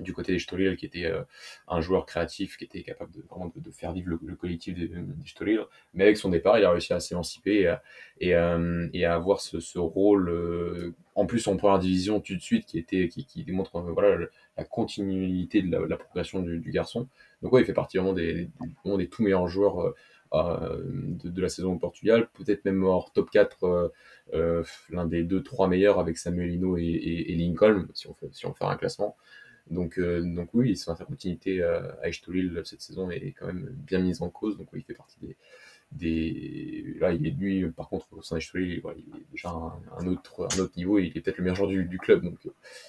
[0.00, 1.22] du côté des Stolil, qui était euh,
[1.68, 5.66] un joueur créatif, qui était capable de, vraiment de, faire vivre le, collectif des, des
[5.94, 7.76] Mais avec son départ, il a réussi à s'émanciper
[8.20, 12.66] et, euh, à avoir ce, rôle, euh, en plus en première division tout de suite,
[12.66, 14.26] qui, était, qui, qui démontre voilà,
[14.56, 17.08] la continuité de la, progression du, garçon.
[17.42, 19.94] Donc ouais, il fait partie vraiment des, des, des tout meilleurs joueurs
[20.32, 23.92] de, la saison au Portugal, peut-être même hors top 4,
[24.90, 28.54] l'un des deux, trois meilleurs avec Samuelino et, et, Lincoln, si on, fait, si on
[28.54, 29.16] fait un classement.
[29.70, 34.00] Donc, euh, donc oui, sa continuité euh, à Echtolil cette saison est quand même bien
[34.00, 34.56] mise en cause.
[34.58, 35.36] Donc oui, il fait partie des,
[35.92, 36.94] des...
[36.98, 40.58] Là, il est lui, par contre, au sein il, il est déjà un, autre, un
[40.58, 40.98] autre niveau.
[40.98, 42.22] il est peut-être le meilleur joueur du, club.
[42.22, 42.38] Donc,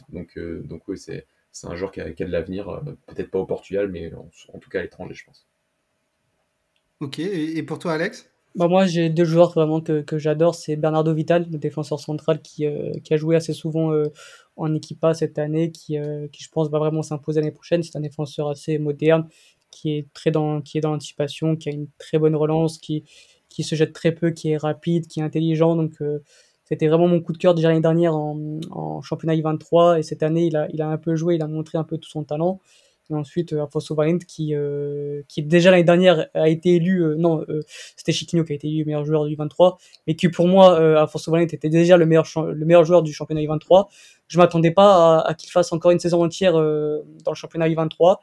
[0.10, 2.82] donc, euh, donc oui, c'est, c'est un joueur qui a, qui a de l'avenir.
[3.08, 5.48] peut-être pas au Portugal, mais en, tout cas à l'étranger, je pense.
[7.00, 8.33] Ok, et pour toi, Alex?
[8.56, 10.56] Bah moi, j'ai deux joueurs vraiment que, que j'adore.
[10.56, 12.66] C'est Bernardo Vital, le défenseur central qui,
[13.04, 13.92] qui a joué assez souvent
[14.56, 17.84] en équipa cette année qui, euh, qui je pense va vraiment s'imposer l'année prochaine.
[17.84, 19.28] C'est un défenseur assez moderne
[19.72, 23.04] qui est très dans qui est dans l'anticipation, qui a une très bonne relance, qui
[23.50, 25.76] qui se jette très peu, qui est rapide, qui est intelligent.
[25.76, 26.20] Donc euh,
[26.66, 30.24] c'était vraiment mon coup de cœur déjà l'année dernière en, en championnat I23 et cette
[30.24, 32.24] année il a, il a un peu joué, il a montré un peu tout son
[32.24, 32.60] talent.
[33.10, 37.16] Et ensuite, euh, Afonso Valent, qui, euh, qui déjà l'année dernière a été élu, euh,
[37.16, 37.46] non,
[37.98, 39.78] c'était Chiquinho qui a été élu meilleur joueur du 23,
[40.08, 43.42] mais qui pour moi, Afonso Valent était déjà le meilleur, le meilleur joueur du championnat
[43.42, 43.88] U23.
[44.28, 48.18] Je m'attendais pas à, qu'il fasse encore une saison entière dans le championnat U23.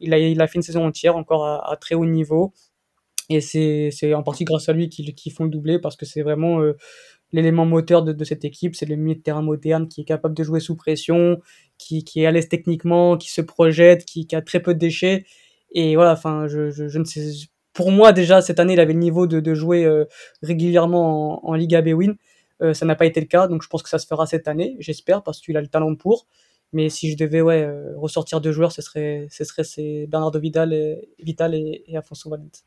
[0.00, 2.52] Il a, il a fait une saison entière encore à, à très haut niveau.
[3.28, 6.60] Et c'est en partie grâce à lui qu'ils font le doublé parce que c'est vraiment
[7.36, 8.74] l'élément moteur de, cette équipe.
[8.74, 11.40] C'est le milieu de terrain moderne qui est capable de jouer sous pression,
[11.78, 15.24] qui, qui est à l'aise techniquement, qui se projette, qui, a très peu de déchets.
[15.72, 17.30] Et voilà, enfin, je, je, ne sais.
[17.72, 20.06] Pour moi, déjà, cette année, il avait le niveau de, jouer euh,
[20.42, 22.16] régulièrement en, en Liga B-Win.
[22.62, 24.48] Euh, ça n'a pas été le cas, donc je pense que ça se fera cette
[24.48, 26.26] année, j'espère, parce qu'il a le talent pour.
[26.72, 30.72] Mais si je devais ouais, euh, ressortir deux joueurs, ce serait, ce serait Bernardo Vidal
[30.72, 32.64] et, Vital et, et Afonso Valente.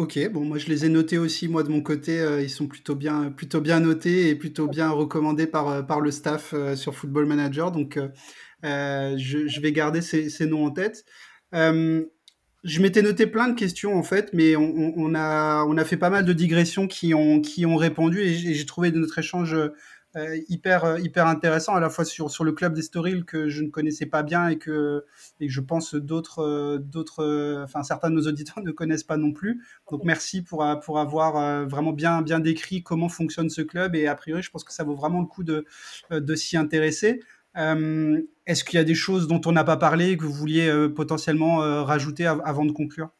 [0.00, 2.66] Ok, bon, moi je les ai notés aussi, moi de mon côté, euh, ils sont
[2.66, 6.74] plutôt bien, plutôt bien notés et plutôt bien recommandés par, euh, par le staff euh,
[6.74, 7.98] sur Football Manager, donc
[8.62, 11.04] je, vais garder ces, ces, noms en tête.
[11.52, 15.98] je m'étais noté plein de questions en fait, mais on, on, a, on a fait
[15.98, 19.54] pas mal de digressions qui ont, qui ont répondu et j'ai trouvé de notre échange
[20.48, 24.06] hyper, euh, hyper intéressant, à la fois sur, le club d'Estoril que je ne connaissais
[24.06, 25.04] pas bien et que,
[25.40, 29.62] je pense d'autres, euh, d'autres, enfin certains de nos auditeurs ne connaissent pas non plus.
[29.90, 34.14] Donc merci pour, pour avoir vraiment bien, bien décrit comment fonctionne ce club et a
[34.14, 35.64] priori je pense que ça vaut vraiment le coup de,
[36.10, 37.20] de s'y intéresser.
[37.54, 41.58] est-ce qu'il y a des choses dont on n'a pas parlé que vous vouliez potentiellement
[41.84, 43.10] rajouter avant de conclure?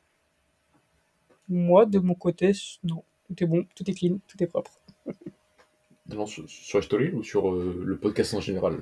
[1.49, 2.53] Moi, de mon côté,
[2.85, 3.03] non.
[3.27, 4.81] Tout est bon, tout est clean, tout est propre.
[6.27, 8.78] sur, Story ou sur euh, le podcast en général?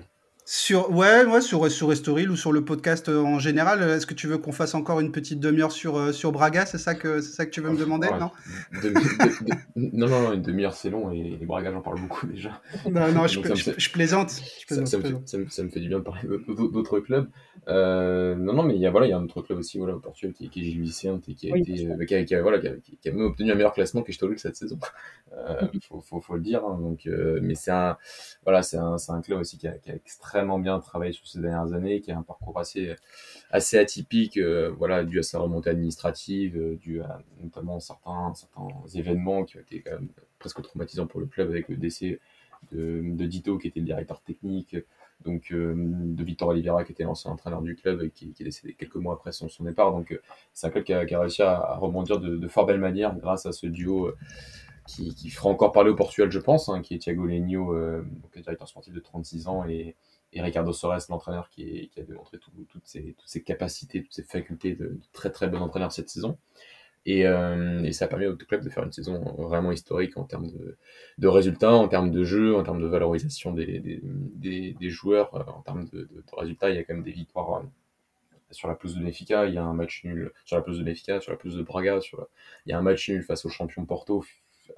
[0.51, 3.83] Sur, ouais, ouais, sur, sur Estoril ou sur le podcast euh, en général.
[3.83, 6.65] Est-ce que tu veux qu'on fasse encore une petite demi-heure sur, euh, sur Braga?
[6.65, 8.31] C'est ça, que, ça que tu veux me demander non,
[9.77, 12.63] non, non, une demi-heure c'est long et les Braga, j'en parle beaucoup déjà.
[12.91, 14.31] Non, non, je, plaisante.
[14.31, 17.29] ça, me fait, du bien de parler d'autres clubs.
[17.69, 19.77] Euh, non, non, mais il y, a, voilà, il y a un autre club aussi
[19.77, 22.35] voilà, au Portugal qui, qui est Gilles Vicente et qui a, été, qui a, qui
[22.35, 24.79] a, voilà, qui a, même obtenu un meilleur classement que Stolul cette saison.
[25.75, 26.65] Il faut, faut, faut, le dire.
[26.65, 27.07] Hein, donc,
[27.43, 27.99] mais c'est un,
[28.45, 31.73] voilà, un, un club aussi qui a, qui a extrêmement bien travaillé sur ces dernières
[31.73, 32.95] années, qui a un parcours assez,
[33.51, 38.69] assez atypique, euh, voilà, dû à sa remontée administrative, euh, dû à notamment certains, certains
[38.95, 39.85] événements qui ont été
[40.39, 42.21] presque traumatisants pour le club avec le décès
[42.73, 44.77] de, Dito, qui était le directeur technique,
[45.25, 48.75] donc euh, de Victor Oliveira, qui était l'ancien entraîneur du club et qui, est décédé
[48.75, 49.93] quelques mois après son, départ.
[49.93, 50.19] Donc
[50.53, 53.53] c'est un club qui a, réussi à, rebondir de, de, fort belle manière grâce à
[53.53, 54.13] ce duo.
[54.89, 58.03] Qui, qui, fera encore parler au Portugal, je pense, hein, qui est Thiago Legno, euh,
[58.35, 59.97] directeur sportif de 36 ans, et,
[60.33, 65.31] et Ricardo Soares, l'entraîneur qui, a démontré toutes, ses, capacités, toutes ses facultés de, très
[65.31, 66.39] très bon entraîneur cette saison.
[67.07, 67.23] Et,
[67.93, 70.51] ça a permis au club de faire une saison vraiment historique en termes
[71.19, 76.09] de, résultats, en termes de jeu, en termes de valorisation des, joueurs, en termes de,
[76.33, 76.71] résultats.
[76.71, 77.63] Il y a quand même des victoires
[78.51, 80.85] sur la pelouse de Benfica, il y a un match nul sur la pelouse de
[80.85, 81.99] Benfica, sur la pelouse de Braga,
[82.67, 84.25] il y a un match nul face au champion Porto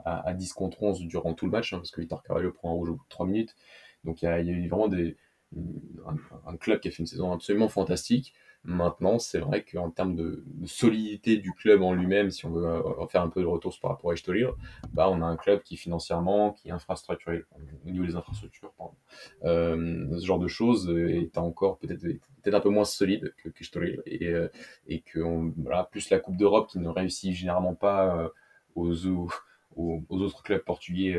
[0.04, 2.74] à, 10 contre 11 durant tout le match, hein, parce que Vitor Carvalho prend un
[2.74, 3.56] rouge au bout de 3 minutes.
[4.04, 5.16] Donc il y a, eu vraiment des,
[6.46, 8.34] un, club qui a fait une saison absolument fantastique.
[8.62, 13.06] Maintenant, c'est vrai qu'en termes de, solidité du club en lui-même, si on veut euh,
[13.06, 14.50] faire un peu de retour par rapport à Estoril,
[14.92, 17.46] bah, on a un club qui financièrement, qui infrastructurel,
[17.86, 18.72] au niveau des infrastructures,
[19.44, 22.02] euh, ce genre de choses est encore peut-être
[22.42, 24.48] peut un peu moins solide que qu'Estoril et, euh,
[24.86, 25.20] et que
[25.56, 28.30] voilà, plus la Coupe d'Europe qui ne réussit généralement pas
[28.74, 29.28] aux, aux,
[29.76, 31.18] autres clubs portugais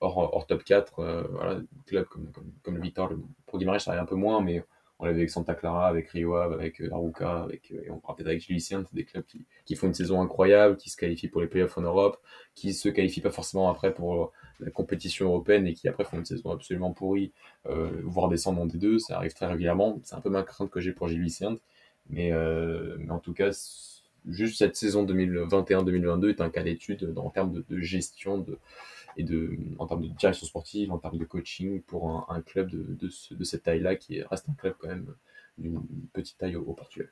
[0.00, 2.06] hors, top 4, voilà, clubs
[2.62, 4.62] comme, le Vitor, le Pro ça arrive un peu moins, mais
[5.00, 8.16] on l'avait avec Santa Clara, avec Rio avec euh, Aruca, avec, euh, et on parle
[8.16, 9.24] peut-être avec c'est des clubs
[9.64, 12.18] qui, font une saison incroyable, qui se qualifient pour les playoffs en Europe,
[12.54, 16.24] qui se qualifient pas forcément après pour la compétition européenne et qui après font une
[16.24, 17.32] saison absolument pourrie,
[17.66, 20.00] euh, voire descendent en D2, ça arrive très régulièrement.
[20.02, 21.28] C'est un peu ma crainte que j'ai pour Gilles
[22.10, 23.50] mais, euh, mais en tout cas,
[24.28, 28.44] juste cette saison 2021-2022 est un cas d'étude en termes de, gestion
[29.16, 32.96] et de, en termes de direction sportive, en termes de coaching pour un, club de,
[33.00, 35.14] de, cette taille-là qui reste un club quand même
[35.58, 35.80] d'une
[36.12, 37.10] petite taille au, Portugal.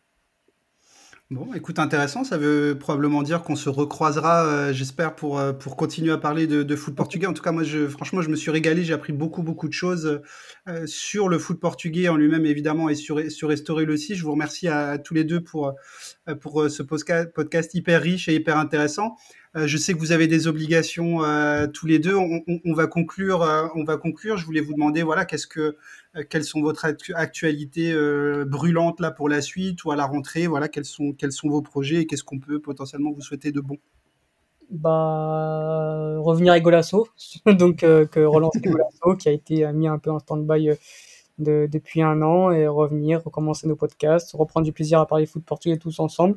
[1.32, 2.22] Bon, écoute, intéressant.
[2.22, 6.46] Ça veut probablement dire qu'on se recroisera, euh, j'espère, pour, euh, pour continuer à parler
[6.46, 7.26] de, foot portugais.
[7.26, 8.84] En tout cas, moi, je, franchement, je me suis régalé.
[8.84, 10.20] J'ai appris beaucoup, beaucoup de choses
[10.68, 14.14] euh, sur le foot portugais en lui-même, évidemment, et sur, sur Estoril aussi.
[14.14, 15.74] Je vous remercie à, tous les deux pour,
[16.40, 19.16] pour ce podcast hyper riche et hyper intéressant.
[19.55, 22.14] Euh, je sais que vous avez des obligations euh, tous les deux.
[22.14, 23.43] On, va conclure.
[23.43, 24.36] Euh, on va conclure.
[24.36, 25.77] Je voulais vous demander, voilà, qu'est-ce que,
[26.28, 27.94] quelles sont votre actualités
[28.44, 30.47] brûlantes là pour la suite ou à la rentrée?
[30.47, 33.60] Voilà, quels sont, quels sont vos projets et qu'est-ce qu'on peut potentiellement vous souhaiter de
[33.60, 33.78] bon?
[34.68, 37.06] Bah, revenir à Golasso,
[37.47, 40.73] donc que relancer Golasso qui a été mis un peu en stand-by
[41.39, 45.77] depuis un an et revenir, recommencer nos podcasts, reprendre du plaisir à parler foot portugais
[45.77, 46.36] tous ensemble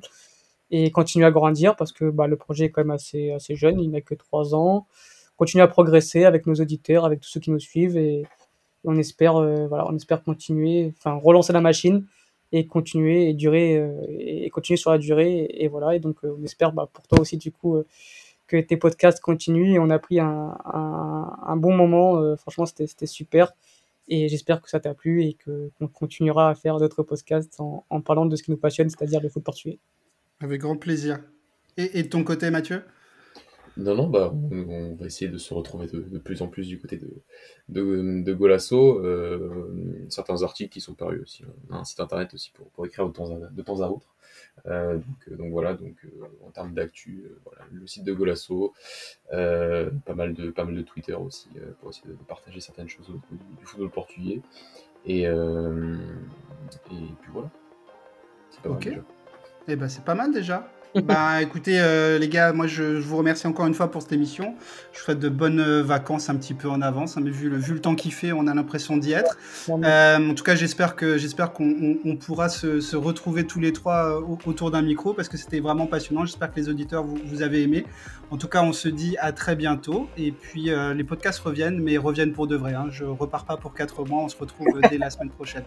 [0.71, 3.79] et continuer à grandir parce que bah, le projet est quand même assez, assez jeune,
[3.79, 4.87] il n'a que trois ans.
[5.37, 8.25] Continuer à progresser avec nos auditeurs, avec tous ceux qui nous suivent et,
[8.83, 12.05] on espère, euh, voilà, on espère continuer, enfin relancer la machine
[12.51, 16.35] et continuer et durer euh, et continuer sur la durée et, voilà et donc euh,
[16.39, 17.77] on espère bah, pour toi aussi du coup
[18.47, 23.53] que tes podcasts continuent on a pris un, un, bon moment franchement c'était super
[24.07, 27.85] et j'espère que ça t'a plu et que qu'on continuera à faire d'autres podcasts en,
[27.91, 29.77] en, parlant de ce qui nous passionne c'est-à-dire le foot portugais.
[30.41, 31.19] Avec grand plaisir.
[31.77, 32.83] Et, de ton côté, Mathieu?
[33.77, 36.97] Non, non, bah, on, va essayer de se retrouver de, plus en plus du côté
[36.97, 37.09] de,
[37.69, 38.99] de, de Golasso.
[38.99, 41.43] Euh, certains articles qui sont parus aussi.
[41.69, 43.87] On a un site internet aussi pour, pour écrire de temps à, de temps à
[43.87, 44.07] autre.
[44.65, 45.95] Euh, donc, euh, donc, voilà, donc,
[46.45, 48.73] en termes d'actu, voilà, le site de Golasso,
[49.29, 51.49] pas, mal de, pas mal de Twitter aussi
[51.79, 54.41] pour essayer de, partager certaines choses du, football portugais.
[55.05, 55.31] Et, et
[56.81, 57.49] puis voilà.
[58.51, 59.03] C'est pas mal
[59.68, 60.69] eh ben, c'est pas mal déjà.
[61.03, 64.56] bah écoutez euh, les gars, moi je, vous remercie encore une fois pour cette émission.
[64.91, 67.15] Je vous souhaite de bonnes euh, vacances un petit peu en avance.
[67.15, 69.38] Hein, mais vu le, vu le temps qu'il fait, on a l'impression d'y être.
[69.69, 74.72] Euh, en tout cas, j'espère que j'espère qu'on pourra se, retrouver tous les trois autour
[74.72, 76.26] d'un micro parce que c'était vraiment passionnant.
[76.26, 77.86] J'espère que les auditeurs vous, vous, avez aimé.
[78.31, 80.10] En tout cas, on se dit à très bientôt.
[80.18, 82.73] Et puis les podcasts reviennent, mais reviennent pour de vrai.
[82.73, 82.88] Hein.
[82.90, 84.23] Je repars pas pour quatre mois.
[84.23, 85.64] On se retrouve dès la semaine prochaine.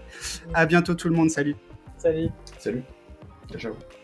[0.53, 1.31] À bientôt tout le monde.
[1.31, 1.55] Salut.
[1.97, 2.29] Salut.
[2.59, 2.83] Salut.
[3.49, 4.02] Ciao ciao.